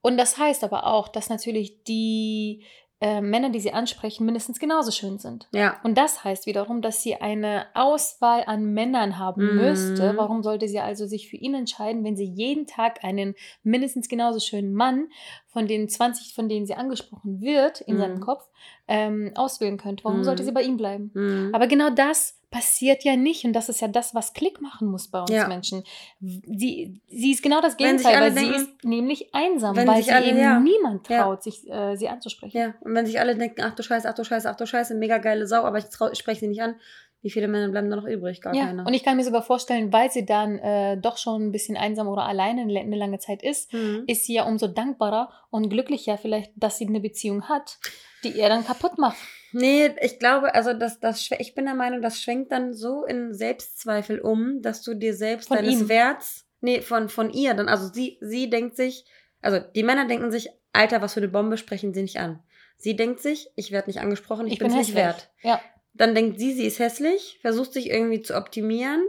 Und 0.02 0.18
das 0.18 0.38
heißt 0.38 0.64
aber 0.64 0.86
auch, 0.88 1.10
dass 1.10 1.30
natürlich 1.30 1.84
die 1.84 2.64
äh, 3.02 3.20
Männer, 3.20 3.50
die 3.50 3.60
sie 3.60 3.74
ansprechen, 3.74 4.26
mindestens 4.26 4.58
genauso 4.58 4.90
schön 4.90 5.18
sind. 5.18 5.50
Ja. 5.52 5.80
Und 5.84 5.98
das 5.98 6.24
heißt 6.24 6.46
wiederum, 6.46 6.82
dass 6.82 7.04
sie 7.04 7.16
eine 7.16 7.66
Auswahl 7.74 8.44
an 8.48 8.74
Männern 8.74 9.20
haben 9.20 9.46
mhm. 9.46 9.56
müsste. 9.56 10.14
Warum 10.16 10.44
sollte 10.44 10.68
sie 10.70 10.80
also 10.80 11.06
sich 11.06 11.30
für 11.30 11.36
ihn 11.36 11.56
entscheiden, 11.56 12.04
wenn 12.06 12.16
sie 12.16 12.26
jeden 12.26 12.68
Tag 12.68 13.04
einen 13.04 13.36
mindestens 13.64 14.08
genauso 14.08 14.40
schönen 14.40 14.74
Mann 14.74 15.10
von 15.48 15.68
den 15.68 15.90
20, 15.90 16.34
von 16.34 16.48
denen 16.48 16.66
sie 16.66 16.76
angesprochen 16.76 17.42
wird, 17.42 17.82
in 17.82 17.96
mhm. 17.96 18.00
seinem 18.00 18.20
Kopf, 18.22 18.48
ähm, 18.88 19.32
auswählen 19.36 19.78
könnte? 19.78 20.06
Warum 20.06 20.20
mhm. 20.20 20.24
sollte 20.24 20.44
sie 20.46 20.54
bei 20.54 20.64
ihm 20.64 20.78
bleiben? 20.78 21.12
Mhm. 21.14 21.52
Aber 21.54 21.68
genau 21.68 21.90
das 21.90 22.40
passiert 22.56 23.04
ja 23.04 23.18
nicht. 23.18 23.44
Und 23.44 23.52
das 23.52 23.68
ist 23.68 23.82
ja 23.82 23.90
das, 23.90 24.16
was 24.16 24.32
Klick 24.32 24.62
machen 24.62 24.88
muss 24.88 25.10
bei 25.10 25.20
uns 25.20 25.30
ja. 25.30 25.46
Menschen. 25.46 25.84
Sie, 26.22 27.02
sie 27.10 27.32
ist 27.32 27.44
genau 27.44 27.60
das 27.60 27.76
Gegenteil, 27.76 28.22
weil 28.22 28.34
denken, 28.34 28.54
sie 28.54 28.64
ist 28.64 28.84
nämlich 28.86 29.36
einsam, 29.36 29.76
weil 29.76 30.02
sie 30.02 30.12
alle, 30.12 30.28
eben 30.28 30.38
ja. 30.38 30.58
niemand 30.58 31.06
traut, 31.06 31.40
ja. 31.40 31.42
sich 31.42 31.70
äh, 31.70 31.98
sie 31.98 32.08
anzusprechen. 32.08 32.58
Ja, 32.58 32.74
und 32.80 32.96
wenn 32.96 33.06
sich 33.06 33.20
alle 33.20 33.36
denken, 33.36 33.62
ach 33.62 33.76
du 33.76 33.84
Scheiße, 33.84 34.08
ach 34.08 34.14
du 34.14 34.24
Scheiße, 34.24 34.50
ach 34.50 34.56
du 34.56 34.66
Scheiße, 34.66 34.96
mega 34.96 35.18
geile 35.18 35.48
Sau, 35.48 35.64
aber 35.64 35.80
ich, 35.80 35.86
ich 36.14 36.18
spreche 36.18 36.40
sie 36.40 36.48
nicht 36.48 36.62
an, 36.62 36.76
wie 37.22 37.30
viele 37.30 37.50
Männer 37.50 37.68
bleiben 37.68 37.90
da 37.90 37.98
noch 37.98 38.06
übrig? 38.06 38.40
Gar 38.40 38.56
ja, 38.56 38.68
keine. 38.68 38.86
Und 38.86 38.94
ich 38.94 39.04
kann 39.04 39.18
mir 39.18 39.26
sogar 39.26 39.42
vorstellen, 39.42 39.92
weil 39.92 40.10
sie 40.10 40.26
dann 40.26 40.58
äh, 40.60 40.98
doch 40.98 41.18
schon 41.18 41.48
ein 41.48 41.52
bisschen 41.52 41.76
einsam 41.76 42.08
oder 42.08 42.24
alleine 42.26 42.62
eine 42.62 42.96
lange 42.96 43.20
Zeit 43.20 43.44
ist, 43.44 43.74
mhm. 43.74 44.06
ist 44.08 44.26
sie 44.26 44.36
ja 44.36 44.46
umso 44.46 44.68
dankbarer 44.68 45.30
und 45.50 45.70
glücklicher 45.70 46.18
vielleicht, 46.18 46.54
dass 46.56 46.78
sie 46.78 46.88
eine 46.88 47.02
Beziehung 47.02 47.50
hat, 47.50 47.80
die 48.24 48.40
er 48.40 48.48
dann 48.48 48.66
kaputt 48.66 48.98
macht. 48.98 49.18
Nee, 49.58 49.96
ich 50.02 50.20
glaube, 50.20 50.54
also 50.54 50.74
das, 50.74 51.00
das, 51.00 51.30
ich 51.40 51.56
bin 51.56 51.66
der 51.66 51.76
Meinung, 51.76 52.02
das 52.02 52.22
schwenkt 52.22 52.52
dann 52.52 52.74
so 52.74 53.06
in 53.06 53.34
Selbstzweifel 53.34 54.20
um, 54.20 54.62
dass 54.62 54.82
du 54.82 54.94
dir 54.94 55.14
selbst 55.14 55.48
von 55.48 55.58
deines 55.58 55.82
ihm. 55.82 55.90
Werts, 55.90 56.46
nee, 56.60 56.82
von, 56.82 57.08
von 57.08 57.32
ihr 57.32 57.54
dann, 57.54 57.70
also 57.70 57.88
sie, 57.88 58.18
sie 58.20 58.50
denkt 58.50 58.76
sich, 58.76 59.06
also 59.42 59.60
die 59.60 59.84
Männer 59.84 60.08
denken 60.08 60.30
sich, 60.30 60.50
Alter, 60.74 61.02
was 61.02 61.14
für 61.14 61.22
eine 61.22 61.30
Bombe 61.30 61.58
sprechen 61.58 61.94
sie 61.94 62.02
nicht 62.02 62.20
an. 62.20 62.44
Sie 62.78 62.98
denkt 62.98 63.22
sich, 63.22 63.50
ich 63.56 63.72
werde 63.72 63.90
nicht 63.90 64.02
angesprochen, 64.02 64.46
ich, 64.48 64.54
ich 64.54 64.60
bin 64.60 64.68
es 64.68 64.76
nicht 64.76 64.96
wert. 64.96 65.32
Ja. 65.42 65.62
Dann 65.94 66.14
denkt 66.14 66.38
sie, 66.38 66.52
sie 66.52 66.66
ist 66.66 66.80
hässlich, 66.80 67.40
versucht 67.42 67.72
sich 67.72 67.90
irgendwie 67.90 68.22
zu 68.22 68.36
optimieren, 68.36 69.08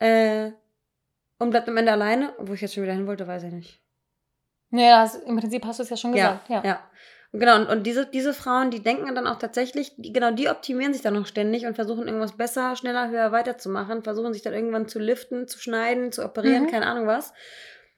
äh, 0.00 0.50
und 1.38 1.50
bleibt 1.50 1.68
am 1.68 1.76
Ende 1.76 1.92
alleine. 1.92 2.34
Wo 2.38 2.54
ich 2.54 2.60
jetzt 2.60 2.74
schon 2.74 2.82
wieder 2.82 2.94
hin 2.94 3.06
wollte, 3.06 3.26
weiß 3.26 3.44
ich 3.44 3.52
nicht. 3.52 3.82
Ja, 4.70 5.02
das, 5.02 5.16
im 5.16 5.36
Prinzip 5.36 5.64
hast 5.64 5.78
du 5.78 5.84
es 5.84 5.90
ja 5.90 5.96
schon 5.96 6.12
gesagt. 6.12 6.48
Ja, 6.48 6.56
ja. 6.56 6.64
ja. 6.64 6.90
Genau, 7.38 7.56
und, 7.56 7.68
und 7.68 7.86
diese, 7.86 8.06
diese 8.06 8.32
Frauen, 8.32 8.70
die 8.70 8.82
denken 8.82 9.14
dann 9.14 9.26
auch 9.26 9.38
tatsächlich, 9.38 9.92
die, 9.96 10.12
genau, 10.12 10.30
die 10.30 10.48
optimieren 10.48 10.92
sich 10.92 11.02
dann 11.02 11.14
noch 11.14 11.26
ständig 11.26 11.66
und 11.66 11.74
versuchen 11.74 12.06
irgendwas 12.06 12.36
besser, 12.36 12.76
schneller, 12.76 13.10
höher 13.10 13.32
weiterzumachen, 13.32 14.02
versuchen 14.02 14.32
sich 14.32 14.42
dann 14.42 14.54
irgendwann 14.54 14.88
zu 14.88 14.98
liften, 14.98 15.46
zu 15.46 15.58
schneiden, 15.58 16.12
zu 16.12 16.24
operieren, 16.24 16.64
mhm. 16.64 16.70
keine 16.70 16.86
Ahnung 16.86 17.06
was. 17.06 17.32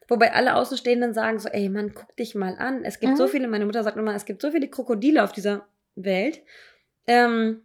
Wobei 0.07 0.33
alle 0.33 0.55
Außenstehenden 0.55 1.13
sagen 1.13 1.39
so, 1.39 1.49
ey 1.49 1.69
Mann, 1.69 1.93
guck 1.93 2.15
dich 2.17 2.35
mal 2.35 2.55
an. 2.57 2.83
Es 2.83 2.99
gibt 2.99 3.13
mhm. 3.13 3.17
so 3.17 3.27
viele, 3.27 3.47
meine 3.47 3.65
Mutter 3.65 3.83
sagt 3.83 3.97
immer, 3.97 4.15
es 4.15 4.25
gibt 4.25 4.41
so 4.41 4.51
viele 4.51 4.67
Krokodile 4.67 5.23
auf 5.23 5.31
dieser 5.31 5.67
Welt, 5.95 6.41
ähm, 7.07 7.61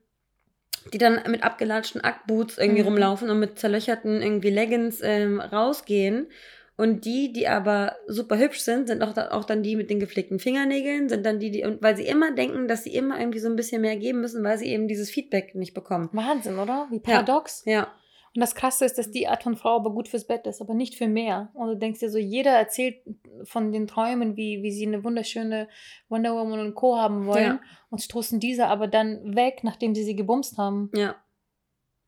die 0.92 0.98
dann 0.98 1.20
mit 1.28 1.42
abgelatschten 1.42 2.02
Ackboots 2.02 2.58
irgendwie 2.58 2.82
mhm. 2.82 2.88
rumlaufen 2.88 3.30
und 3.30 3.40
mit 3.40 3.58
zerlöcherten 3.58 4.20
irgendwie 4.20 4.50
Leggings 4.50 5.00
ähm, 5.02 5.40
rausgehen. 5.40 6.28
Und 6.76 7.04
die, 7.04 7.32
die 7.32 7.46
aber 7.46 7.94
super 8.08 8.36
hübsch 8.36 8.60
sind, 8.60 8.88
sind 8.88 9.02
auch, 9.02 9.16
auch 9.16 9.44
dann 9.44 9.62
die 9.62 9.76
mit 9.76 9.90
den 9.90 10.00
gepflegten 10.00 10.40
Fingernägeln, 10.40 11.08
sind 11.08 11.24
dann 11.24 11.38
die, 11.38 11.52
die, 11.52 11.64
und 11.64 11.80
weil 11.82 11.96
sie 11.96 12.06
immer 12.06 12.32
denken, 12.32 12.66
dass 12.66 12.82
sie 12.82 12.94
immer 12.94 13.18
irgendwie 13.20 13.38
so 13.38 13.48
ein 13.48 13.54
bisschen 13.54 13.82
mehr 13.82 13.96
geben 13.96 14.20
müssen, 14.20 14.42
weil 14.42 14.58
sie 14.58 14.66
eben 14.66 14.88
dieses 14.88 15.08
Feedback 15.08 15.54
nicht 15.54 15.74
bekommen. 15.74 16.08
Wahnsinn, 16.12 16.58
oder? 16.58 16.88
Wie 16.90 16.98
paradox. 16.98 17.62
Ja. 17.64 17.72
ja. 17.72 17.92
Und 18.34 18.40
das 18.40 18.56
Krasse 18.56 18.84
ist, 18.84 18.98
dass 18.98 19.12
die 19.12 19.28
Art 19.28 19.44
von 19.44 19.56
Frau 19.56 19.76
aber 19.76 19.92
gut 19.92 20.08
fürs 20.08 20.26
Bett 20.26 20.44
ist, 20.48 20.60
aber 20.60 20.74
nicht 20.74 20.96
für 20.96 21.06
mehr. 21.06 21.50
Und 21.54 21.68
du 21.68 21.76
denkst 21.76 22.00
dir 22.00 22.10
so, 22.10 22.18
jeder 22.18 22.50
erzählt 22.50 22.96
von 23.44 23.70
den 23.70 23.86
Träumen, 23.86 24.36
wie, 24.36 24.64
wie 24.64 24.72
sie 24.72 24.86
eine 24.86 25.04
wunderschöne 25.04 25.68
Wonder 26.08 26.34
Woman 26.34 26.58
und 26.58 26.74
Co. 26.74 26.96
haben 26.96 27.26
wollen 27.26 27.44
ja. 27.44 27.60
und 27.90 28.02
stoßen 28.02 28.40
diese 28.40 28.66
aber 28.66 28.88
dann 28.88 29.36
weg, 29.36 29.60
nachdem 29.62 29.94
sie 29.94 30.02
sie 30.02 30.16
gebumst 30.16 30.58
haben. 30.58 30.90
Ja. 30.96 31.14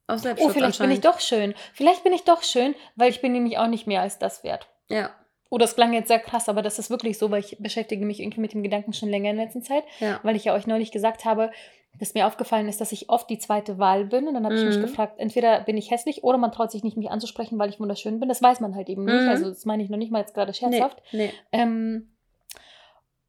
Aus 0.09 0.25
oh, 0.25 0.49
vielleicht 0.51 0.79
bin 0.79 0.91
ich 0.91 1.01
doch 1.01 1.21
schön. 1.21 1.55
Vielleicht 1.73 2.05
bin 2.05 2.13
ich 2.13 2.23
doch 2.23 2.43
schön, 2.43 2.75
weil 2.95 3.11
ich 3.11 3.21
bin 3.21 3.33
nämlich 3.33 3.59
auch 3.59 3.67
nicht 3.67 3.87
mehr 3.87 4.03
als 4.03 4.19
das 4.19 4.45
wert. 4.45 4.69
Ja. 4.89 5.11
Oh, 5.51 5.59
das 5.59 5.75
klang 5.75 5.93
jetzt 5.93 6.09
sehr 6.09 6.19
krass, 6.19 6.49
aber 6.49 6.63
das 6.63 6.79
ist 6.79 6.91
wirklich 6.91 7.19
so, 7.19 7.31
weil 7.31 7.41
ich 7.41 7.57
beschäftige 7.59 8.05
mich 8.05 8.21
irgendwie 8.21 8.41
mit 8.41 8.53
dem 8.53 8.63
Gedanken 8.63 8.93
schon 8.93 9.09
länger 9.09 9.31
in 9.31 9.37
letzter 9.37 9.63
Zeit. 9.63 9.85
Ja. 10.01 10.21
Weil 10.23 10.37
ich 10.37 10.45
ja 10.45 10.55
euch 10.55 10.67
neulich 10.67 10.93
gesagt 10.93 11.25
habe, 11.25 11.51
dass 11.99 12.15
mir 12.15 12.27
aufgefallen 12.27 12.69
ist, 12.69 12.81
dass 12.81 12.93
ich 12.93 13.09
oft 13.09 13.29
die 13.31 13.39
zweite 13.39 13.79
Wahl 13.79 14.05
bin. 14.05 14.29
Und 14.29 14.35
dann 14.35 14.45
habe 14.45 14.55
mhm. 14.55 14.61
ich 14.61 14.67
mich 14.67 14.77
mhm. 14.79 14.83
gefragt, 14.83 15.15
entweder 15.19 15.61
bin 15.61 15.77
ich 15.77 15.91
hässlich 15.91 16.25
oder 16.25 16.39
man 16.39 16.53
traut 16.53 16.71
sich 16.71 16.85
nicht, 16.85 16.97
mich 16.97 17.11
anzusprechen, 17.11 17.59
weil 17.59 17.71
ich 17.71 17.81
wunderschön 17.81 18.21
bin. 18.21 18.29
Das 18.29 18.43
weiß 18.43 18.61
man 18.61 18.75
halt 18.75 18.89
eben 18.89 19.05
nicht. 19.05 19.23
Mhm. 19.23 19.29
Also 19.29 19.49
das 19.49 19.65
meine 19.65 19.83
ich 19.83 19.91
noch 19.91 19.99
nicht 19.99 20.13
mal 20.13 20.21
jetzt 20.21 20.35
gerade 20.35 20.53
scherzhaft. 20.53 21.03
Nee, 21.13 21.27
nee. 21.27 21.33
Ähm, 21.53 22.13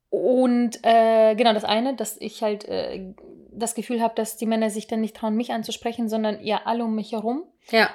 und 0.10 0.79
äh, 0.84 1.36
genau 1.36 1.53
das 1.53 1.65
eine, 1.65 1.96
dass 1.96 2.19
ich 2.19 2.41
halt 2.41 2.65
äh, 2.65 3.13
das 3.57 3.75
Gefühl 3.75 4.01
habe, 4.01 4.15
dass 4.15 4.37
die 4.37 4.45
Männer 4.45 4.69
sich 4.69 4.87
dann 4.87 5.01
nicht 5.01 5.15
trauen, 5.15 5.35
mich 5.35 5.51
anzusprechen, 5.51 6.09
sondern 6.09 6.39
eher 6.39 6.67
alle 6.67 6.83
um 6.83 6.95
mich 6.95 7.11
herum. 7.11 7.43
Ja. 7.69 7.89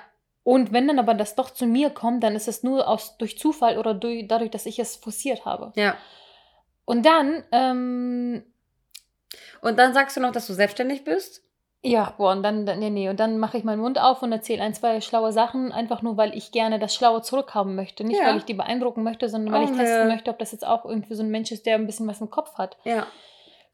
Und 0.45 0.73
wenn 0.73 0.89
dann 0.89 0.99
aber 0.99 1.15
das 1.15 1.37
doch 1.37 1.51
zu 1.51 1.67
mir 1.67 1.91
kommt, 1.91 2.25
dann 2.25 2.35
ist 2.35 2.49
es 2.49 2.63
nur 2.63 2.89
aus, 2.89 3.17
durch 3.17 3.39
Zufall 3.39 3.79
oder 3.79 3.95
durch, 3.95 4.27
dadurch, 4.27 4.51
dass 4.51 4.67
ich 4.67 4.79
es 4.79 4.97
forciert 4.97 5.45
habe. 5.45 5.73
Ja. 5.77 5.97
Und 6.85 7.07
dann. 7.07 7.45
Ähm, 7.53 8.45
und 9.61 9.79
dann 9.79 9.95
sagst 9.95 10.17
du 10.17 10.21
noch, 10.21 10.33
dass 10.33 10.49
du 10.49 10.53
selbstständig 10.53 11.05
bist? 11.05 11.43
Ja, 11.85 12.15
boah, 12.17 12.31
und 12.31 12.45
dann, 12.45 12.65
nee, 12.65 12.91
nee, 12.91 13.09
und 13.09 13.19
dann 13.19 13.39
mache 13.39 13.59
ich 13.59 13.65
meinen 13.65 13.81
Mund 13.81 14.01
auf 14.01 14.23
und 14.23 14.31
erzähle 14.31 14.63
ein, 14.63 14.73
zwei 14.73 15.01
schlaue 15.01 15.33
Sachen, 15.33 15.73
einfach 15.73 16.01
nur, 16.01 16.17
weil 16.17 16.37
ich 16.37 16.53
gerne 16.53 16.79
das 16.79 16.95
Schlaue 16.95 17.23
zurückhaben 17.23 17.75
möchte. 17.75 18.05
Nicht, 18.05 18.21
ja. 18.21 18.27
weil 18.29 18.37
ich 18.37 18.45
die 18.45 18.55
beeindrucken 18.55 19.03
möchte, 19.03 19.29
sondern 19.29 19.53
weil 19.53 19.63
oh, 19.63 19.65
ich 19.65 19.77
testen 19.77 19.99
ja. 19.99 20.05
möchte, 20.05 20.31
ob 20.31 20.39
das 20.39 20.53
jetzt 20.53 20.65
auch 20.65 20.85
irgendwie 20.85 21.15
so 21.15 21.25
ein 21.25 21.31
Mensch 21.31 21.51
ist, 21.51 21.67
der 21.67 21.75
ein 21.75 21.87
bisschen 21.87 22.07
was 22.07 22.21
im 22.21 22.31
Kopf 22.31 22.55
hat. 22.55 22.77
Ja. 22.85 23.07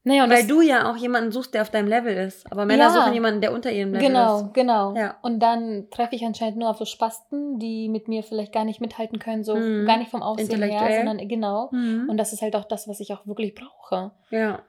Naja, 0.05 0.25
und 0.25 0.31
Weil 0.31 0.47
du 0.47 0.61
ja 0.61 0.90
auch 0.90 0.97
jemanden 0.97 1.33
suchst, 1.33 1.52
der 1.52 1.62
auf 1.62 1.71
deinem 1.71 1.88
Level 1.88 2.17
ist. 2.17 2.50
Aber 2.50 2.64
Männer 2.64 2.85
ja, 2.85 2.90
suchen 2.90 3.12
jemanden, 3.12 3.40
der 3.40 3.52
unter 3.52 3.71
ihrem 3.71 3.93
Level 3.93 4.07
genau, 4.07 4.37
ist. 4.37 4.55
Genau, 4.55 4.93
genau. 4.93 5.00
Ja. 5.00 5.19
Und 5.23 5.40
dann 5.40 5.88
treffe 5.90 6.14
ich 6.14 6.25
anscheinend 6.25 6.59
nur 6.59 6.71
auf 6.71 6.78
so 6.78 6.85
Spasten, 6.85 7.59
die 7.59 7.88
mit 7.88 8.09
mir 8.09 8.23
vielleicht 8.23 8.52
gar 8.52 8.64
nicht 8.64 8.81
mithalten 8.81 9.19
können, 9.19 9.45
so 9.45 9.57
mhm. 9.57 9.87
gar 9.87 9.99
nicht 9.99 10.11
vom 10.11 10.23
Aussehen 10.23 10.62
her, 10.62 11.05
sondern 11.05 11.28
genau. 11.28 11.69
Mhm. 11.73 12.09
Und 12.09 12.17
das 12.17 12.33
ist 12.33 12.43
halt 12.43 12.57
auch 12.57 12.64
das, 12.64 12.88
was 12.88 13.00
ich 13.00 13.12
auch 13.12 13.26
wirklich 13.26 13.55
brauche. 13.55 14.12
Ja. 14.31 14.62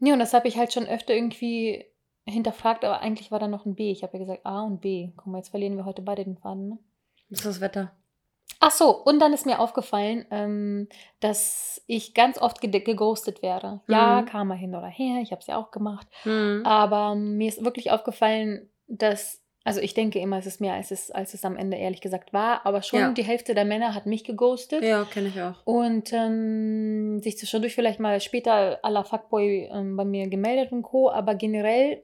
Ja, 0.00 0.12
und 0.12 0.18
das 0.18 0.34
habe 0.34 0.48
ich 0.48 0.58
halt 0.58 0.72
schon 0.72 0.86
öfter 0.86 1.14
irgendwie 1.14 1.86
hinterfragt, 2.26 2.84
aber 2.84 3.00
eigentlich 3.00 3.30
war 3.30 3.38
da 3.38 3.48
noch 3.48 3.64
ein 3.64 3.76
B. 3.76 3.90
Ich 3.90 4.02
habe 4.02 4.14
ja 4.14 4.18
gesagt 4.18 4.44
A 4.44 4.62
und 4.62 4.80
B. 4.80 5.12
Guck 5.16 5.28
mal, 5.28 5.38
jetzt 5.38 5.50
verlieren 5.50 5.76
wir 5.76 5.84
heute 5.84 6.02
beide 6.02 6.24
den 6.24 6.36
Faden. 6.36 6.68
Ne? 6.68 6.78
Das 7.30 7.40
ist 7.40 7.46
das 7.46 7.60
Wetter. 7.60 7.92
Ach 8.60 8.70
so, 8.70 8.90
und 8.90 9.18
dann 9.18 9.32
ist 9.32 9.46
mir 9.46 9.60
aufgefallen, 9.60 10.26
ähm, 10.30 10.88
dass 11.20 11.82
ich 11.86 12.14
ganz 12.14 12.38
oft 12.38 12.60
ge 12.60 12.70
geghostet 12.80 13.42
werde. 13.42 13.80
Ja, 13.86 14.22
mhm. 14.22 14.26
kam 14.26 14.48
mal 14.48 14.56
hin 14.56 14.74
oder 14.74 14.86
her, 14.86 15.20
ich 15.22 15.32
habe 15.32 15.40
es 15.40 15.46
ja 15.46 15.56
auch 15.56 15.70
gemacht. 15.70 16.06
Mhm. 16.24 16.62
Aber 16.64 17.14
mir 17.14 17.48
ist 17.48 17.64
wirklich 17.64 17.90
aufgefallen, 17.90 18.68
dass, 18.88 19.42
also 19.64 19.80
ich 19.80 19.94
denke 19.94 20.18
immer, 20.18 20.38
es 20.38 20.46
ist 20.46 20.60
mehr, 20.60 20.74
als 20.74 20.90
es, 20.90 21.10
als 21.10 21.34
es 21.34 21.44
am 21.44 21.56
Ende 21.56 21.76
ehrlich 21.76 22.00
gesagt 22.00 22.32
war, 22.32 22.64
aber 22.64 22.82
schon 22.82 23.00
ja. 23.00 23.12
die 23.12 23.24
Hälfte 23.24 23.54
der 23.54 23.64
Männer 23.64 23.94
hat 23.94 24.06
mich 24.06 24.24
geghostet. 24.24 24.82
Ja, 24.82 25.04
kenne 25.04 25.28
ich 25.28 25.40
auch. 25.40 25.54
Und 25.64 26.12
ähm, 26.12 27.20
sich 27.20 27.38
zwischendurch 27.38 27.74
vielleicht 27.74 28.00
mal 28.00 28.20
später 28.20 28.80
à 28.84 28.90
la 28.90 29.04
Fuckboy 29.04 29.68
ähm, 29.72 29.96
bei 29.96 30.04
mir 30.04 30.28
gemeldet 30.28 30.72
und 30.72 30.82
Co., 30.82 31.10
aber 31.10 31.34
generell 31.34 32.02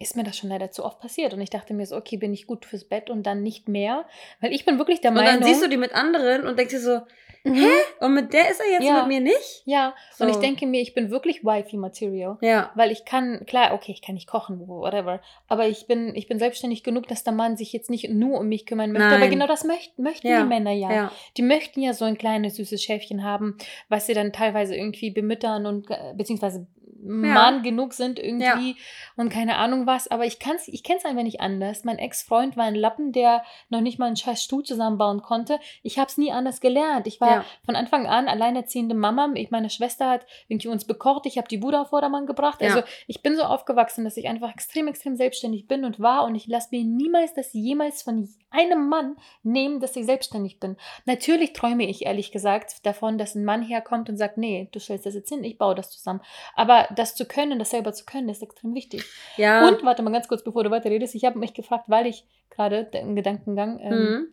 ist 0.00 0.16
mir 0.16 0.22
das 0.22 0.36
schon 0.36 0.48
leider 0.48 0.70
zu 0.70 0.84
oft 0.84 1.00
passiert. 1.00 1.34
Und 1.34 1.40
ich 1.40 1.50
dachte 1.50 1.74
mir 1.74 1.84
so, 1.86 1.96
okay, 1.96 2.16
bin 2.16 2.32
ich 2.32 2.46
gut 2.46 2.64
fürs 2.64 2.84
Bett 2.84 3.10
und 3.10 3.24
dann 3.24 3.42
nicht 3.42 3.68
mehr. 3.68 4.06
Weil 4.40 4.52
ich 4.52 4.64
bin 4.64 4.78
wirklich 4.78 5.00
der 5.00 5.10
Meinung. 5.10 5.34
Und 5.34 5.40
dann 5.40 5.48
siehst 5.48 5.62
du 5.62 5.68
die 5.68 5.76
mit 5.76 5.92
anderen 5.92 6.46
und 6.46 6.56
denkst 6.56 6.74
dir 6.74 6.80
so, 6.80 7.00
mhm. 7.42 7.54
hä? 7.54 7.68
Und 7.98 8.14
mit 8.14 8.32
der 8.32 8.48
ist 8.48 8.60
er 8.60 8.70
jetzt 8.70 8.84
ja. 8.84 8.98
mit 8.98 9.08
mir 9.08 9.20
nicht? 9.20 9.62
Ja. 9.64 9.96
So. 10.14 10.24
Und 10.24 10.30
ich 10.30 10.36
denke 10.36 10.68
mir, 10.68 10.80
ich 10.80 10.94
bin 10.94 11.10
wirklich 11.10 11.42
Wifi-Material. 11.42 12.38
Ja. 12.42 12.70
Weil 12.76 12.92
ich 12.92 13.04
kann, 13.04 13.44
klar, 13.46 13.74
okay, 13.74 13.90
ich 13.90 14.00
kann 14.00 14.14
nicht 14.14 14.28
kochen, 14.28 14.68
whatever. 14.68 15.20
Aber 15.48 15.66
ich 15.66 15.88
bin, 15.88 16.14
ich 16.14 16.28
bin 16.28 16.38
selbstständig 16.38 16.84
genug, 16.84 17.08
dass 17.08 17.24
der 17.24 17.32
Mann 17.32 17.56
sich 17.56 17.72
jetzt 17.72 17.90
nicht 17.90 18.08
nur 18.08 18.38
um 18.38 18.48
mich 18.48 18.66
kümmern 18.66 18.92
möchte. 18.92 19.08
Nein. 19.08 19.20
Aber 19.20 19.30
genau 19.30 19.48
das 19.48 19.64
möcht, 19.64 19.98
möchten 19.98 20.28
ja. 20.28 20.42
die 20.42 20.48
Männer 20.48 20.72
ja. 20.72 20.92
ja. 20.92 21.12
Die 21.36 21.42
möchten 21.42 21.82
ja 21.82 21.92
so 21.92 22.04
ein 22.04 22.16
kleines, 22.16 22.54
süßes 22.54 22.80
Schäfchen 22.80 23.24
haben, 23.24 23.58
was 23.88 24.06
sie 24.06 24.14
dann 24.14 24.32
teilweise 24.32 24.76
irgendwie 24.76 25.10
bemüttern 25.10 25.66
und, 25.66 25.90
äh, 25.90 26.14
beziehungsweise 26.14 26.68
Mann 27.08 27.62
genug 27.62 27.94
sind 27.94 28.18
irgendwie 28.18 28.76
und 29.16 29.30
keine 29.30 29.56
Ahnung 29.56 29.86
was. 29.86 30.08
Aber 30.08 30.26
ich, 30.26 30.38
kann's, 30.38 30.68
ich 30.68 30.82
kenne 30.82 30.98
es 30.98 31.04
einfach 31.04 31.22
nicht 31.22 31.40
anders. 31.40 31.84
Mein 31.84 31.98
Ex-Freund 31.98 32.56
war 32.56 32.64
ein 32.64 32.74
Lappen, 32.74 33.12
der 33.12 33.42
noch 33.68 33.80
nicht 33.80 33.98
mal 33.98 34.06
einen 34.06 34.16
scheiß 34.16 34.42
Stuhl 34.42 34.62
zusammenbauen 34.62 35.22
konnte. 35.22 35.58
Ich 35.82 35.98
habe 35.98 36.08
es 36.08 36.18
nie 36.18 36.32
anders 36.32 36.60
gelernt. 36.60 37.06
Ich 37.06 37.20
war 37.20 37.30
ja. 37.30 37.44
von 37.64 37.76
Anfang 37.76 38.06
an 38.06 38.28
alleinerziehende 38.28 38.94
Mama. 38.94 39.30
Ich, 39.34 39.50
meine 39.50 39.70
Schwester 39.70 40.08
hat 40.10 40.26
irgendwie 40.48 40.68
uns 40.68 40.84
bekocht. 40.84 41.26
Ich 41.26 41.38
habe 41.38 41.48
die 41.48 41.58
Bude 41.58 41.80
auf 41.80 41.88
Vordermann 41.88 42.26
gebracht. 42.26 42.62
Also 42.62 42.82
ich 43.06 43.22
bin 43.22 43.36
so 43.36 43.42
aufgewachsen, 43.42 44.04
dass 44.04 44.16
ich 44.16 44.28
einfach 44.28 44.52
extrem, 44.52 44.88
extrem 44.88 45.16
selbstständig 45.16 45.66
bin 45.66 45.84
und 45.84 46.00
war. 46.00 46.24
Und 46.24 46.34
ich 46.34 46.46
lasse 46.46 46.68
mir 46.70 46.84
niemals 46.84 47.34
das 47.34 47.52
jemals 47.52 48.02
von 48.02 48.28
einem 48.50 48.88
Mann 48.88 49.16
nehmen, 49.42 49.80
dass 49.80 49.96
ich 49.96 50.06
selbstständig 50.06 50.60
bin. 50.60 50.76
Natürlich 51.04 51.52
träume 51.52 51.86
ich 51.88 52.06
ehrlich 52.06 52.32
gesagt 52.32 52.86
davon, 52.86 53.18
dass 53.18 53.34
ein 53.34 53.44
Mann 53.44 53.62
herkommt 53.62 54.08
und 54.08 54.16
sagt, 54.16 54.38
nee, 54.38 54.68
du 54.72 54.80
stellst 54.80 55.06
das 55.06 55.14
jetzt 55.14 55.28
hin, 55.28 55.44
ich 55.44 55.58
baue 55.58 55.74
das 55.74 55.90
zusammen. 55.90 56.20
Aber 56.54 56.88
das 56.98 57.14
zu 57.14 57.24
können, 57.24 57.58
das 57.58 57.70
selber 57.70 57.92
zu 57.92 58.04
können, 58.04 58.28
ist 58.28 58.42
extrem 58.42 58.74
wichtig. 58.74 59.04
Ja. 59.36 59.66
Und 59.66 59.84
warte 59.84 60.02
mal 60.02 60.12
ganz 60.12 60.28
kurz, 60.28 60.42
bevor 60.42 60.64
du 60.64 60.70
weiterredest, 60.70 61.14
ich 61.14 61.24
habe 61.24 61.38
mich 61.38 61.54
gefragt, 61.54 61.84
weil 61.88 62.06
ich 62.06 62.26
gerade 62.50 62.88
im 62.92 63.14
Gedankengang, 63.14 63.78
ähm, 63.80 63.94
mhm. 63.94 64.26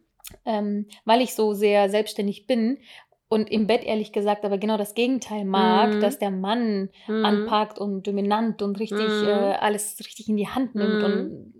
ähm, 0.45 0.87
weil 1.05 1.21
ich 1.21 1.35
so 1.35 1.53
sehr 1.53 1.89
selbstständig 1.89 2.47
bin 2.47 2.79
und 3.27 3.51
im 3.51 3.67
Bett 3.67 3.83
ehrlich 3.83 4.11
gesagt 4.11 4.45
aber 4.45 4.57
genau 4.57 4.77
das 4.77 4.93
Gegenteil 4.93 5.45
mag, 5.45 5.95
mhm. 5.95 6.01
dass 6.01 6.19
der 6.19 6.31
Mann 6.31 6.89
mhm. 7.07 7.25
anpackt 7.25 7.79
und 7.79 8.05
dominant 8.07 8.61
und 8.61 8.79
richtig 8.79 9.07
mhm. 9.07 9.27
äh, 9.27 9.55
alles 9.59 9.97
richtig 9.99 10.29
in 10.29 10.37
die 10.37 10.47
Hand 10.47 10.75
nimmt 10.75 11.03
und 11.03 11.15
mhm. 11.15 11.53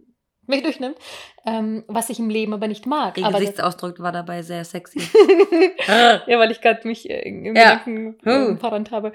mich 0.47 0.63
durchnimmt, 0.63 0.97
ähm, 1.45 1.83
was 1.87 2.09
ich 2.09 2.19
im 2.19 2.29
Leben 2.29 2.53
aber 2.53 2.67
nicht 2.67 2.85
mag. 2.85 3.17
Ihr 3.17 3.29
Gesichtsausdruck 3.29 3.99
war 3.99 4.11
dabei 4.11 4.41
sehr 4.41 4.63
sexy. 4.63 4.99
ja, 5.87 6.39
weil 6.39 6.51
ich 6.51 6.61
gerade 6.61 6.87
mich 6.87 7.09
äh, 7.09 7.27
im 7.27 7.55
ja. 7.55 7.75
Gedanken 7.75 8.19
äh, 8.25 8.57
verrannt 8.57 8.91
habe. 8.91 9.13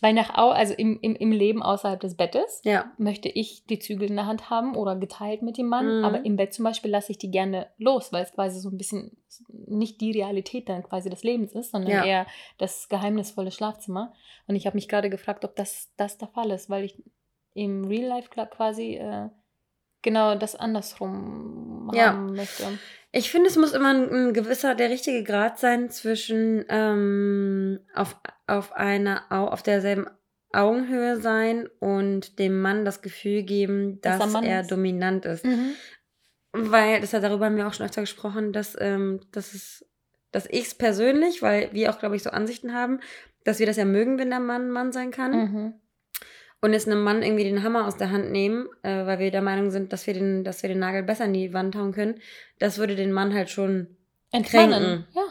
Weil 0.00 0.14
nach 0.14 0.36
au 0.36 0.50
also 0.50 0.74
im, 0.74 0.98
im, 1.00 1.14
im 1.16 1.32
Leben 1.32 1.62
außerhalb 1.62 2.00
des 2.00 2.16
Bettes 2.16 2.60
ja. 2.64 2.92
möchte 2.98 3.28
ich 3.28 3.66
die 3.66 3.78
Zügel 3.78 4.08
in 4.08 4.16
der 4.16 4.26
Hand 4.26 4.50
haben 4.50 4.76
oder 4.76 4.96
geteilt 4.96 5.42
mit 5.42 5.58
dem 5.58 5.66
Mann. 5.66 5.98
Mhm. 5.98 6.04
Aber 6.04 6.24
im 6.24 6.36
Bett 6.36 6.54
zum 6.54 6.64
Beispiel 6.64 6.90
lasse 6.90 7.12
ich 7.12 7.18
die 7.18 7.30
gerne 7.30 7.66
los, 7.78 8.12
weil 8.12 8.22
es 8.22 8.32
quasi 8.32 8.60
so 8.60 8.70
ein 8.70 8.78
bisschen 8.78 9.16
nicht 9.66 10.00
die 10.00 10.12
Realität 10.12 10.68
dann 10.68 10.82
quasi 10.82 11.10
des 11.10 11.22
Lebens 11.22 11.52
ist, 11.52 11.72
sondern 11.72 11.90
ja. 11.90 12.04
eher 12.04 12.26
das 12.58 12.88
geheimnisvolle 12.88 13.50
Schlafzimmer. 13.50 14.12
Und 14.46 14.56
ich 14.56 14.66
habe 14.66 14.76
mich 14.76 14.88
gerade 14.88 15.10
gefragt, 15.10 15.44
ob 15.44 15.56
das, 15.56 15.90
das 15.96 16.18
der 16.18 16.28
Fall 16.28 16.50
ist, 16.50 16.70
weil 16.70 16.84
ich 16.84 17.02
im 17.54 17.84
Real 17.84 18.08
Life 18.08 18.28
quasi 18.30 18.94
äh, 18.94 19.28
genau 20.02 20.34
das 20.36 20.54
andersrum 20.54 21.90
ja. 21.92 22.12
haben 22.12 22.34
möchte. 22.34 22.64
Ich 23.10 23.30
finde, 23.30 23.48
es 23.48 23.56
muss 23.56 23.72
immer 23.72 23.94
ein, 23.94 24.32
gewisser, 24.34 24.74
der 24.74 24.90
richtige 24.90 25.24
Grad 25.24 25.58
sein 25.58 25.90
zwischen 25.90 26.64
ähm, 26.68 27.80
auf, 27.94 28.16
auf 28.46 28.72
einer, 28.72 29.24
auf 29.30 29.62
derselben 29.62 30.06
Augenhöhe 30.52 31.18
sein 31.18 31.68
und 31.78 32.38
dem 32.38 32.60
Mann 32.60 32.84
das 32.84 33.00
Gefühl 33.00 33.42
geben, 33.42 34.00
dass, 34.02 34.18
dass 34.18 34.34
er, 34.34 34.42
er 34.42 34.60
ist. 34.62 34.70
dominant 34.70 35.24
ist. 35.24 35.44
Mhm. 35.44 35.72
Weil, 36.52 37.00
das 37.00 37.12
hat 37.12 37.22
darüber 37.22 37.46
haben 37.46 37.56
wir 37.56 37.66
auch 37.66 37.74
schon 37.74 37.86
öfter 37.86 38.02
gesprochen, 38.02 38.52
dass, 38.52 38.76
ähm, 38.78 39.20
dass 39.32 39.54
es, 39.54 39.86
dass 40.30 40.46
ich 40.46 40.66
es 40.66 40.74
persönlich, 40.74 41.42
weil 41.42 41.72
wir 41.72 41.90
auch, 41.90 41.98
glaube 41.98 42.16
ich, 42.16 42.22
so 42.22 42.30
Ansichten 42.30 42.74
haben, 42.74 43.00
dass 43.44 43.58
wir 43.58 43.66
das 43.66 43.76
ja 43.76 43.84
mögen, 43.84 44.18
wenn 44.18 44.30
der 44.30 44.40
Mann 44.40 44.70
Mann 44.70 44.92
sein 44.92 45.10
kann. 45.10 45.32
Mhm 45.32 45.74
und 46.60 46.72
jetzt 46.72 46.88
einem 46.88 47.02
Mann 47.02 47.22
irgendwie 47.22 47.44
den 47.44 47.62
Hammer 47.62 47.86
aus 47.86 47.96
der 47.96 48.10
Hand 48.10 48.30
nehmen, 48.30 48.68
äh, 48.82 49.06
weil 49.06 49.18
wir 49.18 49.30
der 49.30 49.42
Meinung 49.42 49.70
sind, 49.70 49.92
dass 49.92 50.06
wir, 50.06 50.14
den, 50.14 50.44
dass 50.44 50.62
wir 50.62 50.68
den 50.68 50.80
Nagel 50.80 51.02
besser 51.02 51.26
in 51.26 51.32
die 51.32 51.52
Wand 51.52 51.76
hauen 51.76 51.92
können, 51.92 52.20
das 52.58 52.78
würde 52.78 52.96
den 52.96 53.12
Mann 53.12 53.32
halt 53.34 53.50
schon 53.50 53.96
Entmannen. 54.32 55.06
Ja. 55.14 55.22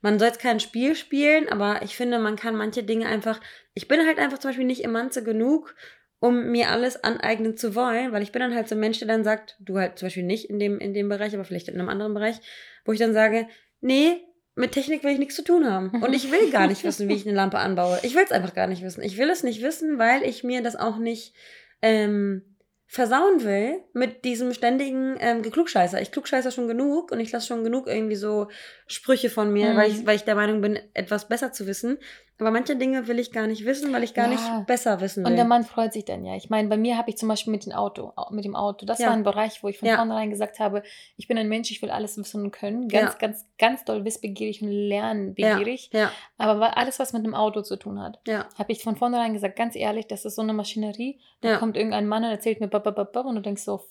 Man 0.00 0.18
soll 0.18 0.28
jetzt 0.28 0.40
kein 0.40 0.60
Spiel 0.60 0.94
spielen, 0.94 1.48
aber 1.48 1.82
ich 1.82 1.96
finde, 1.96 2.18
man 2.18 2.36
kann 2.36 2.56
manche 2.56 2.82
Dinge 2.82 3.06
einfach. 3.06 3.40
Ich 3.74 3.88
bin 3.88 4.06
halt 4.06 4.18
einfach 4.18 4.38
zum 4.38 4.50
Beispiel 4.50 4.66
nicht 4.66 4.84
Emanze 4.84 5.22
genug, 5.24 5.74
um 6.18 6.50
mir 6.50 6.70
alles 6.70 7.02
aneignen 7.02 7.56
zu 7.56 7.74
wollen, 7.74 8.12
weil 8.12 8.22
ich 8.22 8.32
bin 8.32 8.40
dann 8.40 8.54
halt 8.54 8.68
so 8.68 8.74
ein 8.74 8.80
Mensch, 8.80 8.98
der 8.98 9.08
dann 9.08 9.24
sagt, 9.24 9.56
du 9.60 9.78
halt 9.78 9.98
zum 9.98 10.06
Beispiel 10.06 10.22
nicht 10.22 10.48
in 10.50 10.58
dem, 10.58 10.78
in 10.78 10.94
dem 10.94 11.08
Bereich, 11.08 11.34
aber 11.34 11.44
vielleicht 11.44 11.68
in 11.68 11.78
einem 11.78 11.88
anderen 11.88 12.14
Bereich, 12.14 12.36
wo 12.84 12.92
ich 12.92 12.98
dann 12.98 13.12
sage, 13.12 13.48
nee, 13.80 14.20
mit 14.56 14.72
Technik 14.72 15.04
will 15.04 15.12
ich 15.12 15.18
nichts 15.18 15.36
zu 15.36 15.44
tun 15.44 15.70
haben. 15.70 16.02
Und 16.02 16.14
ich 16.14 16.32
will 16.32 16.50
gar 16.50 16.66
nicht 16.66 16.82
wissen, 16.82 17.08
wie 17.08 17.14
ich 17.14 17.26
eine 17.26 17.36
Lampe 17.36 17.58
anbaue. 17.58 18.00
Ich 18.02 18.14
will 18.14 18.24
es 18.24 18.32
einfach 18.32 18.54
gar 18.54 18.66
nicht 18.66 18.82
wissen. 18.82 19.02
Ich 19.02 19.18
will 19.18 19.28
es 19.28 19.42
nicht 19.42 19.62
wissen, 19.62 19.98
weil 19.98 20.22
ich 20.22 20.44
mir 20.44 20.62
das 20.62 20.76
auch 20.76 20.96
nicht 20.96 21.34
ähm, 21.82 22.56
versauen 22.86 23.44
will 23.44 23.82
mit 23.92 24.24
diesem 24.24 24.54
ständigen 24.54 25.16
ähm, 25.20 25.42
Geklugscheißer. 25.42 26.00
Ich 26.00 26.10
klugscheißer 26.10 26.50
schon 26.50 26.68
genug 26.68 27.12
und 27.12 27.20
ich 27.20 27.32
lasse 27.32 27.48
schon 27.48 27.64
genug 27.64 27.86
irgendwie 27.86 28.16
so 28.16 28.48
Sprüche 28.86 29.28
von 29.28 29.52
mir, 29.52 29.72
mhm. 29.72 29.76
weil, 29.76 29.90
ich, 29.90 30.06
weil 30.06 30.16
ich 30.16 30.24
der 30.24 30.36
Meinung 30.36 30.62
bin, 30.62 30.78
etwas 30.94 31.28
besser 31.28 31.52
zu 31.52 31.66
wissen. 31.66 31.98
Aber 32.38 32.50
manche 32.50 32.76
Dinge 32.76 33.08
will 33.08 33.18
ich 33.18 33.32
gar 33.32 33.46
nicht 33.46 33.64
wissen, 33.64 33.92
weil 33.92 34.04
ich 34.04 34.12
gar 34.12 34.30
ja. 34.30 34.32
nicht 34.32 34.66
besser 34.66 35.00
wissen 35.00 35.24
will. 35.24 35.30
Und 35.30 35.36
der 35.36 35.46
Mann 35.46 35.64
freut 35.64 35.94
sich 35.94 36.04
dann 36.04 36.24
ja. 36.24 36.36
Ich 36.36 36.50
meine, 36.50 36.68
bei 36.68 36.76
mir 36.76 36.98
habe 36.98 37.08
ich 37.08 37.16
zum 37.16 37.28
Beispiel 37.28 37.50
mit 37.50 37.64
dem 37.64 37.72
Auto, 37.72 38.12
mit 38.30 38.44
dem 38.44 38.54
Auto, 38.54 38.84
das 38.84 38.98
ja. 38.98 39.06
war 39.06 39.14
ein 39.14 39.22
Bereich, 39.22 39.62
wo 39.62 39.68
ich 39.68 39.78
von 39.78 39.88
ja. 39.88 39.96
vornherein 39.96 40.28
gesagt 40.28 40.58
habe, 40.58 40.82
ich 41.16 41.28
bin 41.28 41.38
ein 41.38 41.48
Mensch, 41.48 41.70
ich 41.70 41.80
will 41.80 41.90
alles 41.90 42.18
wissen 42.18 42.44
und 42.44 42.50
können. 42.50 42.88
Ganz, 42.88 43.12
ja. 43.12 43.18
ganz, 43.18 43.46
ganz 43.58 43.84
doll 43.84 44.04
wissbegierig 44.04 44.60
und 44.60 44.70
lernbegierig. 44.70 45.90
Aber 46.36 46.76
alles, 46.76 46.98
was 46.98 47.12
mit 47.12 47.24
dem 47.24 47.34
Auto 47.34 47.62
zu 47.62 47.76
tun 47.76 48.00
hat, 48.00 48.20
habe 48.58 48.72
ich 48.72 48.82
von 48.82 48.96
vornherein 48.96 49.32
gesagt, 49.32 49.56
ganz 49.56 49.74
ehrlich, 49.74 50.06
das 50.06 50.24
ist 50.24 50.34
so 50.34 50.42
eine 50.42 50.52
Maschinerie. 50.52 51.18
Da 51.40 51.56
kommt 51.56 51.76
irgendein 51.76 52.06
Mann 52.06 52.24
und 52.24 52.30
erzählt 52.30 52.60
mir, 52.60 52.66
und 52.66 53.34
du 53.34 53.40
denkst 53.40 53.62
so, 53.62 53.82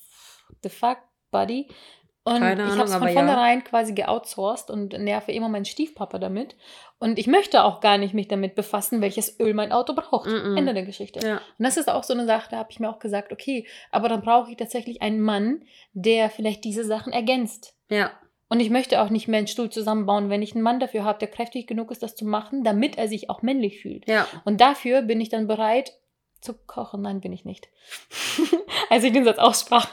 the 0.62 0.70
fuck, 0.70 0.98
buddy. 1.32 1.68
Und 2.28 2.40
Keine 2.40 2.64
ich 2.66 2.72
habe 2.72 2.86
es 2.86 2.96
von 2.96 3.08
vornherein 3.08 3.60
ja. 3.60 3.66
quasi 3.66 3.94
geoutsourced 3.94 4.72
und 4.72 4.98
nerve 4.98 5.32
immer 5.32 5.48
meinen 5.48 5.66
Stiefpapa 5.66 6.18
damit. 6.18 6.56
Und 6.98 7.20
ich 7.20 7.28
möchte 7.28 7.64
auch 7.64 7.82
gar 7.82 8.00
nicht 8.00 8.16
mich 8.16 8.28
damit 8.28 8.56
befassen, 8.56 9.00
welches 9.00 9.40
Öl 9.40 9.54
mein 9.54 9.72
Auto 9.72 9.94
braucht. 9.94 10.28
Mm 10.28 10.34
-mm. 10.34 10.58
Ende 10.58 10.74
der 10.74 10.86
Geschichte. 10.86 11.26
Ja. 11.26 11.36
Und 11.36 11.64
das 11.64 11.78
ist 11.78 11.88
auch 11.88 12.04
so 12.04 12.14
eine 12.16 12.26
Sache, 12.26 12.48
da 12.50 12.58
habe 12.58 12.72
ich 12.72 12.80
mir 12.80 12.90
auch 12.90 12.98
gesagt, 12.98 13.32
okay, 13.32 13.68
aber 13.92 14.10
dann 14.10 14.22
brauche 14.22 14.50
ich 14.50 14.58
tatsächlich 14.58 15.04
einen 15.04 15.22
Mann, 15.22 15.66
der 15.94 16.32
vielleicht 16.32 16.64
diese 16.64 16.84
Sachen 16.84 17.14
ergänzt. 17.14 17.76
Ja. 17.90 18.12
Und 18.50 18.60
ich 18.60 18.72
möchte 18.72 19.02
auch 19.04 19.12
nicht 19.12 19.28
mehr 19.28 19.38
einen 19.38 19.48
Stuhl 19.48 19.70
zusammenbauen, 19.70 20.32
wenn 20.32 20.42
ich 20.42 20.56
einen 20.56 20.64
Mann 20.64 20.80
dafür 20.80 21.04
habe, 21.04 21.20
der 21.20 21.28
kräftig 21.28 21.68
genug 21.68 21.92
ist, 21.92 22.02
das 22.02 22.16
zu 22.16 22.26
machen, 22.26 22.64
damit 22.64 22.98
er 22.98 23.08
sich 23.08 23.30
auch 23.30 23.44
männlich 23.44 23.82
fühlt. 23.82 24.08
Ja. 24.08 24.28
Und 24.46 24.62
dafür 24.62 25.04
bin 25.04 25.22
ich 25.22 25.30
dann 25.30 25.46
bereit 25.46 25.94
zu 26.42 26.54
kochen. 26.54 27.04
Nein, 27.04 27.22
bin 27.22 27.34
ich 27.34 27.46
nicht. 27.46 27.70
also 28.90 29.06
ich 29.06 29.14
bin 29.14 29.26
jetzt 29.26 29.40
Aussprache. 29.40 29.90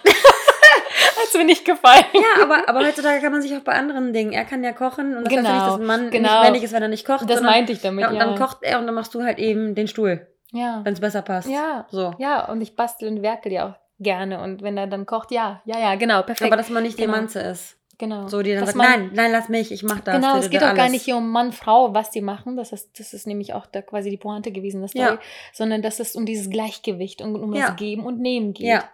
Hat's 1.32 1.38
mir 1.38 1.46
nicht 1.46 1.64
gefallen. 1.64 2.04
Ja, 2.12 2.42
aber, 2.42 2.68
aber 2.68 2.86
heutzutage 2.86 3.20
kann 3.20 3.32
man 3.32 3.42
sich 3.42 3.54
auch 3.56 3.60
bei 3.60 3.72
anderen 3.72 4.12
Dingen. 4.12 4.32
Er 4.32 4.44
kann 4.44 4.62
ja 4.62 4.72
kochen 4.72 5.16
und 5.16 5.24
das 5.24 5.32
genau, 5.32 5.48
heißt 5.48 5.48
ja 5.48 5.54
nicht, 5.54 5.66
dass 5.66 5.80
ein 5.80 5.86
Mann 5.86 6.10
genau. 6.10 6.30
nicht 6.30 6.42
männlich 6.42 6.62
ist, 6.64 6.72
wenn 6.72 6.82
er 6.82 6.88
nicht 6.88 7.06
kocht. 7.06 7.22
Das 7.22 7.36
sondern, 7.36 7.54
meinte 7.54 7.72
ich 7.72 7.80
damit, 7.80 8.02
ja. 8.02 8.10
Und 8.10 8.18
dann 8.18 8.36
kocht 8.36 8.58
er 8.62 8.78
und 8.78 8.86
dann 8.86 8.94
machst 8.94 9.14
du 9.14 9.22
halt 9.22 9.38
eben 9.38 9.74
den 9.74 9.88
Stuhl. 9.88 10.26
Ja. 10.52 10.80
Wenn 10.84 10.92
es 10.92 11.00
besser 11.00 11.22
passt. 11.22 11.48
Ja. 11.48 11.86
So. 11.90 12.14
Ja, 12.18 12.48
und 12.50 12.60
ich 12.60 12.76
bastel 12.76 13.08
und 13.08 13.22
werkel 13.22 13.52
ja 13.52 13.70
auch 13.70 13.74
gerne. 13.98 14.42
Und 14.42 14.62
wenn 14.62 14.76
er 14.76 14.86
dann 14.86 15.06
kocht, 15.06 15.30
ja, 15.30 15.62
ja, 15.64 15.78
ja, 15.78 15.94
genau, 15.94 16.22
perfekt. 16.22 16.52
Aber 16.52 16.56
dass 16.56 16.68
man 16.68 16.82
nicht 16.82 16.98
genau. 16.98 17.14
die 17.14 17.20
Manze 17.20 17.40
ist. 17.40 17.78
Genau. 17.98 18.26
So, 18.26 18.42
die 18.42 18.52
dann 18.52 18.66
sagt, 18.66 18.76
man, 18.76 18.86
nein, 18.86 19.10
nein, 19.14 19.32
lass 19.32 19.48
mich, 19.48 19.70
ich 19.70 19.84
mach 19.84 20.00
das. 20.00 20.16
Genau, 20.16 20.36
es 20.36 20.50
geht 20.50 20.64
auch 20.64 20.74
gar 20.74 20.88
nicht 20.88 21.04
hier 21.04 21.16
um 21.16 21.30
Mann, 21.30 21.52
Frau, 21.52 21.94
was 21.94 22.10
die 22.10 22.20
machen. 22.20 22.56
Das 22.56 22.72
ist, 22.72 22.98
das 22.98 23.14
ist 23.14 23.28
nämlich 23.28 23.54
auch 23.54 23.64
da 23.66 23.80
quasi 23.80 24.10
die 24.10 24.16
Pointe 24.16 24.50
gewesen, 24.50 24.82
das 24.82 24.90
Story. 24.90 25.04
Ja. 25.04 25.18
Sondern 25.52 25.82
dass 25.82 26.00
es 26.00 26.16
um 26.16 26.26
dieses 26.26 26.50
Gleichgewicht 26.50 27.22
und 27.22 27.36
um 27.36 27.54
ja. 27.54 27.68
das 27.68 27.76
Geben 27.76 28.04
und 28.04 28.18
Nehmen 28.18 28.54
geht. 28.54 28.66
Ja 28.66 28.84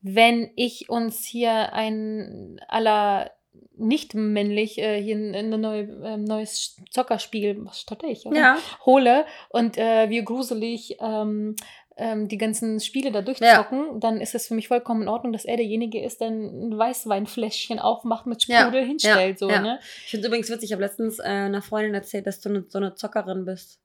wenn 0.00 0.50
ich 0.56 0.88
uns 0.88 1.24
hier 1.24 1.72
ein 1.72 2.60
aller 2.68 3.30
nicht 3.76 4.14
männlich 4.14 4.78
äh, 4.78 5.00
hier 5.00 5.16
ein, 5.16 5.34
ein 5.34 5.60
neue, 5.60 5.82
äh, 6.04 6.16
neues 6.16 6.76
Zockerspiel, 6.90 7.56
was 7.64 7.80
stotter 7.80 8.08
ich, 8.08 8.26
oder? 8.26 8.36
Ja. 8.36 8.58
hole 8.84 9.24
und 9.50 9.78
äh, 9.78 10.10
wir 10.10 10.22
gruselig 10.22 10.96
ähm, 11.00 11.54
ähm, 11.96 12.28
die 12.28 12.38
ganzen 12.38 12.80
Spiele 12.80 13.10
da 13.10 13.22
durchzocken, 13.22 13.78
ja. 13.78 13.98
dann 13.98 14.20
ist 14.20 14.34
es 14.34 14.46
für 14.46 14.54
mich 14.54 14.68
vollkommen 14.68 15.02
in 15.02 15.08
Ordnung, 15.08 15.32
dass 15.32 15.44
er 15.44 15.56
derjenige 15.56 16.02
ist, 16.02 16.20
der 16.20 16.28
ein 16.28 16.78
Weißweinfläschchen 16.78 17.78
aufmacht, 17.78 18.26
mit 18.26 18.42
Sprudel 18.42 18.82
ja. 18.82 18.86
hinstellt. 18.86 19.38
So, 19.38 19.48
Ne? 19.48 19.80
Ich 20.04 20.10
finde 20.10 20.26
es 20.26 20.28
übrigens 20.28 20.48
witzig, 20.48 20.70
ich 20.70 20.72
habe 20.72 20.82
letztens 20.82 21.18
äh, 21.18 21.24
einer 21.24 21.62
Freundin 21.62 21.94
erzählt, 21.94 22.26
dass 22.26 22.40
du 22.40 22.50
ne, 22.50 22.64
so 22.68 22.78
eine 22.78 22.94
Zockerin 22.94 23.44
bist. 23.44 23.80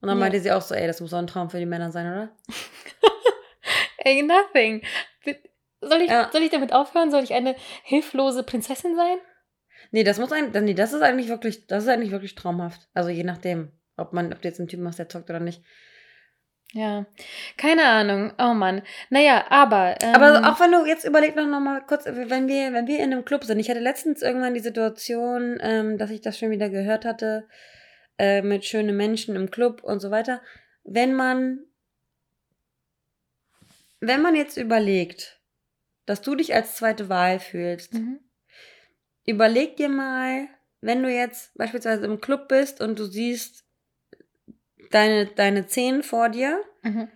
Und 0.00 0.08
dann 0.08 0.18
meinte 0.18 0.40
sie 0.40 0.52
auch 0.52 0.62
so, 0.62 0.74
ey, 0.74 0.86
das 0.86 1.00
muss 1.00 1.12
auch 1.12 1.18
ein 1.18 1.26
Traum 1.26 1.50
für 1.50 1.58
die 1.58 1.66
Männer 1.66 1.90
sein, 1.90 2.06
oder? 2.06 2.28
ey, 3.98 4.22
nothing. 4.22 4.82
Soll 5.80 6.02
ich, 6.02 6.10
ja. 6.10 6.30
soll 6.32 6.42
ich 6.42 6.50
damit 6.50 6.72
aufhören? 6.72 7.10
Soll 7.10 7.22
ich 7.22 7.34
eine 7.34 7.54
hilflose 7.84 8.42
Prinzessin 8.42 8.96
sein? 8.96 9.18
Nee, 9.90 10.04
das 10.04 10.18
muss 10.18 10.32
ein, 10.32 10.50
nee, 10.50 10.74
das 10.74 10.92
ist 10.92 11.02
eigentlich 11.02 11.28
wirklich, 11.28 11.66
das 11.66 11.84
ist 11.84 11.88
eigentlich 11.88 12.10
wirklich 12.10 12.34
traumhaft. 12.34 12.88
Also 12.94 13.10
je 13.10 13.24
nachdem, 13.24 13.72
ob 13.96 14.12
man, 14.12 14.32
ob 14.32 14.42
du 14.42 14.48
jetzt 14.48 14.58
einen 14.58 14.68
Typen 14.68 14.82
machst, 14.82 14.98
der 14.98 15.08
zockt 15.08 15.30
oder 15.30 15.40
nicht. 15.40 15.62
Ja, 16.74 17.06
keine 17.56 17.84
Ahnung. 17.84 18.32
Oh 18.38 18.52
Mann. 18.52 18.82
Naja, 19.08 19.46
aber. 19.48 19.94
Ähm, 20.02 20.14
aber 20.14 20.50
auch 20.50 20.60
wenn 20.60 20.72
du 20.72 20.84
jetzt 20.84 21.04
überleg 21.04 21.34
noch, 21.34 21.46
noch 21.46 21.60
mal 21.60 21.80
kurz, 21.80 22.04
wenn 22.04 22.46
wir, 22.46 22.74
wenn 22.74 22.86
wir 22.86 22.98
in 22.98 23.12
einem 23.12 23.24
Club 23.24 23.44
sind. 23.44 23.58
Ich 23.58 23.70
hatte 23.70 23.80
letztens 23.80 24.20
irgendwann 24.20 24.52
die 24.52 24.60
Situation, 24.60 25.58
ähm, 25.62 25.96
dass 25.96 26.10
ich 26.10 26.20
das 26.20 26.38
schon 26.38 26.50
wieder 26.50 26.68
gehört 26.68 27.06
hatte, 27.06 27.48
äh, 28.18 28.42
mit 28.42 28.66
schönen 28.66 28.96
Menschen 28.96 29.34
im 29.34 29.50
Club 29.50 29.82
und 29.82 30.00
so 30.00 30.10
weiter. 30.10 30.42
Wenn 30.84 31.14
man, 31.14 31.60
wenn 34.00 34.20
man 34.20 34.34
jetzt 34.34 34.58
überlegt, 34.58 35.37
dass 36.08 36.22
du 36.22 36.34
dich 36.34 36.54
als 36.54 36.76
zweite 36.76 37.10
Wahl 37.10 37.38
fühlst. 37.38 37.92
Mhm. 37.92 38.20
Überleg 39.26 39.76
dir 39.76 39.90
mal, 39.90 40.48
wenn 40.80 41.02
du 41.02 41.12
jetzt 41.12 41.54
beispielsweise 41.54 42.06
im 42.06 42.22
Club 42.22 42.48
bist 42.48 42.80
und 42.80 42.98
du 42.98 43.04
siehst 43.04 43.64
deine, 44.90 45.26
deine 45.26 45.66
10 45.66 46.02
vor 46.02 46.30
dir 46.30 46.62
mhm. 46.82 47.08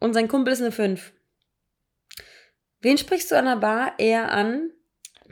und 0.00 0.12
sein 0.12 0.26
Kumpel 0.26 0.52
ist 0.52 0.60
eine 0.60 0.72
5. 0.72 1.12
Wen 2.80 2.98
sprichst 2.98 3.30
du 3.30 3.38
an 3.38 3.44
der 3.44 3.56
Bar 3.56 3.94
eher 3.98 4.32
an? 4.32 4.72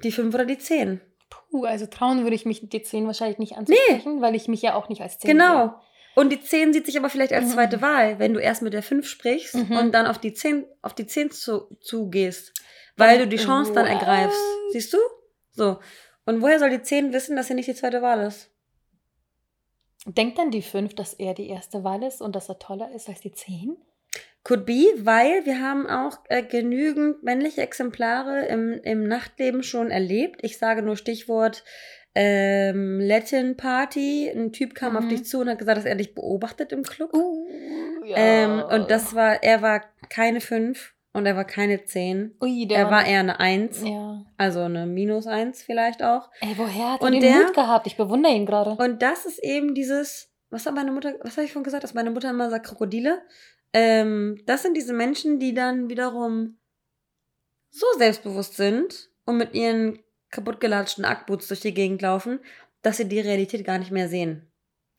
Die 0.04 0.12
5 0.12 0.32
oder 0.32 0.44
die 0.44 0.58
10? 0.58 1.00
Puh, 1.30 1.64
also 1.64 1.86
trauen 1.86 2.22
würde 2.22 2.36
ich 2.36 2.46
mich 2.46 2.68
die 2.68 2.82
10 2.82 3.06
wahrscheinlich 3.06 3.38
nicht 3.38 3.56
anzusprechen, 3.56 4.16
nee. 4.16 4.22
weil 4.22 4.36
ich 4.36 4.46
mich 4.46 4.62
ja 4.62 4.74
auch 4.74 4.88
nicht 4.88 5.02
als 5.02 5.18
10 5.18 5.32
Genau. 5.32 5.66
Sehe. 5.66 5.74
Und 6.14 6.30
die 6.30 6.40
10 6.40 6.72
sieht 6.72 6.86
sich 6.86 6.96
aber 6.96 7.10
vielleicht 7.10 7.32
als 7.32 7.46
mhm. 7.46 7.50
zweite 7.50 7.82
Wahl, 7.82 8.20
wenn 8.20 8.34
du 8.34 8.40
erst 8.40 8.62
mit 8.62 8.72
der 8.72 8.84
5 8.84 9.04
sprichst 9.04 9.56
mhm. 9.56 9.76
und 9.76 9.92
dann 9.92 10.06
auf 10.06 10.18
die 10.18 10.32
10, 10.32 10.64
auf 10.80 10.94
die 10.94 11.06
10 11.06 11.32
zu, 11.32 11.76
zugehst 11.80 12.52
weil 12.96 13.18
du 13.18 13.28
die 13.28 13.36
Chance 13.36 13.72
dann 13.72 13.86
ergreifst. 13.86 14.40
Siehst 14.72 14.92
du? 14.92 14.98
So. 15.52 15.78
Und 16.26 16.40
woher 16.40 16.58
soll 16.58 16.70
die 16.70 16.82
10 16.82 17.12
wissen, 17.12 17.36
dass 17.36 17.50
er 17.50 17.56
nicht 17.56 17.68
die 17.68 17.74
zweite 17.74 18.02
Wahl 18.02 18.26
ist? 18.26 18.50
Denkt 20.06 20.38
dann 20.38 20.50
die 20.50 20.62
5, 20.62 20.94
dass 20.94 21.14
er 21.14 21.34
die 21.34 21.48
erste 21.48 21.82
Wahl 21.82 22.02
ist 22.02 22.20
und 22.20 22.36
dass 22.36 22.48
er 22.48 22.58
toller 22.58 22.90
ist 22.92 23.08
als 23.08 23.20
die 23.20 23.32
10? 23.32 23.76
Could 24.42 24.66
be, 24.66 24.92
weil 24.98 25.46
wir 25.46 25.60
haben 25.60 25.86
auch 25.86 26.18
äh, 26.28 26.42
genügend 26.42 27.22
männliche 27.22 27.62
Exemplare 27.62 28.44
im, 28.46 28.74
im 28.82 29.08
Nachtleben 29.08 29.62
schon 29.62 29.90
erlebt. 29.90 30.40
Ich 30.42 30.58
sage 30.58 30.82
nur 30.82 30.96
Stichwort 30.96 31.64
ähm, 32.14 33.00
Latin 33.00 33.56
Party. 33.56 34.30
Ein 34.30 34.52
Typ 34.52 34.74
kam 34.74 34.92
mhm. 34.92 34.98
auf 34.98 35.08
dich 35.08 35.24
zu 35.24 35.40
und 35.40 35.48
hat 35.48 35.58
gesagt, 35.58 35.78
dass 35.78 35.86
er 35.86 35.94
dich 35.94 36.14
beobachtet 36.14 36.72
im 36.72 36.82
Club. 36.82 37.14
Uh, 37.14 37.46
ja. 38.04 38.16
ähm, 38.18 38.62
und 38.62 38.90
das 38.90 39.14
war, 39.14 39.42
er 39.42 39.62
war 39.62 39.82
keine 40.10 40.42
5 40.42 40.94
und 41.14 41.26
er 41.26 41.36
war 41.36 41.44
keine 41.44 41.84
10. 41.84 42.34
Ui, 42.42 42.66
der 42.66 42.78
er 42.78 42.90
war 42.90 43.06
eher 43.06 43.20
eine 43.20 43.38
1. 43.38 43.82
Ja. 43.84 44.26
Also 44.36 44.60
eine 44.60 44.84
Minus 44.84 45.28
1 45.28 45.62
vielleicht 45.62 46.02
auch. 46.02 46.28
Ey, 46.40 46.54
woher 46.56 46.92
hat 46.92 47.02
er 47.02 47.10
den 47.12 47.20
der, 47.20 47.36
Mut 47.36 47.54
gehabt? 47.54 47.86
Ich 47.86 47.96
bewundere 47.96 48.32
ihn 48.32 48.46
gerade. 48.46 48.72
Und 48.72 49.00
das 49.00 49.24
ist 49.24 49.38
eben 49.38 49.76
dieses, 49.76 50.32
was 50.50 50.66
hat 50.66 50.74
meine 50.74 50.90
Mutter, 50.90 51.14
was 51.22 51.36
habe 51.36 51.44
ich 51.44 51.52
vorhin 51.52 51.64
gesagt, 51.64 51.84
dass 51.84 51.94
meine 51.94 52.10
Mutter 52.10 52.30
immer 52.30 52.50
sagt, 52.50 52.66
Krokodile. 52.66 53.22
Ähm, 53.72 54.42
das 54.46 54.62
sind 54.62 54.76
diese 54.76 54.92
Menschen, 54.92 55.38
die 55.38 55.54
dann 55.54 55.88
wiederum 55.88 56.58
so 57.70 57.86
selbstbewusst 57.96 58.56
sind 58.56 59.08
und 59.24 59.36
mit 59.36 59.54
ihren 59.54 60.00
kaputtgelatschten 60.30 61.04
Ackboots 61.04 61.46
durch 61.46 61.60
die 61.60 61.74
Gegend 61.74 62.02
laufen, 62.02 62.40
dass 62.82 62.96
sie 62.96 63.08
die 63.08 63.20
Realität 63.20 63.64
gar 63.64 63.78
nicht 63.78 63.92
mehr 63.92 64.08
sehen. 64.08 64.50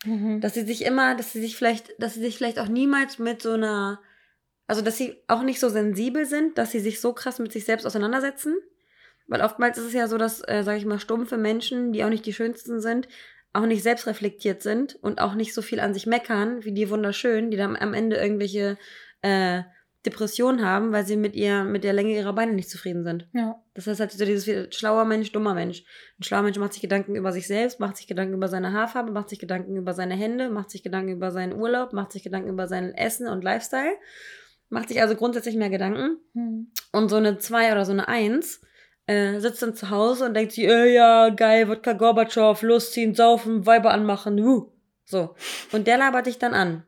Mhm. 0.05 0.39
Dass 0.39 0.53
sie 0.53 0.63
sich 0.63 0.85
immer, 0.85 1.15
dass 1.15 1.33
sie 1.33 1.41
sich 1.41 1.57
vielleicht, 1.57 1.93
dass 2.01 2.13
sie 2.13 2.21
sich 2.21 2.37
vielleicht 2.37 2.57
auch 2.59 2.69
niemals 2.69 3.19
mit 3.19 3.41
so 3.41 3.51
einer 3.51 3.99
also, 4.67 4.81
dass 4.81 4.97
sie 4.97 5.17
auch 5.27 5.43
nicht 5.43 5.59
so 5.59 5.69
sensibel 5.69 6.25
sind, 6.25 6.57
dass 6.57 6.71
sie 6.71 6.79
sich 6.79 6.99
so 6.99 7.13
krass 7.13 7.39
mit 7.39 7.51
sich 7.51 7.65
selbst 7.65 7.85
auseinandersetzen. 7.85 8.55
Weil 9.27 9.41
oftmals 9.41 9.77
ist 9.77 9.85
es 9.85 9.93
ja 9.93 10.07
so, 10.07 10.17
dass, 10.17 10.41
äh, 10.47 10.63
sage 10.63 10.77
ich 10.77 10.85
mal, 10.85 10.99
stumpfe 10.99 11.37
Menschen, 11.37 11.91
die 11.91 12.03
auch 12.03 12.09
nicht 12.09 12.25
die 12.25 12.33
schönsten 12.33 12.79
sind, 12.79 13.07
auch 13.53 13.65
nicht 13.65 13.83
selbstreflektiert 13.83 14.61
sind 14.61 14.95
und 15.01 15.19
auch 15.19 15.33
nicht 15.33 15.53
so 15.53 15.61
viel 15.61 15.79
an 15.79 15.93
sich 15.93 16.05
meckern, 16.05 16.63
wie 16.63 16.73
die 16.73 16.89
wunderschön, 16.89 17.51
die 17.51 17.57
dann 17.57 17.75
am 17.75 17.93
Ende 17.93 18.17
irgendwelche 18.17 18.77
äh, 19.21 19.63
Depressionen 20.05 20.63
haben, 20.63 20.91
weil 20.91 21.05
sie 21.05 21.15
mit 21.15 21.35
ihr, 21.35 21.63
mit 21.63 21.83
der 21.83 21.93
Länge 21.93 22.13
ihrer 22.13 22.33
Beine 22.33 22.53
nicht 22.53 22.69
zufrieden 22.69 23.03
sind. 23.03 23.27
Ja. 23.33 23.59
Das 23.73 23.87
heißt 23.87 23.99
halt 23.99 24.11
so 24.11 24.25
dieses 24.25 24.75
schlauer 24.75 25.05
Mensch, 25.05 25.31
dummer 25.31 25.55
Mensch. 25.55 25.83
Ein 26.19 26.23
schlauer 26.23 26.43
Mensch 26.43 26.57
macht 26.59 26.73
sich 26.73 26.81
Gedanken 26.81 27.15
über 27.15 27.31
sich 27.31 27.47
selbst, 27.47 27.79
macht 27.79 27.97
sich 27.97 28.05
Gedanken 28.05 28.35
über 28.35 28.47
seine 28.47 28.73
Haarfarbe, 28.73 29.11
macht 29.11 29.29
sich 29.29 29.39
Gedanken 29.39 29.75
über 29.77 29.93
seine 29.93 30.15
Hände, 30.15 30.49
macht 30.49 30.69
sich 30.69 30.83
Gedanken 30.83 31.11
über 31.11 31.31
seinen 31.31 31.53
Urlaub, 31.53 31.93
macht 31.93 32.11
sich 32.11 32.23
Gedanken 32.23 32.49
über 32.49 32.67
sein 32.67 32.93
Essen 32.93 33.27
und 33.27 33.43
Lifestyle 33.43 33.95
macht 34.69 34.89
sich 34.89 35.01
also 35.01 35.15
grundsätzlich 35.15 35.55
mehr 35.55 35.69
Gedanken. 35.69 36.17
Mhm. 36.33 36.71
Und 36.91 37.09
so 37.09 37.15
eine 37.17 37.37
2 37.37 37.71
oder 37.71 37.85
so 37.85 37.91
eine 37.91 38.07
1 38.07 38.61
äh, 39.07 39.39
sitzt 39.39 39.61
dann 39.61 39.75
zu 39.75 39.89
Hause 39.89 40.25
und 40.25 40.33
denkt 40.33 40.53
sich, 40.53 40.65
äh, 40.65 40.93
ja, 40.93 41.29
geil, 41.29 41.67
Wodka 41.67 41.93
Gorbatschow, 41.93 42.61
losziehen, 42.61 43.13
saufen, 43.13 43.65
Weiber 43.65 43.91
anmachen, 43.91 44.43
wuh. 44.43 44.71
So. 45.05 45.35
Und 45.71 45.87
der 45.87 45.97
labert 45.97 46.25
dich 46.25 46.39
dann 46.39 46.53
an. 46.53 46.83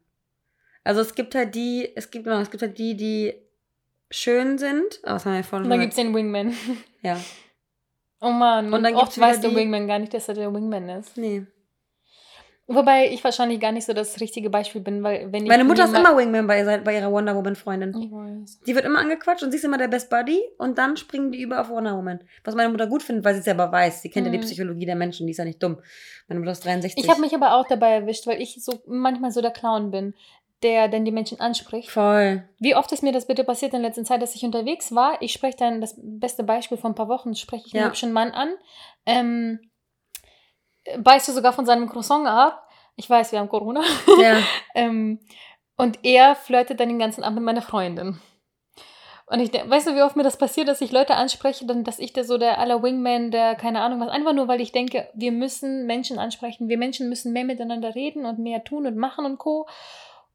Also 0.83 1.01
es 1.01 1.15
gibt 1.15 1.35
halt 1.35 1.53
die, 1.53 1.91
es 1.95 2.09
gibt, 2.11 2.27
es 2.27 2.49
gibt 2.49 2.61
halt 2.61 2.77
die, 2.77 2.95
die 2.95 3.33
schön 4.09 4.57
sind. 4.57 4.99
Oh, 5.03 5.09
das 5.09 5.25
haben 5.25 5.35
wir 5.35 5.43
vorhin 5.43 5.65
Und 5.65 5.69
dann 5.69 5.81
gibt 5.81 5.91
es 5.91 5.97
den 5.97 6.13
Wingman. 6.13 6.53
Ja. 7.01 7.19
Oh 8.19 8.31
Mann, 8.31 8.73
Und 8.73 8.81
dann 8.81 8.95
oft 8.95 9.15
weiß 9.15 9.41
der 9.41 9.53
Wingman 9.53 9.87
gar 9.87 9.99
nicht, 9.99 10.11
dass 10.11 10.27
er 10.27 10.33
der 10.33 10.51
Wingman 10.51 10.89
ist. 10.89 11.17
Nee. 11.17 11.45
Wobei 12.69 13.09
ich 13.09 13.23
wahrscheinlich 13.23 13.61
gar 13.61 13.71
nicht 13.71 13.85
so 13.85 13.93
das 13.93 14.19
richtige 14.19 14.49
Beispiel 14.49 14.81
bin, 14.81 15.01
weil 15.01 15.31
wenn 15.31 15.43
ich 15.43 15.47
Meine 15.49 15.63
Mutter 15.63 15.85
ist 15.85 15.95
immer 15.95 16.17
Wingman 16.17 16.47
bei, 16.47 16.59
ihrer- 16.59 16.79
bei 16.79 16.95
ihrer 16.95 17.09
Wonder 17.11 17.33
Woman 17.33 17.55
Freundin. 17.55 17.95
Ich 17.97 18.11
weiß. 18.11 18.59
Die 18.67 18.75
wird 18.75 18.83
immer 18.83 18.99
angequatscht 18.99 19.41
und 19.43 19.51
sie 19.51 19.57
ist 19.57 19.63
immer 19.63 19.77
der 19.77 19.87
Best 19.87 20.09
Buddy 20.09 20.41
und 20.57 20.77
dann 20.77 20.97
springen 20.97 21.31
die 21.31 21.41
über 21.41 21.61
auf 21.61 21.69
Wonder 21.69 21.95
Woman. 21.95 22.19
Was 22.43 22.55
meine 22.55 22.67
Mutter 22.69 22.87
gut 22.87 23.03
findet, 23.03 23.23
weil 23.23 23.33
sie 23.35 23.39
es 23.39 23.45
selber 23.45 23.71
weiß. 23.71 24.01
Sie 24.01 24.09
kennt 24.09 24.25
ja 24.27 24.31
die 24.33 24.39
Mhm. 24.39 24.43
Psychologie 24.43 24.85
der 24.85 24.95
Menschen, 24.95 25.25
die 25.27 25.31
ist 25.31 25.37
ja 25.37 25.45
nicht 25.45 25.63
dumm. 25.63 25.77
Meine 26.27 26.39
Mutter 26.41 26.51
ist 26.51 26.65
63. 26.65 27.01
Ich 27.01 27.09
habe 27.09 27.21
mich 27.21 27.33
aber 27.33 27.53
auch 27.55 27.65
dabei 27.67 27.91
erwischt, 27.91 28.27
weil 28.27 28.41
ich 28.41 28.61
so 28.61 28.73
manchmal 28.85 29.31
so 29.31 29.39
der 29.41 29.51
Clown 29.51 29.89
bin, 29.91 30.13
der 30.61 30.89
dann 30.89 31.05
die 31.05 31.11
Menschen 31.11 31.39
anspricht. 31.39 31.89
Voll. 31.89 32.43
Wie 32.59 32.75
oft 32.75 32.91
ist 32.91 33.01
mir 33.03 33.13
das 33.13 33.27
bitte 33.27 33.45
passiert 33.45 33.73
in 33.75 33.81
letzter 33.83 34.03
Zeit, 34.03 34.21
dass 34.21 34.35
ich 34.35 34.43
unterwegs 34.43 34.93
war? 34.93 35.21
Ich 35.21 35.31
spreche 35.31 35.55
dann, 35.55 35.79
das 35.79 35.95
beste 36.01 36.43
Beispiel 36.43 36.77
vor 36.77 36.89
ein 36.89 36.95
paar 36.95 37.07
Wochen, 37.07 37.33
spreche 37.35 37.63
ich 37.67 37.73
einen 37.75 37.83
Ja. 37.83 37.87
hübschen 37.89 38.11
Mann 38.11 38.31
an, 38.31 38.49
ähm, 39.05 39.59
beißt 40.97 41.27
du 41.27 41.31
sogar 41.31 41.53
von 41.53 41.65
seinem 41.65 41.89
Croissant 41.89 42.27
ab. 42.27 42.67
Ich 42.95 43.09
weiß, 43.09 43.31
wir 43.31 43.39
haben 43.39 43.49
Corona. 43.49 43.81
Ja. 44.19 44.39
ähm, 44.75 45.19
und 45.75 45.99
er 46.03 46.35
flirtet 46.35 46.79
dann 46.79 46.89
den 46.89 46.99
ganzen 46.99 47.23
Abend 47.23 47.37
mit 47.37 47.45
meiner 47.45 47.61
Freundin. 47.61 48.19
Und 49.29 49.41
ich 49.41 49.51
weißt 49.51 49.87
du, 49.87 49.95
wie 49.95 50.01
oft 50.01 50.15
mir 50.15 50.23
das 50.23 50.37
passiert, 50.37 50.69
dass 50.69 50.79
ich 50.79 50.93
Leute 50.93 51.15
anspreche, 51.15 51.65
dann, 51.65 51.83
dass 51.83 51.99
ich 51.99 52.13
der 52.13 52.23
so 52.23 52.37
der 52.37 52.59
aller 52.59 52.81
Wingman, 52.81 53.29
der 53.29 53.55
keine 53.55 53.81
Ahnung 53.81 53.99
was, 53.99 54.09
einfach 54.09 54.33
nur, 54.33 54.47
weil 54.47 54.61
ich 54.61 54.71
denke, 54.71 55.09
wir 55.13 55.33
müssen 55.33 55.85
Menschen 55.85 56.17
ansprechen, 56.17 56.69
wir 56.69 56.77
Menschen 56.77 57.09
müssen 57.09 57.33
mehr 57.33 57.43
miteinander 57.43 57.93
reden 57.93 58.25
und 58.25 58.39
mehr 58.39 58.63
tun 58.63 58.87
und 58.87 58.95
machen 58.95 59.25
und 59.25 59.37
co. 59.37 59.67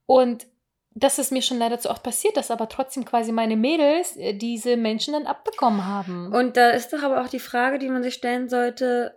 Und 0.05 0.47
das 0.95 1.19
ist 1.19 1.33
mir 1.33 1.41
schon 1.41 1.59
leider 1.59 1.79
zu 1.79 1.89
oft 1.91 2.03
passiert, 2.03 2.37
dass 2.37 2.51
aber 2.51 2.69
trotzdem 2.69 3.07
quasi 3.07 3.33
meine 3.33 3.57
Mädels 3.57 4.17
äh, 4.19 4.35
diese 4.35 4.77
Menschen 4.77 5.15
dann 5.15 5.27
abbekommen 5.27 5.87
haben. 5.87 6.31
Und 6.35 6.59
da 6.59 6.69
ist 6.71 6.93
doch 6.93 7.03
aber 7.03 7.23
auch 7.23 7.29
die 7.29 7.41
Frage, 7.41 7.79
die 7.79 7.89
man 7.89 8.03
sich 8.03 8.13
stellen 8.13 8.51
sollte. 8.51 9.15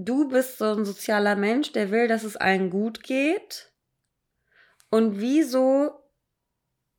Du 0.00 0.28
bist 0.28 0.58
so 0.58 0.66
ein 0.66 0.84
sozialer 0.84 1.34
Mensch, 1.34 1.72
der 1.72 1.90
will, 1.90 2.06
dass 2.06 2.22
es 2.22 2.36
allen 2.36 2.70
gut 2.70 3.02
geht. 3.02 3.72
Und 4.90 5.20
wieso 5.20 5.90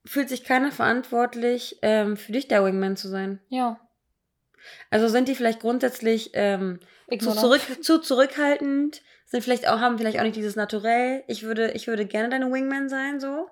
fühlt 0.05 0.27
sich 0.27 0.43
keiner 0.43 0.73
verantwortlich, 0.73 1.79
ähm, 1.81 2.17
für 2.17 2.33
dich 2.33 2.49
der 2.49 2.65
Wingman 2.65 2.97
zu 2.97 3.07
sein? 3.07 3.39
ja, 3.47 3.79
Also 4.89 5.07
sind 5.07 5.29
die 5.29 5.35
vielleicht 5.35 5.61
grundsätzlich 5.61 6.31
ähm, 6.33 6.81
zu, 7.19 7.31
zurück, 7.33 7.61
zu 7.81 7.99
zurückhaltend, 7.99 9.01
sind 9.25 9.45
vielleicht 9.45 9.69
auch, 9.69 9.79
haben 9.79 9.97
vielleicht 9.97 10.19
auch 10.19 10.23
nicht 10.23 10.35
dieses 10.35 10.57
Naturell. 10.57 11.23
Ich 11.27 11.43
würde, 11.43 11.71
ich 11.71 11.87
würde 11.87 12.05
gerne 12.05 12.27
deine 12.27 12.51
Wingman 12.51 12.89
sein, 12.89 13.21
so. 13.21 13.49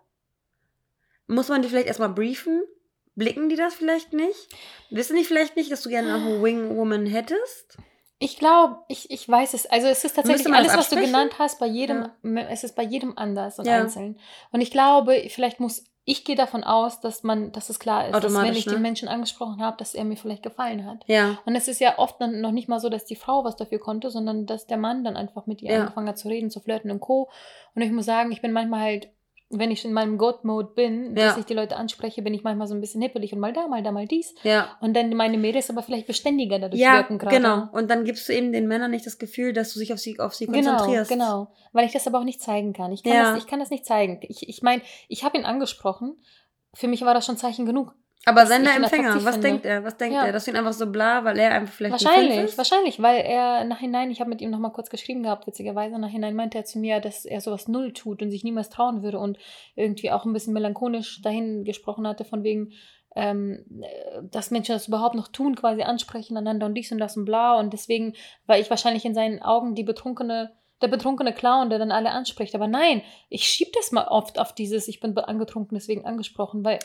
Muss 1.27 1.47
man 1.47 1.61
die 1.61 1.69
vielleicht 1.69 1.87
erstmal 1.87 2.09
briefen? 2.09 2.63
Blicken 3.15 3.47
die 3.47 3.55
das 3.55 3.75
vielleicht 3.75 4.11
nicht? 4.11 4.49
Wissen 4.89 5.15
die 5.15 5.23
vielleicht 5.23 5.55
nicht, 5.55 5.71
dass 5.71 5.83
du 5.83 5.89
gerne 5.89 6.13
eine 6.13 6.43
Wingwoman 6.43 7.05
hättest? 7.05 7.77
Ich 8.19 8.37
glaube, 8.37 8.77
ich, 8.87 9.11
ich 9.11 9.29
weiß 9.29 9.53
es. 9.53 9.67
Also 9.67 9.87
es 9.87 10.03
ist 10.03 10.15
tatsächlich 10.15 10.51
alles, 10.51 10.75
was 10.75 10.89
du 10.89 10.95
genannt 10.95 11.33
hast, 11.37 11.59
bei 11.59 11.67
jedem, 11.67 12.09
es 12.49 12.63
ist 12.63 12.75
bei 12.75 12.83
jedem 12.83 13.17
anders 13.17 13.59
und 13.59 13.67
Ja. 13.67 13.81
einzeln. 13.81 14.19
Und 14.51 14.61
ich 14.61 14.71
glaube, 14.71 15.27
vielleicht 15.29 15.59
muss, 15.59 15.83
ich 16.03 16.25
gehe 16.25 16.35
davon 16.35 16.63
aus, 16.63 16.99
dass 16.99 17.21
man, 17.21 17.51
dass 17.51 17.69
es 17.69 17.79
klar 17.79 18.07
ist, 18.07 18.23
dass 18.23 18.33
wenn 18.33 18.55
ich 18.55 18.65
ne? 18.65 18.73
den 18.73 18.81
Menschen 18.81 19.07
angesprochen 19.07 19.61
habe, 19.61 19.77
dass 19.77 19.93
er 19.93 20.03
mir 20.03 20.17
vielleicht 20.17 20.41
gefallen 20.41 20.85
hat. 20.85 21.03
Ja. 21.05 21.37
Und 21.45 21.55
es 21.55 21.67
ist 21.67 21.79
ja 21.79 21.99
oft 21.99 22.19
dann 22.19 22.41
noch 22.41 22.51
nicht 22.51 22.67
mal 22.67 22.79
so, 22.79 22.89
dass 22.89 23.05
die 23.05 23.15
Frau 23.15 23.43
was 23.43 23.55
dafür 23.55 23.79
konnte, 23.79 24.09
sondern 24.09 24.47
dass 24.47 24.65
der 24.65 24.77
Mann 24.77 25.03
dann 25.03 25.15
einfach 25.15 25.45
mit 25.45 25.61
ihr 25.61 25.71
Ja. 25.71 25.81
angefangen 25.81 26.07
hat 26.07 26.17
zu 26.17 26.27
reden, 26.27 26.49
zu 26.49 26.59
flirten 26.59 26.89
und 26.89 27.01
Co. 27.01 27.29
Und 27.75 27.81
ich 27.83 27.91
muss 27.91 28.05
sagen, 28.05 28.31
ich 28.31 28.41
bin 28.41 28.51
manchmal 28.51 28.79
halt, 28.81 29.09
wenn 29.49 29.71
ich 29.71 29.85
in 29.85 29.93
meinem 29.93 30.17
God-Mode 30.17 30.73
bin, 30.75 31.15
Ja. 31.15 31.27
dass 31.27 31.37
ich 31.37 31.45
die 31.45 31.53
Leute 31.53 31.77
anspreche, 31.77 32.21
bin 32.21 32.33
ich 32.33 32.43
manchmal 32.43 32.67
so 32.67 32.75
ein 32.75 32.81
bisschen 32.81 33.01
hippelig 33.01 33.31
und 33.33 33.39
mal 33.39 33.53
da, 33.53 33.67
mal 33.67 33.81
da, 33.81 33.91
mal 33.93 34.05
dies. 34.05 34.35
Ja. 34.43 34.75
Und 34.81 34.93
dann 34.95 35.09
meine 35.11 35.37
Mädels 35.37 35.69
aber 35.69 35.83
vielleicht 35.83 36.05
beständiger 36.07 36.59
dadurch 36.59 36.81
Ja, 36.81 36.95
wirken 36.95 37.17
gerade. 37.17 37.35
genau. 37.37 37.67
Und 37.71 37.89
dann 37.89 38.03
gibst 38.03 38.27
du 38.27 38.33
eben 38.33 38.51
den 38.51 38.67
Männern 38.67 38.91
nicht 38.91 39.05
das 39.05 39.19
Gefühl, 39.19 39.53
dass 39.53 39.73
du 39.73 39.79
dich 39.79 39.93
auf 39.93 39.99
sie, 39.99 40.19
auf 40.19 40.35
sie 40.35 40.47
Genau, 40.47 40.71
konzentrierst. 40.71 41.09
genau. 41.09 41.47
Weil 41.71 41.85
ich 41.85 41.93
das 41.93 42.05
aber 42.07 42.19
auch 42.19 42.23
nicht 42.25 42.41
zeigen 42.41 42.73
kann. 42.73 42.91
Ich 42.91 43.03
kann, 43.03 43.13
Ja. 43.13 43.33
das, 43.33 43.43
ich 43.43 43.47
kann 43.47 43.59
das 43.59 43.69
nicht 43.69 43.85
zeigen. 43.85 44.19
Ich, 44.23 44.49
ich 44.49 44.61
meine, 44.63 44.81
ich 45.07 45.23
habe 45.23 45.37
ihn 45.37 45.45
angesprochen. 45.45 46.17
Für 46.73 46.87
mich 46.89 47.01
war 47.03 47.13
das 47.13 47.25
schon 47.25 47.37
Zeichen 47.37 47.65
genug. 47.65 47.95
Aber 48.25 48.45
Sender-Empfänger, 48.45 49.15
was 49.23 49.35
finde. 49.35 49.47
denkt 49.47 49.65
er? 49.65 49.83
Was 49.85 49.95
denkt 49.95 50.15
Ja. 50.15 50.25
er? 50.25 50.33
Dass 50.33 50.43
du 50.45 50.51
ihn 50.51 50.57
einfach 50.57 50.73
so 50.73 50.91
bla, 50.91 51.23
weil 51.23 51.39
er 51.39 51.51
einfach 51.53 51.73
vielleicht 51.73 52.03
wahrscheinlich, 52.03 52.37
ist? 52.37 52.57
wahrscheinlich, 52.57 53.01
weil 53.01 53.21
er 53.21 53.63
nachhinein, 53.63 54.11
ich 54.11 54.19
habe 54.19 54.29
mit 54.29 54.41
ihm 54.41 54.49
nochmal 54.49 54.73
kurz 54.73 54.89
geschrieben 54.89 55.23
gehabt, 55.23 55.47
witzigerweise, 55.47 55.97
nachhinein 55.97 56.35
meinte 56.35 56.57
er 56.57 56.65
zu 56.65 56.77
mir, 56.77 56.99
dass 56.99 57.23
er 57.23 57.39
sowas 57.39 57.69
null 57.69 57.93
tut 57.93 58.21
und 58.21 58.29
sich 58.29 58.43
niemals 58.43 58.69
trauen 58.69 59.01
würde 59.01 59.19
und 59.19 59.37
irgendwie 59.75 60.11
auch 60.11 60.25
ein 60.25 60.33
bisschen 60.33 60.53
melancholisch 60.53 61.21
dahin 61.21 61.63
gesprochen 61.63 62.05
hatte, 62.05 62.25
von 62.25 62.43
wegen, 62.43 62.73
ähm, 63.15 63.63
äh, 63.81 64.21
dass 64.29 64.51
Menschen 64.51 64.73
das 64.73 64.89
überhaupt 64.89 65.15
noch 65.15 65.29
tun, 65.29 65.55
quasi 65.55 65.83
ansprechen 65.83 66.35
einander 66.35 66.65
und 66.65 66.75
dies 66.75 66.91
und 66.91 66.99
das 66.99 67.15
und 67.15 67.23
bla. 67.25 67.57
Und 67.57 67.71
deswegen 67.71 68.13
war 68.45 68.59
ich 68.59 68.69
wahrscheinlich 68.69 69.05
in 69.05 69.15
seinen 69.15 69.41
Augen 69.41 69.73
die 69.73 69.83
betrunkene, 69.83 70.51
der 70.81 70.87
betrunkene 70.89 71.33
Clown, 71.33 71.69
der 71.69 71.79
dann 71.79 71.91
alle 71.91 72.11
anspricht. 72.11 72.53
Aber 72.55 72.67
nein, 72.67 73.01
ich 73.29 73.45
schieb 73.45 73.71
das 73.73 73.91
mal 73.93 74.07
oft 74.07 74.37
auf 74.37 74.53
dieses, 74.53 74.87
ich 74.87 74.99
bin 74.99 75.17
angetrunken, 75.17 75.75
deswegen 75.75 76.05
angesprochen, 76.05 76.63
weil 76.65 76.79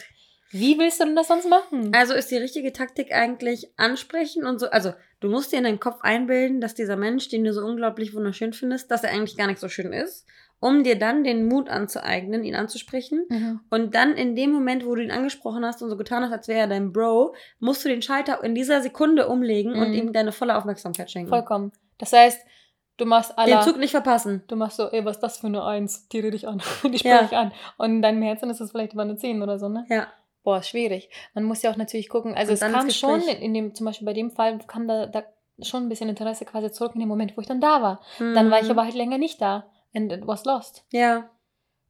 wie 0.52 0.78
willst 0.78 1.00
du 1.00 1.04
denn 1.04 1.16
das 1.16 1.28
sonst 1.28 1.48
machen? 1.48 1.92
Also 1.94 2.14
ist 2.14 2.30
die 2.30 2.36
richtige 2.36 2.72
Taktik 2.72 3.12
eigentlich 3.12 3.72
ansprechen 3.78 4.44
und 4.46 4.58
so. 4.60 4.68
Also, 4.70 4.92
du 5.20 5.28
musst 5.28 5.50
dir 5.52 5.56
in 5.58 5.64
deinen 5.64 5.80
Kopf 5.80 6.00
einbilden, 6.02 6.60
dass 6.60 6.74
dieser 6.74 6.96
Mensch, 6.96 7.28
den 7.28 7.42
du 7.44 7.52
so 7.52 7.64
unglaublich 7.64 8.14
wunderschön 8.14 8.52
findest, 8.52 8.90
dass 8.90 9.02
er 9.04 9.10
eigentlich 9.10 9.36
gar 9.36 9.46
nicht 9.46 9.58
so 9.60 9.68
schön 9.68 9.92
ist, 9.92 10.26
um 10.60 10.84
dir 10.84 10.96
dann 10.98 11.24
den 11.24 11.46
Mut 11.48 11.68
anzueignen, 11.68 12.44
ihn 12.44 12.54
anzusprechen. 12.54 13.24
Mhm. 13.28 13.60
Und 13.70 13.94
dann 13.96 14.12
in 14.14 14.36
dem 14.36 14.52
Moment, 14.52 14.86
wo 14.86 14.94
du 14.94 15.02
ihn 15.02 15.10
angesprochen 15.10 15.64
hast 15.64 15.82
und 15.82 15.90
so 15.90 15.96
getan 15.96 16.22
hast, 16.22 16.32
als 16.32 16.48
wäre 16.48 16.60
er 16.60 16.66
dein 16.68 16.92
Bro, 16.92 17.34
musst 17.58 17.84
du 17.84 17.88
den 17.88 18.02
Schalter 18.02 18.44
in 18.44 18.54
dieser 18.54 18.80
Sekunde 18.82 19.26
umlegen 19.28 19.72
und 19.74 19.88
Mhm. 19.88 19.94
ihm 19.94 20.12
deine 20.12 20.30
volle 20.32 20.56
Aufmerksamkeit 20.56 21.10
schenken. 21.10 21.30
Vollkommen. 21.30 21.72
Das 21.98 22.12
heißt, 22.12 22.40
du 22.98 23.06
machst 23.06 23.36
alle. 23.38 23.52
Den 23.56 23.62
Zug 23.62 23.78
nicht 23.78 23.90
verpassen. 23.90 24.42
Du 24.48 24.54
machst 24.56 24.76
so, 24.76 24.88
ey, 24.90 25.04
was 25.04 25.16
ist 25.16 25.22
das 25.22 25.38
für 25.38 25.46
eine 25.48 25.64
Eins? 25.64 26.08
Die 26.12 26.20
rede 26.20 26.36
ich 26.36 26.46
an. 26.46 26.62
Die 26.84 26.98
spreche 26.98 27.08
Ja. 27.14 27.24
ich 27.24 27.36
an. 27.36 27.52
Und 27.78 27.90
in 27.90 28.02
deinem 28.02 28.22
Herzen 28.22 28.48
ist 28.50 28.60
es 28.60 28.70
vielleicht 28.70 28.92
über 28.92 29.02
eine 29.02 29.16
Zehn 29.16 29.42
oder 29.42 29.58
so, 29.58 29.68
ne? 29.68 29.84
Ja. 29.88 30.06
Boah, 30.44 30.62
schwierig. 30.62 31.08
Man 31.34 31.44
muss 31.44 31.62
ja 31.62 31.70
auch 31.70 31.76
natürlich 31.76 32.08
gucken. 32.08 32.34
Also 32.34 32.50
Und 32.52 32.54
es 32.54 32.60
kam 32.60 32.90
schon, 32.90 33.20
in 33.22 33.54
dem, 33.54 33.74
zum 33.74 33.86
Beispiel 33.86 34.06
bei 34.06 34.12
dem 34.12 34.30
Fall 34.30 34.58
kam 34.66 34.88
da, 34.88 35.06
da 35.06 35.22
schon 35.60 35.84
ein 35.84 35.88
bisschen 35.88 36.08
Interesse 36.08 36.44
quasi 36.44 36.72
zurück 36.72 36.92
in 36.94 37.00
dem 37.00 37.08
Moment, 37.08 37.36
wo 37.36 37.40
ich 37.40 37.46
dann 37.46 37.60
da 37.60 37.80
war. 37.82 38.00
Dann 38.18 38.50
war 38.50 38.58
ich 38.58 38.64
Mhm. 38.64 38.70
aber 38.72 38.84
halt 38.84 38.94
länger 38.94 39.18
nicht 39.18 39.40
da. 39.40 39.70
And 39.94 40.10
it 40.12 40.26
was 40.26 40.44
lost. 40.44 40.84
Ja. 40.90 41.28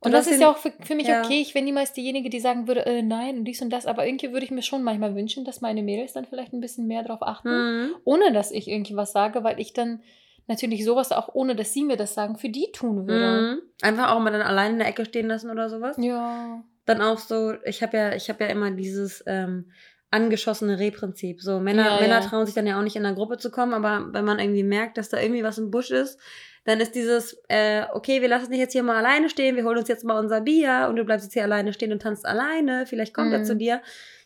Und 0.00 0.10
Du 0.10 0.16
das 0.18 0.26
ist 0.26 0.40
ja 0.40 0.50
auch 0.50 0.56
für, 0.56 0.72
für 0.80 0.96
mich 0.96 1.06
ja. 1.06 1.22
okay. 1.22 1.40
Ich 1.40 1.54
bin 1.54 1.64
niemals 1.64 1.92
diejenige, 1.92 2.28
die 2.28 2.40
sagen 2.40 2.66
würde, 2.66 2.84
äh, 2.86 3.02
nein 3.02 3.38
und 3.38 3.44
dies 3.44 3.62
und 3.62 3.70
das. 3.70 3.86
Aber 3.86 4.04
irgendwie 4.04 4.32
würde 4.32 4.44
ich 4.44 4.50
mir 4.50 4.62
schon 4.62 4.82
manchmal 4.82 5.14
wünschen, 5.14 5.44
dass 5.44 5.60
meine 5.60 5.82
Mädels 5.82 6.12
dann 6.12 6.24
vielleicht 6.26 6.52
ein 6.52 6.60
bisschen 6.60 6.88
mehr 6.88 7.04
drauf 7.04 7.22
achten. 7.22 7.48
Mhm. 7.48 7.94
Ohne 8.04 8.32
dass 8.32 8.50
ich 8.50 8.66
irgendwie 8.68 8.96
was 8.96 9.12
sage, 9.12 9.44
weil 9.44 9.60
ich 9.60 9.72
dann 9.72 10.02
natürlich 10.48 10.84
sowas 10.84 11.12
auch, 11.12 11.32
ohne 11.34 11.54
dass 11.54 11.72
sie 11.72 11.84
mir 11.84 11.96
das 11.96 12.14
sagen, 12.14 12.36
für 12.36 12.48
die 12.48 12.70
tun 12.72 13.06
würde. 13.06 13.54
Mhm. 13.54 13.62
Einfach 13.80 14.10
auch 14.10 14.18
mal 14.18 14.32
dann 14.32 14.42
allein 14.42 14.72
in 14.72 14.78
der 14.80 14.88
Ecke 14.88 15.04
stehen 15.04 15.28
lassen 15.28 15.50
oder 15.50 15.70
sowas. 15.70 15.96
Ja. 16.00 16.64
Dann 16.84 17.00
auch 17.00 17.18
so, 17.18 17.54
ich 17.64 17.82
habe 17.82 17.96
ja, 17.96 18.14
ich 18.14 18.28
habe 18.28 18.44
ja 18.44 18.50
immer 18.50 18.70
dieses 18.70 19.22
ähm, 19.26 19.70
angeschossene 20.10 20.78
Rehprinzip. 20.78 21.40
So 21.40 21.60
Männer, 21.60 21.94
Ja, 21.94 22.00
Männer 22.00 22.20
ja. 22.20 22.26
trauen 22.26 22.44
sich 22.46 22.54
dann 22.54 22.66
ja 22.66 22.78
auch 22.78 22.82
nicht 22.82 22.96
in 22.96 23.06
einer 23.06 23.14
Gruppe 23.14 23.38
zu 23.38 23.50
kommen, 23.50 23.72
aber 23.72 24.12
wenn 24.12 24.24
man 24.24 24.38
irgendwie 24.38 24.64
merkt, 24.64 24.98
dass 24.98 25.08
da 25.08 25.20
irgendwie 25.20 25.42
was 25.44 25.58
im 25.58 25.70
Busch 25.70 25.90
ist, 25.90 26.18
dann 26.64 26.80
ist 26.80 26.94
dieses, 26.94 27.42
äh, 27.48 27.84
okay, 27.92 28.20
wir 28.20 28.28
lassen 28.28 28.50
dich 28.50 28.60
jetzt 28.60 28.72
hier 28.72 28.82
mal 28.84 28.96
alleine 28.96 29.28
stehen, 29.30 29.56
wir 29.56 29.64
holen 29.64 29.78
uns 29.78 29.88
jetzt 29.88 30.04
mal 30.04 30.18
unser 30.18 30.40
Bier 30.42 30.86
und 30.88 30.96
du 30.96 31.04
bleibst 31.04 31.24
jetzt 31.26 31.32
hier 31.32 31.42
alleine 31.42 31.72
stehen 31.72 31.92
und 31.92 32.02
tanzt 32.02 32.24
alleine, 32.26 32.86
vielleicht 32.86 33.14
kommt 33.14 33.32
er 33.32 33.40
Mhm. 33.40 33.44
zu 33.44 33.56
dir. 33.56 33.82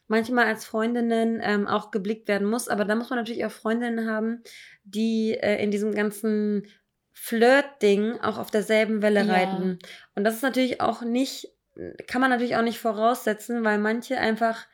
Manchmal 0.08 0.46
als 0.46 0.64
Freundinnen 0.64 1.40
ähm, 1.42 1.66
auch 1.66 1.90
geblickt 1.90 2.28
werden 2.28 2.46
muss, 2.48 2.68
aber 2.68 2.84
da 2.84 2.94
muss 2.94 3.10
man 3.10 3.18
natürlich 3.18 3.44
auch 3.44 3.50
Freundinnen 3.50 4.08
haben, 4.08 4.42
die 4.84 5.32
äh, 5.34 5.62
in 5.62 5.70
diesem 5.70 5.94
ganzen 5.94 6.66
Flirt-Ding 7.12 8.20
auch 8.20 8.38
auf 8.38 8.50
derselben 8.50 9.02
Welle 9.02 9.24
Ja. 9.24 9.32
reiten. 9.32 9.78
Und 10.14 10.24
das 10.24 10.34
ist 10.36 10.42
natürlich 10.42 10.80
auch 10.80 11.02
nicht, 11.02 11.48
kann 12.06 12.20
man 12.20 12.30
natürlich 12.30 12.56
auch 12.56 12.62
nicht 12.62 12.78
voraussetzen, 12.78 13.64
weil 13.64 13.78
manche 13.78 14.18
einfach, 14.18 14.66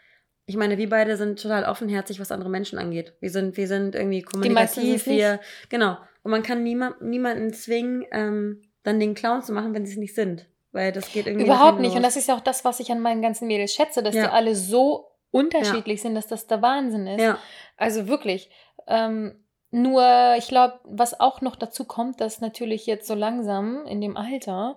ich 0.46 0.56
meine, 0.56 0.78
wir 0.78 0.88
beide 0.88 1.16
sind 1.16 1.40
total 1.40 1.64
offenherzig, 1.64 2.20
was 2.20 2.32
andere 2.32 2.50
Menschen 2.50 2.78
angeht. 2.78 3.14
Wir 3.20 3.30
sind, 3.30 3.56
wir 3.56 3.68
sind 3.68 3.94
irgendwie 3.94 4.22
kommunikativ, 4.22 5.06
wir, 5.06 5.40
genau. 5.68 5.96
Und 6.22 6.30
man 6.30 6.42
kann 6.42 6.62
niemand, 6.62 7.02
niemanden 7.02 7.52
zwingen, 7.52 8.04
ähm, 8.12 8.62
dann 8.82 9.00
den 9.00 9.14
Clown 9.14 9.42
zu 9.42 9.52
machen, 9.52 9.74
wenn 9.74 9.86
sie 9.86 9.92
es 9.92 9.98
nicht 9.98 10.14
sind. 10.14 10.46
Weil 10.72 10.90
das 10.92 11.12
geht 11.12 11.26
irgendwie. 11.26 11.46
Überhaupt 11.46 11.80
nicht. 11.80 11.90
Und 11.94 12.02
los. 12.02 12.14
das 12.14 12.16
ist 12.16 12.28
ja 12.28 12.36
auch 12.36 12.40
das, 12.40 12.64
was 12.64 12.80
ich 12.80 12.90
an 12.90 13.00
meinen 13.00 13.20
ganzen 13.22 13.46
Mädels 13.46 13.74
schätze, 13.74 14.02
dass 14.02 14.14
Ja. 14.14 14.24
die 14.24 14.32
alle 14.32 14.54
so 14.54 15.10
unterschiedlich 15.30 16.00
sind, 16.00 16.14
dass 16.14 16.26
das 16.28 16.46
der 16.46 16.62
Wahnsinn 16.62 17.06
ist. 17.06 17.20
Ja, 17.20 17.38
Also 17.76 18.08
wirklich. 18.08 18.50
Ähm, 18.86 19.44
nur, 19.70 20.34
ich 20.36 20.48
glaube, 20.48 20.80
was 20.84 21.18
auch 21.18 21.40
noch 21.40 21.56
dazu 21.56 21.84
kommt, 21.84 22.20
dass 22.20 22.40
natürlich 22.40 22.86
jetzt 22.86 23.06
so 23.06 23.14
langsam 23.14 23.86
in 23.86 24.00
dem 24.00 24.16
Alter 24.16 24.76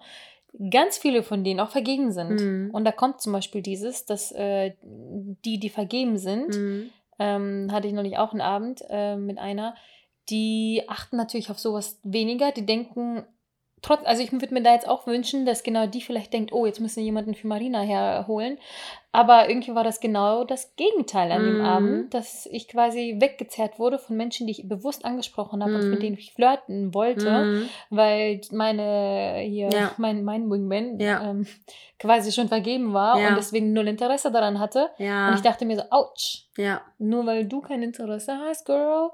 ganz 0.70 0.98
viele 0.98 1.24
von 1.24 1.44
denen 1.44 1.60
auch 1.60 1.70
vergeben 1.70 2.12
sind. 2.12 2.40
Mhm. 2.40 2.70
Und 2.72 2.86
da 2.86 2.92
kommt 2.92 3.22
zum 3.22 3.34
Beispiel 3.34 3.62
dieses, 3.62 4.06
dass 4.06 4.32
äh, 4.32 4.74
die, 4.82 5.60
die 5.60 5.70
vergeben 5.70 6.18
sind, 6.18 6.56
Mhm. 6.56 6.90
ähm, 7.20 7.70
hatte 7.72 7.88
ich 7.88 7.94
noch 7.94 8.04
nicht 8.04 8.18
auch 8.18 8.32
einen 8.32 8.42
Abend 8.42 8.84
äh, 8.90 9.16
mit 9.16 9.38
einer, 9.38 9.76
die 10.30 10.84
achten 10.88 11.18
natürlich 11.18 11.52
auf 11.52 11.60
sowas 11.60 12.00
weniger. 12.04 12.52
Die 12.52 12.66
denken, 12.66 13.24
trotz, 13.86 14.04
also 14.06 14.24
ich 14.24 14.32
würde 14.32 14.54
mir 14.54 14.64
da 14.64 14.74
jetzt 14.74 14.88
auch 14.88 15.06
wünschen, 15.06 15.46
dass 15.46 15.62
genau 15.62 15.86
die 15.86 16.02
vielleicht 16.02 16.34
denkt, 16.34 16.52
oh, 16.52 16.66
jetzt 16.66 16.80
müssen 16.80 16.98
wir 16.98 17.04
jemanden 17.04 17.36
für 17.36 17.48
Marina 17.48 17.82
herholen. 17.82 18.58
Aber 19.12 19.48
irgendwie 19.48 19.76
war 19.76 19.84
das 19.84 20.00
genau 20.00 20.44
das 20.44 20.76
Gegenteil 20.76 21.32
an 21.32 21.44
dem 21.44 21.60
mm. 21.60 21.66
Abend, 21.66 22.14
dass 22.14 22.48
ich 22.48 22.68
quasi 22.68 23.18
weggezerrt 23.20 23.78
wurde 23.78 24.00
von 24.00 24.18
Menschen, 24.18 24.48
die 24.48 24.52
ich 24.52 24.68
bewusst 24.68 25.06
angesprochen 25.06 25.62
habe 25.62 25.74
mm. 25.74 25.76
und 25.76 25.90
mit 25.90 26.00
mhm. 26.00 26.04
denen 26.04 26.18
ich 26.18 26.34
flirten 26.34 26.94
wollte, 26.96 27.30
mm. 27.30 27.70
weil 27.92 28.42
meine 28.52 29.40
hier, 29.46 29.70
ja. 29.70 29.92
mein, 29.98 30.24
mein 30.24 30.50
Wingman 30.50 31.00
ja. 31.00 31.30
ähm, 31.30 31.46
quasi 32.00 32.32
schon 32.32 32.48
vergeben 32.48 32.92
war 32.92 33.20
ja. 33.20 33.30
und 33.30 33.36
deswegen 33.38 33.72
null 33.72 33.88
Interesse 33.88 34.32
daran 34.32 34.60
hatte. 34.60 34.90
Und 35.30 35.36
ich 35.36 35.42
dachte 35.42 35.66
mir 35.66 35.78
so, 35.78 35.84
ouch. 35.92 36.46
Nur 36.98 37.26
weil 37.28 37.46
du 37.46 37.62
kein 37.62 37.84
Interesse 37.84 38.38
hast, 38.40 38.66
Girl, 38.66 39.12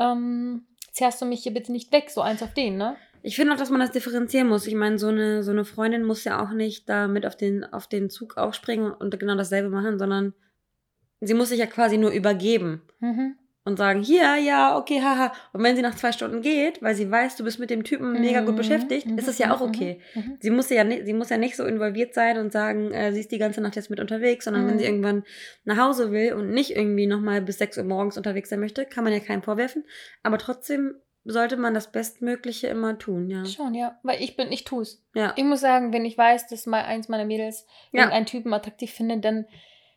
ähm, 0.00 0.64
zerrst 0.92 1.20
du 1.20 1.26
mich 1.26 1.42
hier 1.42 1.52
bitte 1.52 1.72
nicht 1.72 1.92
weg, 1.92 2.08
so 2.08 2.20
eins 2.20 2.42
auf 2.42 2.54
den, 2.54 2.76
ne? 2.76 2.96
Ich 3.22 3.36
finde 3.36 3.54
auch, 3.54 3.58
dass 3.58 3.70
man 3.70 3.80
das 3.80 3.92
differenzieren 3.92 4.48
muss. 4.48 4.66
Ich 4.66 4.74
meine, 4.74 4.98
so 4.98 5.08
eine, 5.08 5.42
so 5.42 5.52
eine 5.52 5.64
Freundin 5.64 6.02
muss 6.02 6.24
ja 6.24 6.42
auch 6.42 6.50
nicht 6.50 6.88
da 6.88 7.06
mit 7.06 7.24
auf 7.24 7.36
den, 7.36 7.64
auf 7.64 7.86
den 7.86 8.10
Zug 8.10 8.36
aufspringen 8.36 8.92
und 8.92 9.18
genau 9.18 9.36
dasselbe 9.36 9.68
machen, 9.68 9.98
sondern 9.98 10.34
sie 11.20 11.34
muss 11.34 11.50
sich 11.50 11.60
ja 11.60 11.66
quasi 11.66 11.98
nur 11.98 12.10
übergeben 12.10 12.82
mhm. 12.98 13.36
und 13.64 13.76
sagen, 13.76 14.02
hier, 14.02 14.36
ja, 14.36 14.76
okay, 14.76 15.00
haha. 15.00 15.32
Und 15.52 15.62
wenn 15.62 15.76
sie 15.76 15.82
nach 15.82 15.94
zwei 15.94 16.10
Stunden 16.10 16.42
geht, 16.42 16.82
weil 16.82 16.96
sie 16.96 17.08
weiß, 17.08 17.36
du 17.36 17.44
bist 17.44 17.60
mit 17.60 17.70
dem 17.70 17.84
Typen 17.84 18.20
mega 18.20 18.40
gut 18.40 18.54
mhm. 18.54 18.58
beschäftigt, 18.58 19.06
mhm. 19.06 19.18
ist 19.18 19.28
es 19.28 19.38
ja 19.38 19.54
auch 19.54 19.60
mhm. 19.60 19.68
okay. 19.68 20.00
Mhm. 20.16 20.38
Sie, 20.40 20.50
muss 20.50 20.68
ja, 20.68 20.84
sie 21.04 21.12
muss 21.12 21.30
ja 21.30 21.38
nicht 21.38 21.54
so 21.54 21.64
involviert 21.64 22.14
sein 22.14 22.38
und 22.38 22.50
sagen, 22.50 22.90
äh, 22.90 23.12
sie 23.12 23.20
ist 23.20 23.30
die 23.30 23.38
ganze 23.38 23.60
Nacht 23.60 23.76
jetzt 23.76 23.88
mit 23.88 24.00
unterwegs, 24.00 24.46
sondern 24.46 24.66
wenn 24.66 24.78
sie 24.78 24.84
mhm. 24.84 24.90
irgendwann 24.90 25.24
nach 25.64 25.78
Hause 25.78 26.10
will 26.10 26.32
und 26.32 26.50
nicht 26.50 26.74
irgendwie 26.74 27.06
nochmal 27.06 27.40
bis 27.40 27.58
sechs 27.58 27.78
Uhr 27.78 27.84
morgens 27.84 28.16
unterwegs 28.16 28.50
sein 28.50 28.58
möchte, 28.58 28.84
kann 28.84 29.04
man 29.04 29.12
ja 29.12 29.20
keinen 29.20 29.42
vorwerfen. 29.42 29.84
Aber 30.24 30.38
trotzdem 30.38 30.96
sollte 31.24 31.56
man 31.56 31.74
das 31.74 31.92
Bestmögliche 31.92 32.66
immer 32.66 32.98
tun, 32.98 33.28
ja. 33.28 33.44
Schon, 33.44 33.74
ja. 33.74 33.98
Weil 34.02 34.22
ich 34.22 34.36
bin, 34.36 34.50
ich 34.50 34.64
tue 34.64 34.82
es. 34.82 35.02
Ja. 35.14 35.32
Ich 35.36 35.44
muss 35.44 35.60
sagen, 35.60 35.92
wenn 35.92 36.04
ich 36.04 36.18
weiß, 36.18 36.48
dass 36.48 36.66
mal 36.66 36.82
eins 36.82 37.08
meiner 37.08 37.24
Mädels 37.24 37.66
ja. 37.92 38.00
irgendeinen 38.00 38.26
Typen 38.26 38.52
attraktiv 38.52 38.90
findet, 38.92 39.24
dann 39.24 39.46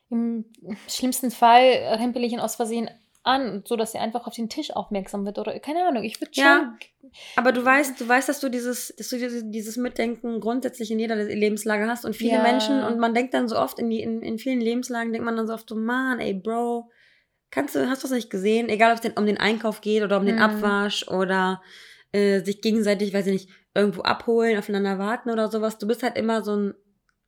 im 0.09 0.45
schlimmsten 0.87 1.31
Fall 1.31 1.63
rempel 1.99 2.23
ich 2.23 2.33
ihn 2.33 2.39
aus 2.39 2.55
Versehen 2.55 2.89
an, 3.25 3.63
so 3.65 3.75
dass 3.75 3.95
er 3.95 4.01
einfach 4.01 4.27
auf 4.27 4.35
den 4.35 4.49
Tisch 4.49 4.71
aufmerksam 4.71 5.25
wird 5.25 5.39
oder 5.39 5.59
keine 5.59 5.85
Ahnung. 5.87 6.03
Ich 6.03 6.21
würde 6.21 6.31
schon. 6.33 6.43
Ja, 6.43 6.77
aber 7.35 7.51
du 7.51 7.65
weißt, 7.65 7.99
du 7.99 8.07
weißt, 8.07 8.29
dass 8.29 8.39
du 8.39 8.49
dieses, 8.49 8.93
dass 8.97 9.09
du 9.09 9.17
dieses, 9.17 9.43
dieses 9.45 9.77
Mitdenken 9.77 10.39
grundsätzlich 10.39 10.91
in 10.91 10.99
jeder 10.99 11.15
Lebenslage 11.15 11.87
hast 11.87 12.05
und 12.05 12.15
viele 12.15 12.33
ja. 12.33 12.43
Menschen 12.43 12.83
und 12.83 12.99
man 12.99 13.15
denkt 13.15 13.33
dann 13.33 13.47
so 13.47 13.57
oft 13.57 13.79
in 13.79 13.89
die 13.89 14.01
in, 14.01 14.21
in 14.21 14.37
vielen 14.37 14.61
Lebenslagen 14.61 15.11
denkt 15.11 15.25
man 15.25 15.35
dann 15.35 15.47
so 15.47 15.53
oft 15.53 15.67
so, 15.67 15.75
man, 15.75 16.19
ey, 16.19 16.35
Bro, 16.35 16.89
Kannst 17.55 17.73
du, 17.73 17.89
hast 17.89 18.03
du 18.03 18.09
das 18.09 18.15
nicht 18.15 18.29
gesehen? 18.29 18.67
Egal, 18.67 18.91
ob 18.91 19.01
es 19.01 19.11
um 19.15 19.25
den 19.25 19.37
Einkauf 19.37 19.79
geht 19.79 20.03
oder 20.03 20.17
um 20.17 20.25
den 20.25 20.35
mhm. 20.35 20.41
Abwasch 20.41 21.07
oder 21.07 21.61
äh, 22.11 22.41
sich 22.41 22.59
gegenseitig, 22.59 23.13
weiß 23.13 23.27
ich 23.27 23.33
nicht, 23.33 23.49
irgendwo 23.73 24.01
abholen, 24.01 24.57
aufeinander 24.57 24.99
warten 24.99 25.29
oder 25.29 25.49
sowas. 25.49 25.77
Du 25.77 25.87
bist 25.87 26.03
halt 26.03 26.17
immer 26.17 26.43
so 26.43 26.53
ein 26.53 26.73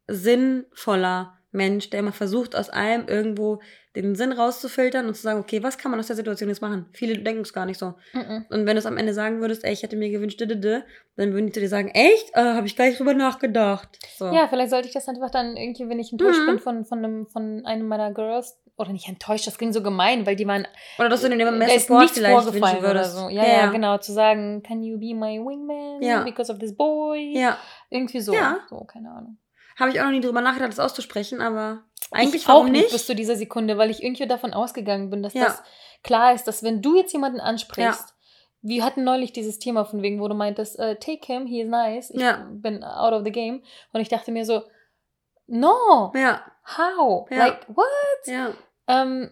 sinnvoller 0.10 1.38
Mensch, 1.52 1.90
der 1.92 2.02
immer 2.02 2.12
versucht, 2.12 2.58
aus 2.58 2.70
allem 2.70 3.08
irgendwo 3.08 3.62
den 3.96 4.16
Sinn 4.16 4.34
rauszufiltern 4.34 5.08
und 5.08 5.16
zu 5.16 5.22
sagen, 5.22 5.40
okay, 5.40 5.64
was 5.64 5.78
kann 5.78 5.92
man 5.92 6.00
aus 6.02 6.08
der 6.08 6.18
Situation 6.18 6.50
jetzt 6.50 6.62
machen? 6.62 6.88
Viele 6.92 7.18
denken 7.20 7.44
es 7.44 7.54
gar 7.54 7.66
nicht 7.66 7.80
so. 7.80 7.94
Mhm. 8.12 8.46
Und 8.50 8.66
wenn 8.66 8.76
du 8.76 8.80
es 8.80 8.86
am 8.86 8.98
Ende 8.98 9.14
sagen 9.14 9.40
würdest, 9.40 9.64
ey, 9.64 9.72
ich 9.72 9.82
hätte 9.82 9.96
mir 9.96 10.10
gewünscht, 10.10 10.42
dann 10.42 10.52
würden 10.52 11.48
die 11.48 11.60
dir 11.60 11.70
sagen, 11.70 11.88
echt? 11.94 12.32
Äh, 12.34 12.42
Habe 12.42 12.68
ich 12.68 12.76
gar 12.76 12.86
nicht 12.86 13.00
drüber 13.00 13.14
nachgedacht. 13.14 13.98
So. 14.18 14.26
Ja, 14.26 14.50
vielleicht 14.50 14.72
sollte 14.72 14.90
ich 14.90 14.94
das 14.94 15.08
einfach 15.08 15.32
dann 15.32 15.56
irgendwie, 15.56 15.88
wenn 15.88 16.00
ich 16.00 16.12
enttäuscht 16.12 16.42
mhm. 16.42 16.48
bin 16.48 16.60
von, 16.60 16.84
von, 16.84 16.98
einem, 17.00 17.28
von 17.28 17.66
einem 17.66 17.88
meiner 17.88 18.14
Girls, 18.14 18.58
oder 18.78 18.92
nicht 18.92 19.08
enttäuscht, 19.08 19.48
das 19.48 19.58
klingt 19.58 19.74
so 19.74 19.82
gemein, 19.82 20.26
weil 20.26 20.36
die 20.36 20.48
waren. 20.48 20.68
Oder 21.00 21.10
dass 21.10 21.22
du 21.22 21.30
denen 21.30 21.42
immer 21.42 21.52
mehr 21.52 21.80
Support 21.80 22.12
vielleicht 22.12 22.54
wünschen 22.54 22.82
würdest. 22.82 23.16
So. 23.16 23.30
Ja, 23.30 23.44
ja, 23.44 23.54
ja, 23.54 23.66
genau, 23.72 23.98
zu 23.98 24.14
sagen, 24.14 24.62
can 24.64 24.84
you 24.84 25.00
be 25.00 25.16
my 25.16 25.40
wingman 25.40 26.02
ja. 26.02 26.24
because 26.24 26.52
of 26.52 26.60
this 26.60 26.76
boy? 26.76 27.34
Ja. 27.36 27.58
Irgendwie 27.90 28.22
so. 28.22 28.34
Ja. 28.34 28.60
So, 28.70 28.80
keine 28.82 29.10
Ahnung. 29.10 29.38
Habe 29.78 29.92
ich 29.92 30.00
auch 30.00 30.06
noch 30.06 30.12
nie 30.12 30.22
drüber 30.22 30.42
nachgedacht, 30.42 30.72
das 30.72 30.80
auszusprechen, 30.80 31.42
aber 31.42 31.84
eigentlich 32.12 32.44
ich 32.44 32.50
auch 32.50 32.66
nicht. 32.66 32.92
bis 32.92 33.06
zu 33.06 33.16
dieser 33.16 33.36
Sekunde, 33.36 33.78
weil 33.78 33.90
ich 33.90 34.04
irgendwie 34.04 34.28
davon 34.28 34.54
ausgegangen 34.54 35.10
bin, 35.10 35.24
dass 35.24 35.34
ja. 35.34 35.46
das 35.46 35.64
klar 36.04 36.34
ist, 36.34 36.46
dass 36.46 36.64
wenn 36.64 36.82
du 36.82 36.96
jetzt 36.96 37.14
jemanden 37.14 37.40
ansprichst, 37.40 38.16
wir 38.62 38.84
hatten 38.84 39.04
neulich 39.04 39.34
dieses 39.34 39.60
Thema 39.60 39.86
von 39.86 40.02
wegen, 40.02 40.20
wo 40.20 40.28
du 40.28 40.36
meintest, 40.36 40.80
uh, 40.80 40.96
take 40.96 41.26
him, 41.26 41.46
he 41.46 41.62
is 41.62 41.70
nice. 41.70 42.10
Ich 42.10 42.22
bin 42.50 42.84
out 42.84 43.14
of 43.14 43.24
the 43.24 43.32
game. 43.32 43.62
Und 43.94 44.02
ich 44.02 44.10
dachte 44.10 44.32
mir 44.32 44.46
so, 44.46 44.64
no. 45.48 46.12
Ja. 46.16 46.42
How? 46.78 47.30
Like, 47.30 47.68
what? 47.70 48.28
Ja. 48.28 48.54
Ähm, 48.88 49.32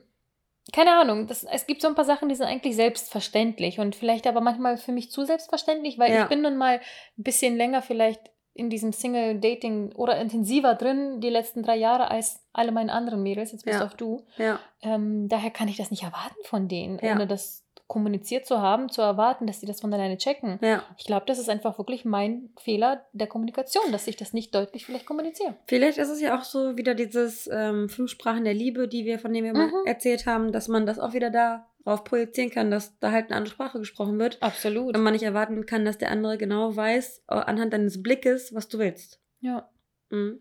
keine 0.73 0.93
Ahnung, 0.93 1.28
das, 1.28 1.43
es 1.43 1.67
gibt 1.67 1.82
so 1.82 1.88
ein 1.88 1.95
paar 1.95 2.06
Sachen, 2.06 2.28
die 2.28 2.36
sind 2.36 2.47
eigentlich 2.47 2.75
selbstverständlich 2.75 3.80
und 3.80 3.95
vielleicht 3.95 4.25
aber 4.25 4.41
manchmal 4.41 4.78
für 4.78 4.91
mich 4.91 5.12
zu 5.12 5.23
selbstverständlich, 5.23 5.99
weil 5.99 6.12
ja. 6.12 6.23
ich 6.23 6.30
bin 6.30 6.41
nun 6.41 6.58
mal 6.58 6.82
ein 7.17 7.23
bisschen 7.23 7.56
länger 7.56 7.82
vielleicht 7.82 8.32
in 8.54 8.69
diesem 8.69 8.93
Single-Dating 8.93 9.91
oder 9.95 10.17
intensiver 10.17 10.75
drin 10.75 11.19
die 11.19 11.30
letzten 11.30 11.62
drei 11.62 11.75
Jahre 11.75 12.10
als 12.10 12.41
alle 12.54 12.71
meine 12.71 12.93
anderen 12.93 13.21
Mädels, 13.21 13.51
jetzt 13.51 13.65
bist 13.65 13.80
ja. 13.80 13.86
auch 13.86 13.93
du. 13.93 14.25
Ja. 14.38 14.60
Ähm, 14.82 15.28
daher 15.28 15.51
kann 15.51 15.67
ich 15.67 15.75
das 15.75 15.91
nicht 15.91 16.04
erwarten 16.04 16.41
von 16.43 16.69
denen, 16.69 16.97
ja. 16.99 17.12
ohne 17.12 17.28
das 17.28 17.64
kommuniziert 17.88 18.48
zu 18.48 18.62
haben, 18.62 18.89
zu 18.89 19.02
erwarten, 19.02 19.45
dass 19.45 19.60
sie 19.60 19.67
das 19.67 19.82
von 19.82 19.93
alleine 19.93 20.17
checken. 20.17 20.60
Ja. 20.62 20.84
Ich 20.98 21.06
glaube, 21.06 21.26
das 21.28 21.38
ist 21.38 21.50
einfach 21.50 21.78
wirklich 21.78 22.04
mein 22.04 22.50
Fehler 22.60 23.06
der 23.13 23.28
Kommunikation, 23.28 23.91
dass 23.91 24.08
ich 24.08 24.15
das 24.15 24.34
nicht 24.34 24.56
deutlich 24.56 24.86
vielleicht 24.86 25.06
kommuniziere. 25.06 25.56
Vielleicht 25.67 26.00
ist 26.00 26.10
es 26.10 26.19
ja 26.19 26.38
auch 26.38 26.43
so 26.43 26.78
wieder 26.78 26.95
dieses 26.95 27.48
ähm, 27.52 27.88
Fünf 27.89 28.10
Sprachen 28.10 28.43
der 28.43 28.56
Liebe, 28.56 28.88
die 28.88 29.06
wir, 29.06 29.19
von 29.19 29.34
denen 29.34 29.45
wir 29.45 29.54
mhm. 29.54 29.71
mal 29.71 29.86
erzählt 29.86 30.26
haben, 30.26 30.52
dass 30.52 30.67
man 30.67 30.86
das 30.88 30.98
auch 30.98 31.13
wieder 31.13 31.30
darauf 31.30 32.04
projizieren 32.04 32.50
kann, 32.50 32.71
dass 32.71 32.98
da 33.00 33.12
halt 33.12 33.28
eine 33.28 33.38
andere 33.38 33.54
Sprache 33.54 33.78
gesprochen 33.78 34.17
wird. 34.17 34.41
Absolut. 34.41 34.98
Und 34.98 35.04
man 35.04 35.13
nicht 35.13 35.24
erwarten 35.24 35.65
kann, 35.67 35.86
dass 35.86 36.00
der 36.00 36.10
andere 36.10 36.38
genau 36.39 36.76
weiß, 36.76 37.24
äh, 37.28 37.36
anhand 37.36 37.74
deines 37.74 38.02
Blickes, 38.02 38.54
was 38.56 38.67
du 38.67 38.80
willst. 38.80 39.21
Ja. 39.41 39.69
Mhm. 40.10 40.39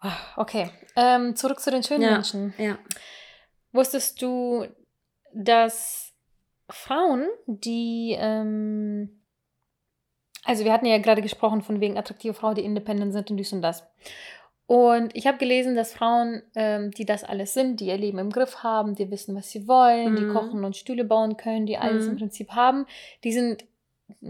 Ah, 0.00 0.16
okay. 0.36 0.70
Ähm, 0.96 1.36
zurück 1.36 1.60
zu 1.60 1.70
den 1.70 1.82
schönen 1.82 2.02
ja. 2.02 2.12
Menschen. 2.12 2.54
Ja. 2.58 2.78
Wusstest 3.72 4.20
du, 4.20 4.66
dass 5.32 6.12
Frauen, 6.68 7.26
die, 7.46 8.16
ähm, 8.18 9.20
also 10.44 10.64
wir 10.64 10.72
hatten 10.72 10.86
ja 10.86 10.98
gerade 10.98 11.22
gesprochen 11.22 11.62
von 11.62 11.80
wegen 11.80 11.98
attraktive 11.98 12.34
Frauen, 12.34 12.54
die 12.54 12.64
independent 12.64 13.12
sind 13.12 13.30
und 13.30 13.36
dies 13.36 13.52
und 13.52 13.62
das. 13.62 13.84
Und 14.66 15.16
ich 15.16 15.26
habe 15.26 15.38
gelesen, 15.38 15.74
dass 15.74 15.92
Frauen, 15.92 16.42
ähm, 16.54 16.92
die 16.92 17.04
das 17.04 17.24
alles 17.24 17.54
sind, 17.54 17.80
die 17.80 17.86
ihr 17.86 17.98
Leben 17.98 18.18
im 18.18 18.30
Griff 18.30 18.62
haben, 18.62 18.94
die 18.94 19.10
wissen, 19.10 19.34
was 19.34 19.50
sie 19.50 19.66
wollen, 19.66 20.12
mhm. 20.12 20.16
die 20.16 20.28
kochen 20.28 20.64
und 20.64 20.76
Stühle 20.76 21.04
bauen 21.04 21.36
können, 21.36 21.66
die 21.66 21.76
alles 21.76 22.04
mhm. 22.04 22.12
im 22.12 22.18
Prinzip 22.18 22.50
haben, 22.50 22.86
die 23.24 23.32
sind 23.32 23.64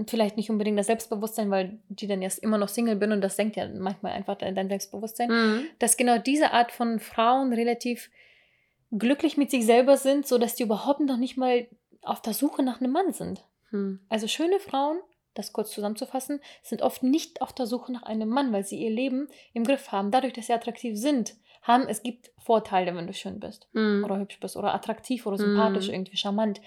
vielleicht 0.06 0.36
nicht 0.36 0.50
unbedingt 0.50 0.78
das 0.78 0.86
Selbstbewusstsein, 0.86 1.50
weil 1.50 1.78
die 1.88 2.06
dann 2.06 2.22
erst 2.22 2.38
immer 2.42 2.58
noch 2.58 2.68
Single 2.68 2.96
bin 2.96 3.12
und 3.12 3.20
das 3.20 3.36
senkt 3.36 3.56
ja 3.56 3.68
manchmal 3.68 4.12
einfach 4.12 4.36
dein, 4.36 4.54
dein 4.54 4.68
Selbstbewusstsein, 4.68 5.30
mhm. 5.30 5.66
dass 5.78 5.96
genau 5.96 6.18
diese 6.18 6.52
Art 6.52 6.72
von 6.72 7.00
Frauen 7.00 7.52
relativ 7.52 8.10
glücklich 8.90 9.36
mit 9.36 9.50
sich 9.50 9.66
selber 9.66 9.96
sind, 9.96 10.26
sodass 10.26 10.54
die 10.54 10.64
überhaupt 10.64 11.00
noch 11.00 11.16
nicht 11.16 11.36
mal 11.36 11.68
auf 12.02 12.22
der 12.22 12.34
Suche 12.34 12.62
nach 12.62 12.80
einem 12.80 12.92
Mann 12.92 13.12
sind. 13.12 13.44
Hm. 13.70 14.00
Also 14.08 14.26
schöne 14.26 14.58
Frauen, 14.58 14.98
das 15.34 15.52
kurz 15.52 15.70
zusammenzufassen, 15.70 16.40
sind 16.62 16.82
oft 16.82 17.02
nicht 17.02 17.42
auf 17.42 17.52
der 17.52 17.66
Suche 17.66 17.92
nach 17.92 18.02
einem 18.02 18.28
Mann, 18.28 18.52
weil 18.52 18.64
sie 18.64 18.82
ihr 18.82 18.90
Leben 18.90 19.28
im 19.52 19.64
Griff 19.64 19.92
haben. 19.92 20.10
Dadurch, 20.10 20.32
dass 20.32 20.46
sie 20.46 20.52
attraktiv 20.52 20.98
sind, 20.98 21.34
haben, 21.62 21.88
es 21.88 22.02
gibt 22.02 22.30
Vorteile, 22.38 22.94
wenn 22.96 23.06
du 23.06 23.12
schön 23.12 23.38
bist 23.38 23.68
mm. 23.72 24.02
oder 24.04 24.18
hübsch 24.18 24.40
bist 24.40 24.56
oder 24.56 24.74
attraktiv 24.74 25.26
oder 25.26 25.36
sympathisch, 25.36 25.88
mm. 25.88 25.92
irgendwie 25.92 26.16
charmant. 26.16 26.60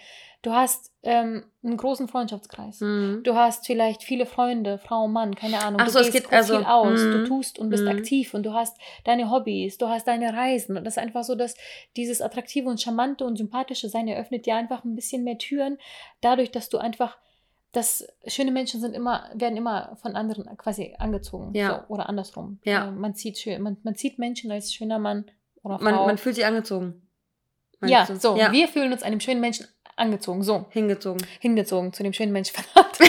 Du 0.43 0.51
hast 0.51 0.91
ähm, 1.01 1.45
einen 1.63 1.77
großen 1.77 2.07
Freundschaftskreis. 2.07 2.79
Mm. 2.81 3.23
Du 3.23 3.33
hast 3.33 3.65
vielleicht 3.65 4.03
viele 4.03 4.25
Freunde, 4.25 4.77
Frau, 4.77 5.07
Mann, 5.07 5.35
keine 5.35 5.63
Ahnung. 5.63 5.81
Ach 5.81 5.85
du 5.85 5.91
so, 5.91 5.99
gehst 5.99 6.09
es 6.09 6.21
geht 6.21 6.31
also, 6.31 6.57
viel 6.57 6.65
aus, 6.65 6.99
du 6.99 7.25
tust 7.25 7.57
und 7.57 7.69
bist 7.69 7.87
aktiv 7.87 8.33
und 8.33 8.43
du 8.43 8.53
hast 8.53 8.77
deine 9.03 9.31
Hobbys, 9.31 9.77
du 9.79 9.87
hast 9.87 10.07
deine 10.07 10.33
Reisen. 10.33 10.77
Und 10.77 10.83
das 10.83 10.97
ist 10.97 11.03
einfach 11.03 11.23
so, 11.23 11.33
dass 11.33 11.55
dieses 11.97 12.21
attraktive 12.21 12.69
und 12.69 12.79
charmante 12.79 13.25
und 13.25 13.37
sympathische 13.37 13.89
Sein 13.89 14.07
eröffnet 14.07 14.45
dir 14.45 14.55
einfach 14.55 14.83
ein 14.83 14.95
bisschen 14.95 15.23
mehr 15.23 15.39
Türen, 15.39 15.79
dadurch, 16.21 16.51
dass 16.51 16.69
du 16.69 16.77
einfach 16.77 17.17
dass 17.73 18.07
schöne 18.27 18.51
Menschen 18.51 18.79
sind 18.79 18.95
immer, 18.95 19.29
werden 19.33 19.57
immer 19.57 19.97
von 20.01 20.15
anderen 20.15 20.45
quasi 20.57 20.95
angezogen. 20.99 21.51
Ja. 21.53 21.85
So, 21.87 21.93
oder 21.93 22.07
andersrum. 22.07 22.59
Ja. 22.63 22.91
Man 22.91 23.15
zieht 23.15 23.39
schön, 23.39 23.61
man, 23.61 23.77
man 23.83 23.95
zieht 23.95 24.19
Menschen 24.19 24.51
als 24.51 24.73
schöner 24.73 24.99
Mann 24.99 25.25
oder 25.63 25.79
Frau. 25.79 25.83
Man, 25.83 25.95
man 25.95 26.17
fühlt 26.19 26.35
sich 26.35 26.45
angezogen. 26.45 27.01
Ja, 27.83 28.05
du? 28.05 28.15
so. 28.15 28.37
Ja. 28.37 28.51
Wir 28.51 28.67
fühlen 28.67 28.93
uns 28.93 29.01
einem 29.03 29.19
schönen 29.19 29.41
Menschen 29.41 29.67
angezogen. 29.95 30.43
So. 30.43 30.67
Hingezogen. 30.69 31.25
Hingezogen 31.39 31.91
zu 31.93 32.03
dem 32.03 32.13
schönen 32.13 32.31
Menschen. 32.31 32.55
das 32.75 32.77
kann 32.77 32.99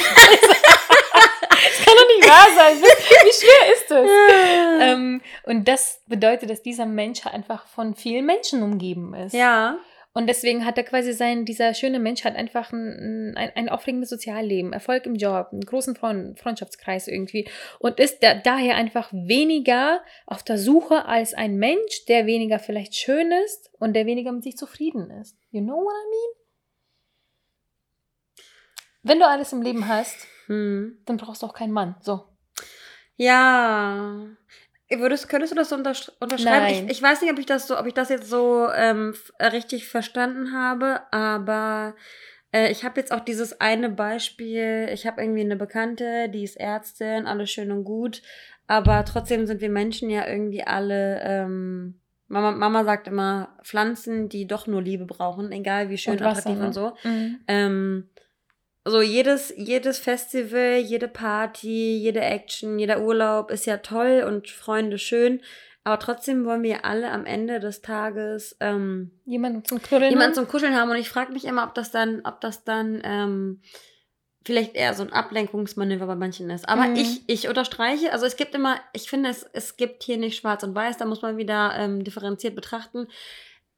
doch 1.96 2.08
nicht 2.08 2.26
wahr 2.26 2.48
sein. 2.56 2.76
Wie 2.80 3.32
schwer 3.32 3.74
ist 3.74 3.90
das? 3.90 4.08
ähm, 4.80 5.20
und 5.44 5.68
das 5.68 6.00
bedeutet, 6.06 6.48
dass 6.48 6.62
dieser 6.62 6.86
Mensch 6.86 7.26
einfach 7.26 7.66
von 7.66 7.94
vielen 7.94 8.24
Menschen 8.24 8.62
umgeben 8.62 9.14
ist. 9.14 9.34
Ja. 9.34 9.76
Und 10.16 10.28
deswegen 10.28 10.64
hat 10.64 10.78
er 10.78 10.84
quasi 10.84 11.12
sein, 11.12 11.44
dieser 11.44 11.74
schöne 11.74 11.98
Mensch 11.98 12.24
hat 12.24 12.36
einfach 12.36 12.70
ein, 12.72 13.36
ein, 13.36 13.50
ein 13.56 13.68
aufregendes 13.68 14.10
Sozialleben, 14.10 14.72
Erfolg 14.72 15.06
im 15.06 15.16
Job, 15.16 15.48
einen 15.50 15.62
großen 15.62 15.96
Freund, 15.96 16.38
Freundschaftskreis 16.38 17.08
irgendwie 17.08 17.48
und 17.80 17.98
ist 17.98 18.22
da, 18.22 18.34
daher 18.34 18.76
einfach 18.76 19.12
weniger 19.12 20.04
auf 20.26 20.44
der 20.44 20.56
Suche 20.56 21.06
als 21.06 21.34
ein 21.34 21.56
Mensch, 21.56 22.04
der 22.06 22.26
weniger 22.26 22.60
vielleicht 22.60 22.94
schön 22.94 23.32
ist 23.44 23.72
und 23.80 23.94
der 23.94 24.06
weniger 24.06 24.30
mit 24.30 24.44
sich 24.44 24.56
zufrieden 24.56 25.10
ist. 25.10 25.36
You 25.50 25.60
know 25.60 25.78
what 25.78 25.92
I 25.92 26.10
mean? 26.10 26.44
Wenn 29.02 29.18
du 29.18 29.26
alles 29.26 29.52
im 29.52 29.62
Leben 29.62 29.88
hast, 29.88 30.28
hm. 30.46 30.96
dann 31.06 31.16
brauchst 31.16 31.42
du 31.42 31.46
auch 31.46 31.54
keinen 31.54 31.72
Mann. 31.72 31.96
So. 32.00 32.24
Ja. 33.16 34.28
Würdest, 35.00 35.28
könntest 35.28 35.52
du 35.52 35.56
das 35.56 35.68
so 35.68 35.76
unterschreiben? 35.76 36.86
Ich, 36.86 36.98
ich, 36.98 37.02
weiß 37.02 37.22
nicht, 37.22 37.32
ob 37.32 37.38
ich 37.38 37.46
das 37.46 37.66
so, 37.66 37.78
ob 37.78 37.86
ich 37.86 37.94
das 37.94 38.08
jetzt 38.08 38.28
so 38.28 38.68
ähm, 38.74 39.14
richtig 39.40 39.86
verstanden 39.88 40.52
habe, 40.52 41.00
aber 41.10 41.94
äh, 42.52 42.70
ich 42.70 42.84
habe 42.84 43.00
jetzt 43.00 43.12
auch 43.12 43.20
dieses 43.20 43.60
eine 43.60 43.88
Beispiel. 43.88 44.88
Ich 44.92 45.06
habe 45.06 45.22
irgendwie 45.22 45.42
eine 45.42 45.56
Bekannte, 45.56 46.28
die 46.28 46.44
ist 46.44 46.56
Ärztin, 46.56 47.26
alles 47.26 47.50
schön 47.50 47.72
und 47.72 47.84
gut, 47.84 48.22
aber 48.66 49.04
trotzdem 49.04 49.46
sind 49.46 49.60
wir 49.60 49.70
Menschen 49.70 50.08
ja 50.10 50.26
irgendwie 50.26 50.64
alle. 50.64 51.20
Ähm, 51.22 52.00
Mama, 52.26 52.52
Mama 52.52 52.84
sagt 52.84 53.06
immer 53.06 53.56
Pflanzen, 53.62 54.28
die 54.28 54.46
doch 54.46 54.66
nur 54.66 54.80
Liebe 54.80 55.04
brauchen, 55.04 55.52
egal 55.52 55.90
wie 55.90 55.98
schön, 55.98 56.14
und 56.14 56.22
attraktiv 56.22 56.58
ne? 56.58 56.66
und 56.66 56.72
so. 56.72 56.92
Mhm. 57.04 57.40
Ähm, 57.46 58.08
so 58.84 59.00
jedes, 59.00 59.52
jedes 59.56 59.98
Festival, 59.98 60.76
jede 60.76 61.08
Party, 61.08 61.96
jede 61.96 62.20
Action, 62.20 62.78
jeder 62.78 63.00
Urlaub 63.02 63.50
ist 63.50 63.66
ja 63.66 63.78
toll 63.78 64.24
und 64.26 64.50
Freunde 64.50 64.98
schön. 64.98 65.40
Aber 65.84 65.98
trotzdem 65.98 66.46
wollen 66.46 66.62
wir 66.62 66.84
alle 66.84 67.10
am 67.10 67.26
Ende 67.26 67.60
des 67.60 67.82
Tages 67.82 68.56
ähm, 68.60 69.10
jemanden 69.26 69.64
zum 69.64 69.82
Kuscheln 69.82 70.10
jemanden 70.10 70.34
zum 70.34 70.48
Kuscheln 70.48 70.74
haben. 70.74 70.90
Und 70.90 70.96
ich 70.96 71.10
frage 71.10 71.32
mich 71.32 71.44
immer, 71.44 71.64
ob 71.64 71.74
das 71.74 71.90
dann, 71.90 72.22
ob 72.24 72.40
das 72.40 72.64
dann 72.64 73.02
ähm, 73.04 73.60
vielleicht 74.46 74.74
eher 74.74 74.94
so 74.94 75.02
ein 75.02 75.12
Ablenkungsmanöver 75.12 76.06
bei 76.06 76.14
manchen 76.14 76.48
ist. 76.48 76.68
Aber 76.68 76.86
mhm. 76.86 76.96
ich, 76.96 77.22
ich 77.26 77.48
unterstreiche, 77.48 78.12
also 78.12 78.24
es 78.24 78.36
gibt 78.36 78.54
immer, 78.54 78.76
ich 78.94 79.10
finde, 79.10 79.28
es, 79.28 79.46
es 79.52 79.76
gibt 79.76 80.02
hier 80.02 80.16
nicht 80.16 80.38
schwarz 80.38 80.62
und 80.62 80.74
weiß, 80.74 80.96
da 80.96 81.04
muss 81.04 81.22
man 81.22 81.36
wieder 81.36 81.74
ähm, 81.76 82.02
differenziert 82.02 82.54
betrachten. 82.54 83.08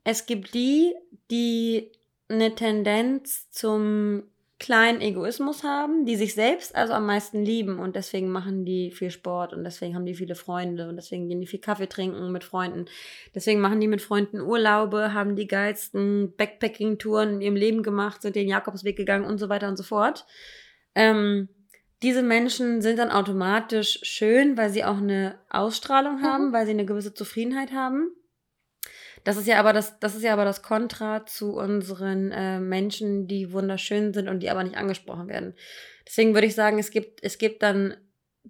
Es 0.04 0.26
gibt 0.26 0.54
die, 0.54 0.94
die 1.30 1.90
eine 2.28 2.54
Tendenz 2.54 3.50
zum 3.50 4.24
kleinen 4.58 5.02
Egoismus 5.02 5.64
haben, 5.64 6.06
die 6.06 6.16
sich 6.16 6.34
selbst 6.34 6.74
also 6.74 6.94
am 6.94 7.04
meisten 7.04 7.44
lieben 7.44 7.78
und 7.78 7.94
deswegen 7.94 8.28
machen 8.28 8.64
die 8.64 8.90
viel 8.90 9.10
Sport 9.10 9.52
und 9.52 9.64
deswegen 9.64 9.94
haben 9.94 10.06
die 10.06 10.14
viele 10.14 10.34
Freunde 10.34 10.88
und 10.88 10.96
deswegen 10.96 11.28
gehen 11.28 11.40
die 11.40 11.46
viel 11.46 11.60
Kaffee 11.60 11.88
trinken 11.88 12.32
mit 12.32 12.42
Freunden. 12.42 12.86
Deswegen 13.34 13.60
machen 13.60 13.80
die 13.80 13.88
mit 13.88 14.00
Freunden 14.00 14.40
Urlaube, 14.40 15.12
haben 15.12 15.36
die 15.36 15.46
geilsten 15.46 16.34
Backpacking-Touren 16.36 17.34
in 17.34 17.40
ihrem 17.42 17.56
Leben 17.56 17.82
gemacht, 17.82 18.22
sind 18.22 18.34
den 18.34 18.48
Jakobsweg 18.48 18.96
gegangen 18.96 19.26
und 19.26 19.38
so 19.38 19.50
weiter 19.50 19.68
und 19.68 19.76
so 19.76 19.82
fort. 19.82 20.24
Ähm, 20.94 21.50
diese 22.02 22.22
Menschen 22.22 22.80
sind 22.80 22.98
dann 22.98 23.10
automatisch 23.10 23.98
schön, 24.02 24.56
weil 24.56 24.70
sie 24.70 24.84
auch 24.84 24.98
eine 24.98 25.38
Ausstrahlung 25.50 26.22
haben, 26.22 26.48
mhm. 26.48 26.52
weil 26.52 26.64
sie 26.64 26.72
eine 26.72 26.86
gewisse 26.86 27.12
Zufriedenheit 27.12 27.72
haben. 27.72 28.10
Das 29.26 29.36
ist 29.36 29.48
ja 29.48 29.58
aber 29.58 29.72
das, 29.72 29.98
das 29.98 30.14
ist 30.14 30.22
ja 30.22 30.32
aber 30.32 30.44
das 30.44 30.62
Kontra 30.62 31.26
zu 31.26 31.56
unseren 31.56 32.30
äh, 32.30 32.60
Menschen, 32.60 33.26
die 33.26 33.52
wunderschön 33.52 34.14
sind 34.14 34.28
und 34.28 34.38
die 34.38 34.50
aber 34.50 34.62
nicht 34.62 34.76
angesprochen 34.76 35.26
werden. 35.26 35.54
Deswegen 36.06 36.32
würde 36.32 36.46
ich 36.46 36.54
sagen, 36.54 36.78
es 36.78 36.92
gibt, 36.92 37.24
es 37.24 37.36
gibt 37.36 37.64
dann 37.64 37.96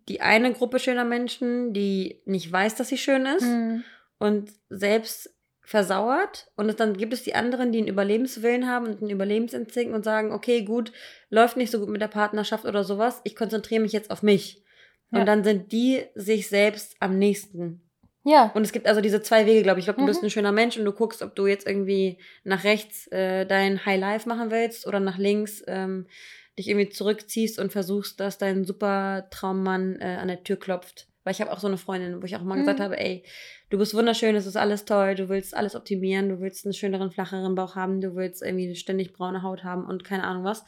die 0.07 0.21
eine 0.21 0.53
Gruppe 0.53 0.79
schöner 0.79 1.07
Menschen, 1.07 1.73
die 1.73 2.21
nicht 2.27 2.53
weiß, 2.53 2.75
dass 2.75 2.89
sie 2.89 2.99
schön 2.99 3.25
ist 3.25 3.47
mhm. 3.47 3.85
und 4.19 4.53
selbst 4.69 5.35
versauert. 5.63 6.53
Und 6.57 6.79
dann 6.79 6.95
gibt 6.95 7.15
es 7.15 7.23
die 7.23 7.35
anderen, 7.35 7.73
die 7.73 7.79
einen 7.79 7.89
Überlebenswillen 7.89 8.69
haben 8.69 8.85
und 8.85 9.01
einen 9.01 9.09
Überlebensinstinkt 9.09 9.95
und 9.95 10.05
sagen, 10.05 10.31
okay, 10.31 10.63
gut, 10.63 10.93
läuft 11.31 11.57
nicht 11.57 11.71
so 11.71 11.81
gut 11.81 11.89
mit 11.89 12.03
der 12.03 12.09
Partnerschaft 12.09 12.67
oder 12.67 12.85
sowas, 12.85 13.23
ich 13.25 13.35
konzentriere 13.35 13.81
mich 13.81 13.93
jetzt 13.93 14.11
auf 14.11 14.23
mich. 14.23 14.63
Ja. 15.11 15.21
Und 15.21 15.27
dann 15.27 15.43
sind 15.43 15.73
die 15.73 16.05
sich 16.15 16.49
selbst 16.49 16.97
am 17.01 17.19
nächsten. 17.19 17.86
Ja. 18.27 18.51
Und 18.55 18.65
es 18.65 18.73
gibt 18.73 18.89
also 18.89 19.01
diese 19.01 19.23
zwei 19.23 19.47
Wege, 19.47 19.63
glaube 19.63 19.79
ich. 19.79 19.85
Ich 19.85 19.87
glaube, 19.87 19.99
du 19.99 20.03
mhm. 20.03 20.09
bist 20.09 20.23
ein 20.23 20.31
schöner 20.31 20.51
Mensch 20.51 20.77
und 20.77 20.85
du 20.85 20.93
guckst, 20.93 21.23
ob 21.23 21.37
du 21.37 21.47
jetzt 21.47 21.65
irgendwie 21.65 22.19
nach 22.43 22.65
rechts 22.65 23.07
äh, 23.13 23.47
dein 23.47 23.87
High 23.87 24.01
Life 24.01 24.29
machen 24.29 24.51
willst 24.51 24.85
oder 24.87 24.99
nach 24.99 25.17
links 25.17 25.63
ähm, 25.69 26.09
dich 26.59 26.69
irgendwie 26.69 26.89
zurückziehst 26.89 27.61
und 27.61 27.71
versuchst, 27.71 28.19
dass 28.19 28.37
dein 28.37 28.65
super 28.65 29.29
Traummann 29.31 30.01
äh, 30.01 30.17
an 30.21 30.27
der 30.27 30.43
Tür 30.43 30.57
klopft. 30.57 31.07
Weil 31.23 31.35
ich 31.35 31.41
habe 31.41 31.53
auch 31.53 31.61
so 31.61 31.69
eine 31.69 31.77
Freundin, 31.77 32.21
wo 32.21 32.27
ich 32.27 32.35
auch 32.35 32.41
immer 32.41 32.57
mhm. 32.57 32.61
gesagt 32.61 32.81
habe, 32.81 32.99
ey, 32.99 33.25
du 33.71 33.79
bist 33.79 33.95
wunderschön, 33.95 34.35
es 34.35 34.47
ist 34.47 34.57
alles 34.57 34.85
toll, 34.87 35.15
du 35.15 35.29
willst 35.29 35.57
alles 35.57 35.77
optimieren, 35.77 36.29
du 36.29 36.41
willst 36.41 36.67
einen 36.67 36.75
schöneren, 36.75 37.13
flacheren 37.13 37.55
Bauch 37.55 37.77
haben, 37.77 38.01
du 38.01 38.17
willst 38.17 38.43
irgendwie 38.43 38.75
ständig 38.75 39.13
braune 39.13 39.43
Haut 39.43 39.63
haben 39.63 39.87
und 39.87 40.03
keine 40.03 40.25
Ahnung 40.25 40.43
was. 40.43 40.65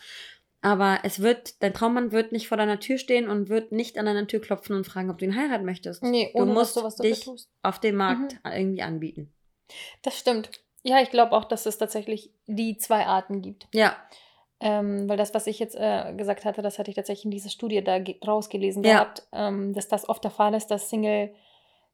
Aber 0.60 1.00
es 1.04 1.20
wird, 1.20 1.62
dein 1.62 1.72
Traummann 1.72 2.10
wird 2.10 2.32
nicht 2.32 2.48
vor 2.48 2.56
deiner 2.56 2.80
Tür 2.80 2.98
stehen 2.98 3.28
und 3.28 3.48
wird 3.48 3.70
nicht 3.70 3.96
an 3.96 4.06
deiner 4.06 4.26
Tür 4.26 4.40
klopfen 4.40 4.74
und 4.74 4.84
fragen, 4.84 5.10
ob 5.10 5.18
du 5.18 5.24
ihn 5.24 5.36
heiraten 5.36 5.64
möchtest. 5.64 6.02
Nee, 6.02 6.30
ohne, 6.34 6.46
du 6.46 6.52
musst 6.52 6.76
du 6.76 6.82
was 6.82 6.96
dich 6.96 7.20
tust. 7.20 7.48
auf 7.62 7.78
dem 7.78 7.96
Markt 7.96 8.34
mhm. 8.44 8.52
irgendwie 8.52 8.82
anbieten. 8.82 9.32
Das 10.02 10.18
stimmt. 10.18 10.50
Ja, 10.82 11.00
ich 11.00 11.10
glaube 11.10 11.32
auch, 11.32 11.44
dass 11.44 11.66
es 11.66 11.78
tatsächlich 11.78 12.32
die 12.46 12.76
zwei 12.78 13.06
Arten 13.06 13.42
gibt. 13.42 13.68
Ja. 13.72 13.96
Ähm, 14.60 15.08
weil 15.08 15.16
das, 15.16 15.34
was 15.34 15.46
ich 15.46 15.60
jetzt 15.60 15.76
äh, 15.76 16.12
gesagt 16.16 16.44
hatte, 16.44 16.62
das 16.62 16.80
hatte 16.80 16.90
ich 16.90 16.96
tatsächlich 16.96 17.26
in 17.26 17.30
dieser 17.30 17.50
Studie 17.50 17.82
da 17.84 18.00
rausgelesen 18.26 18.82
ja. 18.82 18.94
gehabt, 18.94 19.28
ähm, 19.32 19.72
dass 19.74 19.86
das 19.86 20.08
oft 20.08 20.24
der 20.24 20.32
Fall 20.32 20.54
ist, 20.54 20.68
dass 20.68 20.90
Single 20.90 21.32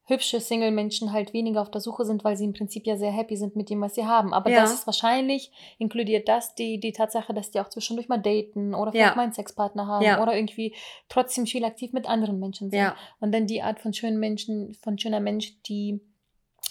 hübsche 0.06 0.38
Single-Menschen 0.38 1.12
halt 1.12 1.32
weniger 1.32 1.62
auf 1.62 1.70
der 1.70 1.80
Suche 1.80 2.04
sind, 2.04 2.24
weil 2.24 2.36
sie 2.36 2.44
im 2.44 2.52
Prinzip 2.52 2.86
ja 2.86 2.96
sehr 2.96 3.10
happy 3.10 3.36
sind 3.36 3.56
mit 3.56 3.70
dem, 3.70 3.80
was 3.80 3.94
sie 3.94 4.04
haben. 4.04 4.34
Aber 4.34 4.50
ja. 4.50 4.60
das 4.60 4.72
ist 4.72 4.86
wahrscheinlich, 4.86 5.50
inkludiert 5.78 6.28
das 6.28 6.54
die, 6.54 6.78
die 6.78 6.92
Tatsache, 6.92 7.32
dass 7.32 7.50
die 7.50 7.60
auch 7.60 7.70
zwischendurch 7.70 8.08
mal 8.08 8.18
daten 8.18 8.74
oder 8.74 8.92
vielleicht 8.92 9.10
ja. 9.10 9.16
mal 9.16 9.22
einen 9.22 9.32
Sexpartner 9.32 9.86
haben 9.86 10.04
ja. 10.04 10.22
oder 10.22 10.34
irgendwie 10.34 10.74
trotzdem 11.08 11.46
viel 11.46 11.64
aktiv 11.64 11.92
mit 11.92 12.06
anderen 12.06 12.38
Menschen 12.38 12.70
sind. 12.70 12.92
Und 13.20 13.32
dann 13.32 13.46
die 13.46 13.62
Art 13.62 13.80
von 13.80 13.94
schönen 13.94 14.20
Menschen, 14.20 14.74
von 14.74 14.98
schöner 14.98 15.20
Mensch, 15.20 15.60
die 15.62 16.00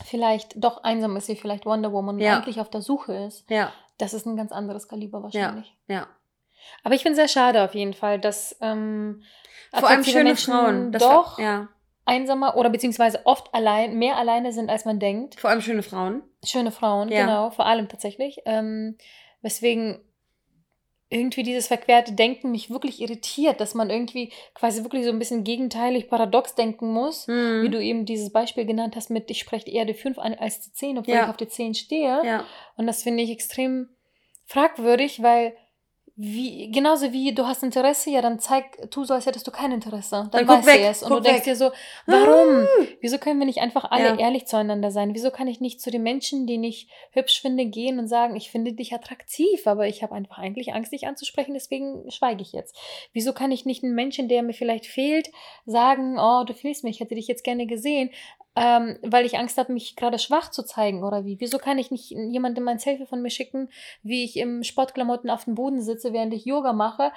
vielleicht 0.05 0.63
doch 0.63 0.84
einsam 0.84 1.15
ist, 1.15 1.27
wie 1.27 1.36
vielleicht 1.36 1.65
Wonder 1.65 1.91
Woman 1.91 2.21
eigentlich 2.21 2.59
auf 2.59 2.69
der 2.69 2.81
Suche 2.81 3.15
ist. 3.15 3.49
Ja. 3.49 3.71
Das 3.97 4.13
ist 4.13 4.27
ein 4.27 4.36
ganz 4.36 4.51
anderes 4.51 4.88
Kaliber 4.88 5.23
wahrscheinlich. 5.23 5.75
Ja. 5.88 6.07
Aber 6.84 6.95
ich 6.95 7.01
finde 7.01 7.19
es 7.19 7.31
sehr 7.31 7.41
schade 7.41 7.63
auf 7.63 7.73
jeden 7.73 7.93
Fall, 7.93 8.19
dass 8.19 8.55
ähm, 8.61 9.23
vor 9.71 9.89
allem 9.89 10.03
schöne 10.03 10.25
Menschen 10.25 10.53
Frauen 10.53 10.91
das 10.91 11.01
doch 11.01 11.39
ja 11.39 11.67
einsamer 12.06 12.58
oder 12.58 12.70
beziehungsweise 12.70 13.26
oft 13.26 13.54
allein, 13.54 13.97
mehr 13.97 14.18
alleine 14.18 14.51
sind, 14.51 14.70
als 14.70 14.86
man 14.86 14.99
denkt. 14.99 15.39
Vor 15.39 15.49
allem 15.49 15.62
schöne 15.62 15.84
Frauen. 15.84 16.24
Schöne 16.43 16.72
Frauen, 16.72 17.10
ja. 17.10 17.22
genau, 17.22 17.49
vor 17.51 17.66
allem 17.66 17.88
tatsächlich. 17.88 18.39
Ähm, 18.45 18.97
weswegen 19.41 20.01
irgendwie 21.14 21.43
dieses 21.43 21.68
verquerte 21.68 22.14
Denken 22.14 22.51
mich 22.51 22.72
wirklich 22.72 22.99
irritiert, 22.99 23.62
dass 23.62 23.76
man 23.76 23.89
irgendwie 23.89 24.32
quasi 24.56 24.84
wirklich 24.84 25.06
so 25.06 25.12
ein 25.12 25.20
bisschen 25.20 25.43
gegenteilig 25.43 26.10
paradox 26.10 26.56
denken 26.56 26.91
muss, 26.91 27.28
mhm. 27.28 27.62
wie 27.62 27.70
du 27.70 27.82
eben 27.82 28.06
dieses 28.06 28.32
Beispiel 28.32 28.66
genannt 28.66 28.95
hast 28.95 29.12
mit, 29.12 29.30
ich 29.30 29.39
spreche 29.39 29.70
eher 29.70 29.86
die 29.86 29.93
5 29.93 30.18
an 30.18 30.34
als 30.34 30.62
die 30.62 30.72
10, 30.72 30.97
obwohl 30.97 31.14
ja. 31.14 31.24
ich 31.24 31.30
auf 31.30 31.38
die 31.38 31.47
10 31.47 31.76
stehe. 31.76 32.26
Ja. 32.26 32.45
Und 32.78 32.88
das 32.88 33.04
finde 33.04 33.22
ich 33.22 33.30
extrem 33.30 33.89
fragwürdig, 34.45 35.22
weil 35.22 35.56
wie, 36.16 36.70
genauso 36.70 37.11
wie 37.11 37.34
du 37.34 37.47
hast 37.47 37.64
Interesse, 37.64 38.11
ja, 38.11 38.22
dann 38.22 38.38
zeig, 38.38 38.91
tu 38.91 39.03
so, 39.03 39.16
als 39.16 39.26
hättest 39.26 39.47
du 39.47 39.51
kein 39.51 39.72
Interesse. 39.72 40.30
Dann, 40.32 40.45
dann 40.45 40.47
weiß 40.47 40.66
weg, 40.68 40.82
es. 40.84 41.01
Und 41.01 41.09
du 41.09 41.20
denkst 41.20 41.39
weg. 41.39 41.45
dir 41.45 41.55
so, 41.55 41.72
warum? 42.05 42.68
Ah. 42.68 42.86
Wieso 43.01 43.18
können 43.18 43.39
wir 43.39 43.47
nicht 43.47 43.61
einfach 43.61 43.89
alle 43.89 44.09
ja. 44.09 44.20
ehrlich 44.20 44.45
zueinander 44.45 44.91
sein? 44.91 45.16
Wieso 45.16 45.32
kann 45.32 45.47
ich 45.47 45.59
nicht 45.59 45.82
zu 45.82 45.89
den 45.89 46.03
Menschen, 46.03 46.45
die 46.45 46.64
ich 46.68 46.88
hübsch 47.14 47.41
finde, 47.41 47.66
gehen 47.66 47.97
und 47.97 48.07
sagen, 48.07 48.36
ich 48.36 48.51
finde 48.51 48.74
dich 48.74 48.93
attraktiv, 48.93 49.66
aber 49.66 49.88
ich 49.88 50.03
habe 50.03 50.14
einfach 50.14 50.38
eigentlich 50.38 50.76
Angst, 50.76 50.91
dich 50.91 51.07
anzusprechen, 51.07 51.55
deswegen 51.55 52.09
schweige 52.11 52.43
ich 52.43 52.53
jetzt. 52.53 52.78
Wieso 53.11 53.34
kann 53.34 53.51
ich 53.51 53.66
nicht 53.66 53.84
einen 53.84 53.95
Menschen, 53.95 54.28
der 54.28 54.43
mir 54.43 54.53
vielleicht 54.53 54.86
fehlt, 54.86 55.32
sagen, 55.66 56.20
oh, 56.20 56.43
du 56.43 56.53
fehlst 56.53 56.84
mir, 56.84 56.91
ich 56.91 56.99
hätte 56.99 57.16
dich 57.16 57.28
jetzt 57.28 57.43
gerne 57.43 57.66
gesehen, 57.66 58.11
ähm, 58.56 58.97
weil 59.01 59.26
ich 59.26 59.38
Angst 59.38 59.58
habe, 59.58 59.74
mich 59.74 59.95
gerade 59.95 60.20
schwach 60.20 60.51
zu 60.51 60.64
zeigen 60.64 61.04
oder 61.04 61.26
wie? 61.26 61.39
Wieso 61.39 61.58
kann 61.58 61.80
ich 61.80 61.89
nicht 61.89 62.12
jemandem 62.12 62.68
ein 62.68 62.80
Selfie 62.80 63.06
von 63.06 63.22
mir 63.22 63.32
schicken, 63.32 63.70
wie 64.04 64.24
ich 64.24 64.38
im 64.38 64.64
Sportklamotten 64.64 65.30
auf 65.30 65.45
dem 65.45 65.56
Boden 65.56 65.82
sitze, 65.82 66.14
während 66.14 66.34
ich 66.34 66.45
Yoga 66.45 66.74
mache, 66.74 67.12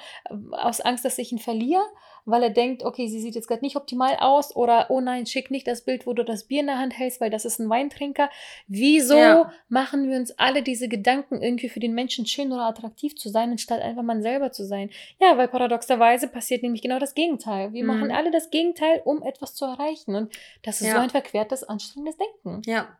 aus 0.52 0.80
Angst, 0.80 1.04
dass 1.04 1.18
ich 1.18 1.32
ihn 1.32 1.38
verliere? 1.38 1.84
Weil 2.26 2.42
er 2.42 2.50
denkt, 2.50 2.82
okay, 2.82 3.08
sie 3.08 3.20
sieht 3.20 3.34
jetzt 3.34 3.48
gerade 3.48 3.64
nicht 3.64 3.76
optimal 3.76 4.16
aus 4.18 4.54
oder 4.54 4.90
oh 4.90 5.00
nein, 5.00 5.26
schick 5.26 5.50
nicht 5.50 5.66
das 5.66 5.84
Bild, 5.84 6.06
wo 6.06 6.12
du 6.12 6.24
das 6.24 6.44
Bier 6.44 6.60
in 6.60 6.66
der 6.66 6.78
Hand 6.78 6.98
hältst, 6.98 7.20
weil 7.20 7.30
das 7.30 7.44
ist 7.44 7.60
ein 7.60 7.70
Weintrinker. 7.70 8.28
Wieso 8.66 9.16
ja. 9.16 9.52
machen 9.68 10.10
wir 10.10 10.16
uns 10.18 10.32
alle 10.38 10.62
diese 10.62 10.88
Gedanken, 10.88 11.40
irgendwie 11.40 11.68
für 11.68 11.80
den 11.80 11.94
Menschen 11.94 12.26
schön 12.26 12.52
oder 12.52 12.66
attraktiv 12.66 13.16
zu 13.16 13.28
sein, 13.28 13.52
anstatt 13.52 13.80
einfach 13.80 14.02
man 14.02 14.22
selber 14.22 14.52
zu 14.52 14.66
sein? 14.66 14.90
Ja, 15.20 15.38
weil 15.38 15.48
paradoxerweise 15.48 16.28
passiert 16.28 16.62
nämlich 16.62 16.82
genau 16.82 16.98
das 16.98 17.14
Gegenteil. 17.14 17.72
Wir 17.72 17.84
mhm. 17.84 17.88
machen 17.88 18.10
alle 18.10 18.30
das 18.30 18.50
Gegenteil, 18.50 19.00
um 19.04 19.22
etwas 19.22 19.54
zu 19.54 19.64
erreichen. 19.64 20.16
Und 20.16 20.36
das 20.62 20.80
ist 20.80 20.88
ja. 20.88 20.94
so 20.94 21.00
ein 21.00 21.10
verquertes, 21.10 21.64
anstrengendes 21.64 22.16
Denken. 22.16 22.62
Ja. 22.66 22.98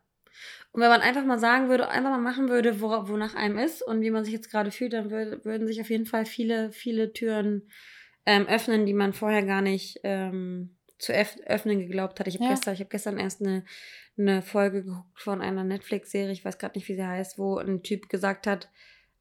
Und 0.73 0.83
wenn 0.83 0.91
man 0.91 1.01
einfach 1.01 1.25
mal 1.25 1.39
sagen 1.39 1.69
würde, 1.69 1.89
einfach 1.89 2.11
mal 2.11 2.19
machen 2.19 2.49
würde, 2.49 2.81
wo, 2.81 2.89
wonach 3.09 3.35
einem 3.35 3.59
ist 3.59 3.83
und 3.83 4.03
wie 4.03 4.11
man 4.11 4.25
sich 4.25 4.35
jetzt 4.35 4.51
gerade 4.51 4.71
fühlt, 4.71 4.93
dann 4.93 5.11
würde, 5.11 5.45
würden 5.45 5.67
sich 5.67 5.81
auf 5.81 5.91
jeden 5.91 6.07
Fall 6.07 6.27
viele, 6.27 6.71
viele 6.71 7.13
Türen 7.13 7.71
ähm, 8.27 8.47
öffnen, 8.47 8.87
die 8.87 8.93
man 8.93 9.13
vorher 9.13 9.45
gar 9.45 9.63
nicht 9.63 10.01
ähm, 10.03 10.77
zu 10.99 11.13
öffnen 11.13 11.79
geglaubt 11.79 12.19
hat. 12.21 12.27
Ich 12.27 12.35
habe 12.35 12.45
ja. 12.45 12.51
gestern, 12.51 12.75
ich 12.75 12.81
hab 12.81 12.91
gestern 12.91 13.19
erst 13.19 13.41
eine, 13.41 13.65
eine 14.19 14.43
Folge 14.43 14.83
geguckt 14.83 15.21
von 15.21 15.41
einer 15.41 15.65
Netflix-Serie, 15.65 16.33
ich 16.33 16.45
weiß 16.45 16.59
gerade 16.59 16.77
nicht, 16.79 16.89
wie 16.89 16.97
sie 16.97 17.07
heißt, 17.07 17.39
wo 17.39 17.59
ein 17.59 17.83
Typ 17.83 18.09
gesagt 18.09 18.47
hat, 18.47 18.69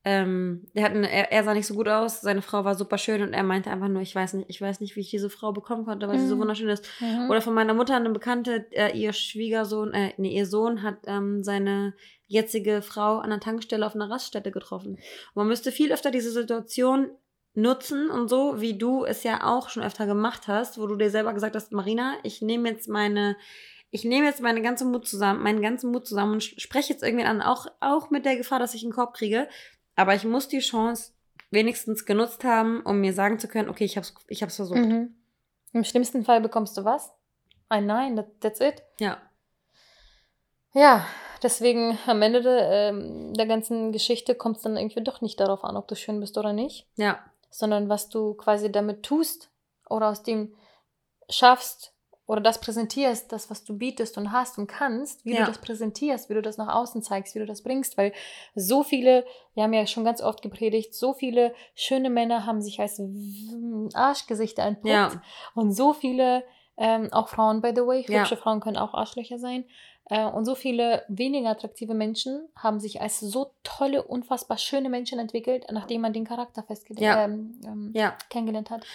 ähm, 0.07 0.67
er, 0.75 0.83
hat 0.83 0.91
eine, 0.91 1.11
er, 1.11 1.31
er, 1.31 1.43
sah 1.43 1.55
nicht 1.55 1.65
so 1.65 1.73
gut 1.73 1.87
aus, 1.87 2.21
seine 2.21 2.43
Frau 2.43 2.63
war 2.63 2.75
super 2.75 2.99
schön 2.99 3.23
und 3.23 3.33
er 3.33 3.41
meinte 3.41 3.71
einfach 3.71 3.87
nur, 3.87 4.03
ich 4.03 4.13
weiß 4.13 4.33
nicht, 4.33 4.49
ich 4.49 4.61
weiß 4.61 4.79
nicht, 4.79 4.95
wie 4.95 4.99
ich 4.99 5.09
diese 5.09 5.31
Frau 5.31 5.51
bekommen 5.51 5.83
konnte, 5.83 6.07
weil 6.07 6.17
mhm. 6.17 6.21
sie 6.21 6.27
so 6.27 6.35
mhm. 6.35 6.41
wunderschön 6.41 6.69
ist. 6.69 6.87
Mhm. 6.99 7.27
Oder 7.31 7.41
von 7.41 7.55
meiner 7.55 7.73
Mutter 7.73 7.95
eine 7.95 8.11
Bekannte, 8.11 8.67
äh, 8.71 8.95
ihr 8.95 9.13
Schwiegersohn, 9.13 9.95
äh, 9.95 10.13
nee, 10.17 10.29
ihr 10.29 10.45
Sohn 10.45 10.83
hat 10.83 10.99
ähm, 11.07 11.43
seine 11.43 11.95
jetzige 12.27 12.83
Frau 12.83 13.17
an 13.17 13.31
der 13.31 13.39
Tankstelle 13.39 13.85
auf 13.85 13.95
einer 13.95 14.09
Raststätte 14.09 14.51
getroffen. 14.51 14.93
Und 14.93 15.35
man 15.35 15.47
müsste 15.47 15.71
viel 15.71 15.91
öfter 15.91 16.11
diese 16.11 16.31
Situation 16.31 17.09
nutzen 17.55 18.09
und 18.09 18.27
so, 18.27 18.61
wie 18.61 18.77
du 18.77 19.05
es 19.05 19.23
ja 19.23 19.43
auch 19.43 19.69
schon 19.69 19.83
öfter 19.83 20.05
gemacht 20.05 20.47
hast, 20.47 20.77
wo 20.77 20.87
du 20.87 20.95
dir 20.95 21.09
selber 21.09 21.33
gesagt 21.33 21.55
hast, 21.55 21.71
Marina, 21.71 22.15
ich 22.23 22.41
nehme 22.41 22.69
jetzt 22.69 22.87
meine 22.87 23.35
ich 23.95 24.03
nehme 24.03 24.25
jetzt 24.25 24.41
meine 24.41 24.61
ganze 24.61 24.83
Mut 24.83 25.07
zusammen, 25.07 25.41
meinen 25.41 25.61
ganzen 25.61 25.89
Mut 25.89 26.05
zusammen 26.05 26.33
und 26.33 26.43
spreche 26.43 26.91
jetzt 26.91 27.01
irgendwie 27.01 27.23
an, 27.23 27.41
auch, 27.41 27.67
auch 27.79 28.09
mit 28.09 28.25
der 28.25 28.35
Gefahr, 28.35 28.59
dass 28.59 28.73
ich 28.73 28.83
einen 28.83 28.91
Korb 28.91 29.13
kriege. 29.13 29.47
Aber 29.95 30.13
ich 30.13 30.25
muss 30.25 30.49
die 30.49 30.59
Chance 30.59 31.13
wenigstens 31.49 32.05
genutzt 32.05 32.43
haben, 32.43 32.81
um 32.81 32.99
mir 32.99 33.13
sagen 33.13 33.39
zu 33.39 33.47
können, 33.47 33.69
okay, 33.69 33.85
ich 33.85 33.95
habe 33.95 34.05
es 34.05 34.13
ich 34.27 34.43
hab's 34.43 34.57
versucht. 34.57 34.79
Mhm. 34.79 35.15
Im 35.71 35.85
schlimmsten 35.85 36.25
Fall 36.25 36.41
bekommst 36.41 36.77
du 36.77 36.83
was? 36.83 37.13
Ein 37.69 37.85
Nein, 37.85 38.17
that, 38.17 38.27
that's 38.41 38.59
it. 38.59 38.83
Ja. 38.99 39.17
Ja, 40.73 41.05
deswegen 41.41 41.97
am 42.05 42.21
Ende 42.21 42.41
de, 42.41 42.59
ähm, 42.61 43.33
der 43.33 43.45
ganzen 43.45 43.93
Geschichte 43.93 44.35
kommt 44.35 44.57
es 44.57 44.63
dann 44.63 44.75
irgendwie 44.75 45.03
doch 45.03 45.21
nicht 45.21 45.39
darauf 45.39 45.63
an, 45.63 45.77
ob 45.77 45.87
du 45.87 45.95
schön 45.95 46.19
bist 46.19 46.37
oder 46.37 46.51
nicht. 46.51 46.85
Ja. 46.97 47.23
Sondern 47.57 47.89
was 47.89 48.09
du 48.09 48.33
quasi 48.33 48.71
damit 48.71 49.03
tust 49.03 49.49
oder 49.89 50.09
aus 50.09 50.23
dem 50.23 50.55
schaffst, 51.29 51.95
oder 52.27 52.41
das 52.41 52.59
präsentierst, 52.59 53.31
das, 53.31 53.49
was 53.49 53.63
du 53.63 53.77
bietest 53.77 54.17
und 54.17 54.31
hast 54.31 54.57
und 54.57 54.67
kannst, 54.67 55.23
wie 55.25 55.33
ja. 55.33 55.41
du 55.41 55.45
das 55.45 55.59
präsentierst, 55.59 56.29
wie 56.29 56.33
du 56.33 56.41
das 56.41 56.57
nach 56.57 56.73
außen 56.73 57.03
zeigst, 57.03 57.35
wie 57.35 57.39
du 57.39 57.45
das 57.45 57.61
bringst, 57.61 57.97
weil 57.97 58.13
so 58.55 58.83
viele, 58.83 59.25
wir 59.53 59.63
haben 59.63 59.73
ja 59.73 59.85
schon 59.85 60.03
ganz 60.03 60.21
oft 60.21 60.41
gepredigt, 60.41 60.95
so 60.95 61.13
viele 61.13 61.53
schöne 61.75 62.09
Männer 62.09 62.45
haben 62.45 62.61
sich 62.61 62.79
als 62.79 62.99
Arschgesichter 63.93 64.63
entpuppt 64.63 64.93
ja. 64.93 65.21
und 65.53 65.71
so 65.71 65.93
viele, 65.93 66.43
ähm, 66.77 67.13
auch 67.13 67.29
Frauen, 67.29 67.61
by 67.61 67.73
the 67.75 67.85
way, 67.85 68.03
hübsche 68.03 68.35
ja. 68.35 68.41
Frauen 68.41 68.59
können 68.59 68.77
auch 68.77 68.93
Arschlöcher 68.95 69.37
sein, 69.37 69.65
und 70.09 70.45
so 70.45 70.53
viele 70.53 71.03
weniger 71.07 71.49
attraktive 71.49 71.95
Menschen 71.95 72.47
haben 72.55 72.79
sich 72.79 73.01
als 73.01 73.19
so 73.19 73.51
tolle, 73.63 74.03
unfassbar 74.03 74.59
schöne 74.59 74.89
Menschen 74.89 75.17
entwickelt, 75.17 75.65
nachdem 75.71 76.01
man 76.01 76.13
den 76.13 76.25
Charakter 76.25 76.61
festgelegt 76.61 77.01
ja. 77.01 77.25
ähm, 77.25 77.59
ähm, 77.65 77.91
ja. 77.95 78.15
kennengelernt 78.29 78.69
hat. 78.69 78.85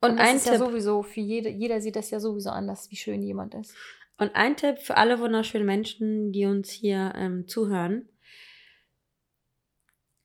Und, 0.00 0.12
und 0.12 0.18
ein 0.18 0.36
ist 0.36 0.44
Tipp, 0.44 0.54
ja 0.54 0.58
sowieso, 0.58 1.02
für 1.02 1.20
jede, 1.20 1.50
jeder 1.50 1.82
sieht 1.82 1.96
das 1.96 2.10
ja 2.10 2.20
sowieso 2.20 2.48
anders, 2.50 2.90
wie 2.90 2.96
schön 2.96 3.22
jemand 3.22 3.54
ist. 3.54 3.74
Und 4.16 4.34
ein 4.34 4.56
Tipp 4.56 4.78
für 4.78 4.96
alle 4.96 5.20
wunderschönen 5.20 5.66
Menschen, 5.66 6.32
die 6.32 6.46
uns 6.46 6.70
hier 6.70 7.12
ähm, 7.16 7.46
zuhören. 7.46 8.08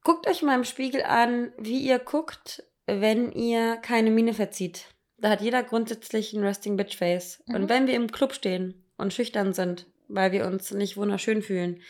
Guckt 0.03 0.28
euch 0.28 0.43
mal 0.43 0.55
im 0.55 0.63
Spiegel 0.63 1.03
an, 1.03 1.51
wie 1.57 1.80
ihr 1.80 1.99
guckt, 1.99 2.63
wenn 2.86 3.32
ihr 3.34 3.78
keine 3.78 4.11
Miene 4.11 4.34
verzieht. 4.34 4.86
Da 5.18 5.30
hat 5.30 5.41
jeder 5.41 5.63
grundsätzlich 5.63 6.34
ein 6.34 6.43
Resting 6.43 6.78
Bitch 6.78 6.95
Face. 6.95 7.43
Mhm. 7.47 7.55
Und 7.55 7.70
wenn 7.70 7.88
wir 7.88 7.95
im 7.95 8.11
Club 8.11 8.34
stehen 8.34 8.86
und 8.97 9.13
schüchtern 9.13 9.53
sind, 9.53 9.88
weil 10.07 10.31
wir 10.31 10.45
uns 10.45 10.71
nicht 10.71 10.97
wunderschön 10.97 11.41
fühlen, 11.41 11.81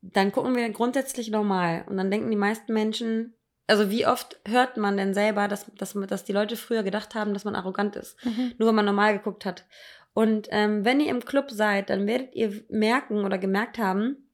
dann 0.00 0.32
gucken 0.32 0.56
wir 0.56 0.68
grundsätzlich 0.70 1.30
normal. 1.30 1.84
Und 1.88 1.96
dann 1.96 2.10
denken 2.10 2.30
die 2.30 2.36
meisten 2.36 2.72
Menschen, 2.72 3.34
also 3.66 3.90
wie 3.90 4.06
oft 4.06 4.40
hört 4.46 4.76
man 4.76 4.96
denn 4.96 5.14
selber, 5.14 5.48
dass, 5.48 5.66
dass, 5.76 5.94
dass 6.08 6.24
die 6.24 6.32
Leute 6.32 6.56
früher 6.56 6.82
gedacht 6.82 7.14
haben, 7.14 7.32
dass 7.32 7.44
man 7.44 7.54
arrogant 7.54 7.96
ist, 7.96 8.22
mhm. 8.24 8.52
nur 8.58 8.68
wenn 8.68 8.74
man 8.74 8.84
normal 8.84 9.16
geguckt 9.16 9.44
hat. 9.44 9.64
Und 10.14 10.48
ähm, 10.50 10.84
wenn 10.84 11.00
ihr 11.00 11.10
im 11.10 11.24
Club 11.24 11.50
seid, 11.50 11.88
dann 11.88 12.06
werdet 12.06 12.34
ihr 12.34 12.64
merken 12.68 13.24
oder 13.24 13.38
gemerkt 13.38 13.78
haben, 13.78 14.28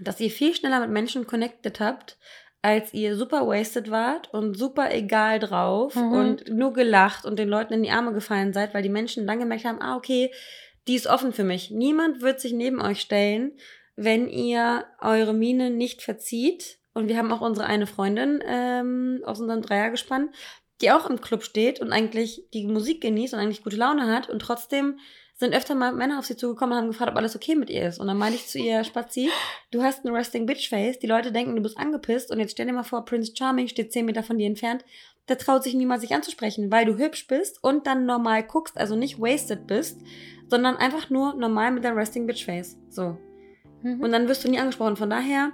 dass 0.00 0.20
ihr 0.20 0.30
viel 0.30 0.54
schneller 0.54 0.80
mit 0.80 0.90
Menschen 0.90 1.26
connected 1.26 1.80
habt, 1.80 2.18
als 2.60 2.92
ihr 2.92 3.16
super 3.16 3.46
wasted 3.46 3.90
wart 3.90 4.32
und 4.32 4.56
super 4.56 4.92
egal 4.92 5.38
drauf 5.38 5.94
mhm. 5.94 6.12
und 6.12 6.48
nur 6.48 6.72
gelacht 6.72 7.24
und 7.24 7.38
den 7.38 7.48
Leuten 7.48 7.74
in 7.74 7.82
die 7.82 7.90
Arme 7.90 8.12
gefallen 8.12 8.52
seid, 8.52 8.74
weil 8.74 8.82
die 8.82 8.88
Menschen 8.88 9.26
dann 9.26 9.38
gemerkt 9.38 9.64
haben, 9.64 9.80
ah, 9.80 9.96
okay, 9.96 10.32
die 10.86 10.94
ist 10.94 11.06
offen 11.06 11.32
für 11.32 11.44
mich. 11.44 11.70
Niemand 11.70 12.20
wird 12.20 12.40
sich 12.40 12.52
neben 12.52 12.80
euch 12.80 13.00
stellen, 13.00 13.52
wenn 13.96 14.28
ihr 14.28 14.84
eure 15.00 15.32
Miene 15.34 15.70
nicht 15.70 16.02
verzieht 16.02 16.78
und 16.94 17.08
wir 17.08 17.18
haben 17.18 17.32
auch 17.32 17.40
unsere 17.40 17.66
eine 17.66 17.86
Freundin 17.86 18.42
ähm, 18.46 19.22
aus 19.24 19.40
unserem 19.40 19.62
Dreiergespann, 19.62 20.30
die 20.80 20.92
auch 20.92 21.08
im 21.10 21.20
Club 21.20 21.42
steht 21.42 21.80
und 21.80 21.92
eigentlich 21.92 22.44
die 22.52 22.66
Musik 22.66 23.00
genießt 23.00 23.34
und 23.34 23.40
eigentlich 23.40 23.64
gute 23.64 23.76
Laune 23.76 24.06
hat. 24.06 24.30
Und 24.30 24.40
trotzdem 24.40 24.98
sind 25.36 25.54
öfter 25.54 25.74
mal 25.74 25.92
Männer 25.92 26.20
auf 26.20 26.26
sie 26.26 26.36
zugekommen 26.36 26.72
und 26.72 26.78
haben 26.78 26.90
gefragt, 26.90 27.10
ob 27.10 27.16
alles 27.16 27.34
okay 27.34 27.56
mit 27.56 27.68
ihr 27.68 27.88
ist. 27.88 27.98
Und 27.98 28.06
dann 28.06 28.16
meinte 28.16 28.36
ich 28.36 28.46
zu 28.46 28.58
ihr, 28.58 28.84
Spazi, 28.84 29.30
du 29.72 29.82
hast 29.82 30.04
ein 30.04 30.14
Resting 30.14 30.46
Bitch 30.46 30.68
Face. 30.68 31.00
Die 31.00 31.08
Leute 31.08 31.32
denken, 31.32 31.56
du 31.56 31.62
bist 31.62 31.76
angepisst. 31.76 32.30
Und 32.30 32.38
jetzt 32.38 32.52
stell 32.52 32.66
dir 32.66 32.72
mal 32.72 32.84
vor, 32.84 33.04
Prince 33.04 33.32
Charming 33.36 33.66
steht 33.66 33.92
10 33.92 34.06
Meter 34.06 34.22
von 34.22 34.38
dir 34.38 34.46
entfernt. 34.46 34.84
Der 35.28 35.38
traut 35.38 35.64
sich 35.64 35.74
niemals, 35.74 36.02
sich 36.02 36.14
anzusprechen, 36.14 36.70
weil 36.70 36.84
du 36.84 36.98
hübsch 36.98 37.26
bist 37.26 37.62
und 37.64 37.86
dann 37.86 38.06
normal 38.06 38.44
guckst, 38.44 38.76
also 38.76 38.94
nicht 38.94 39.18
wasted 39.18 39.66
bist, 39.66 40.00
sondern 40.48 40.76
einfach 40.76 41.10
nur 41.10 41.34
normal 41.34 41.72
mit 41.72 41.84
deinem 41.84 41.98
Resting 41.98 42.26
Bitch 42.26 42.44
Face. 42.44 42.76
So. 42.88 43.16
Mhm. 43.82 44.00
Und 44.00 44.12
dann 44.12 44.28
wirst 44.28 44.44
du 44.44 44.50
nie 44.50 44.58
angesprochen. 44.58 44.96
Von 44.96 45.10
daher, 45.10 45.52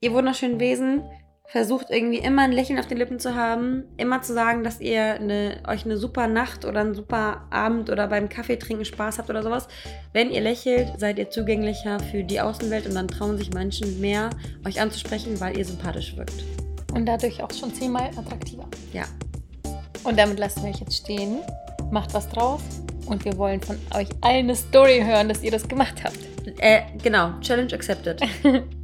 ihr 0.00 0.12
wunderschönen 0.12 0.60
Wesen, 0.60 1.02
versucht 1.50 1.86
irgendwie 1.90 2.18
immer 2.18 2.42
ein 2.42 2.52
Lächeln 2.52 2.78
auf 2.78 2.86
den 2.86 2.98
Lippen 2.98 3.18
zu 3.18 3.34
haben, 3.34 3.82
immer 3.96 4.22
zu 4.22 4.32
sagen, 4.32 4.62
dass 4.62 4.80
ihr 4.80 5.02
eine, 5.14 5.60
euch 5.66 5.84
eine 5.84 5.96
super 5.96 6.28
Nacht 6.28 6.64
oder 6.64 6.80
einen 6.80 6.94
super 6.94 7.48
Abend 7.50 7.90
oder 7.90 8.06
beim 8.06 8.28
Kaffee 8.28 8.56
trinken 8.56 8.84
Spaß 8.84 9.18
habt 9.18 9.30
oder 9.30 9.42
sowas. 9.42 9.66
Wenn 10.12 10.30
ihr 10.30 10.42
lächelt, 10.42 11.00
seid 11.00 11.18
ihr 11.18 11.28
zugänglicher 11.28 11.98
für 11.98 12.22
die 12.22 12.40
Außenwelt 12.40 12.86
und 12.86 12.94
dann 12.94 13.08
trauen 13.08 13.36
sich 13.36 13.52
Menschen 13.52 14.00
mehr, 14.00 14.30
euch 14.64 14.80
anzusprechen, 14.80 15.40
weil 15.40 15.58
ihr 15.58 15.64
sympathisch 15.64 16.16
wirkt. 16.16 16.44
Und 16.94 17.06
dadurch 17.06 17.42
auch 17.42 17.52
schon 17.52 17.74
zehnmal 17.74 18.10
attraktiver. 18.16 18.68
Ja. 18.92 19.04
Und 20.04 20.16
damit 20.16 20.38
lassen 20.38 20.62
wir 20.62 20.70
euch 20.70 20.80
jetzt 20.80 20.98
stehen. 20.98 21.40
Macht 21.90 22.14
was 22.14 22.28
draus 22.28 22.62
und 23.06 23.24
wir 23.24 23.36
wollen 23.36 23.60
von 23.60 23.76
euch 23.94 24.08
allen 24.20 24.46
eine 24.46 24.56
Story 24.56 25.02
hören, 25.04 25.28
dass 25.28 25.42
ihr 25.42 25.50
das 25.50 25.68
gemacht 25.68 26.02
habt. 26.04 26.18
Äh, 26.58 26.82
genau. 27.02 27.32
Challenge 27.40 27.72
accepted. 27.72 28.20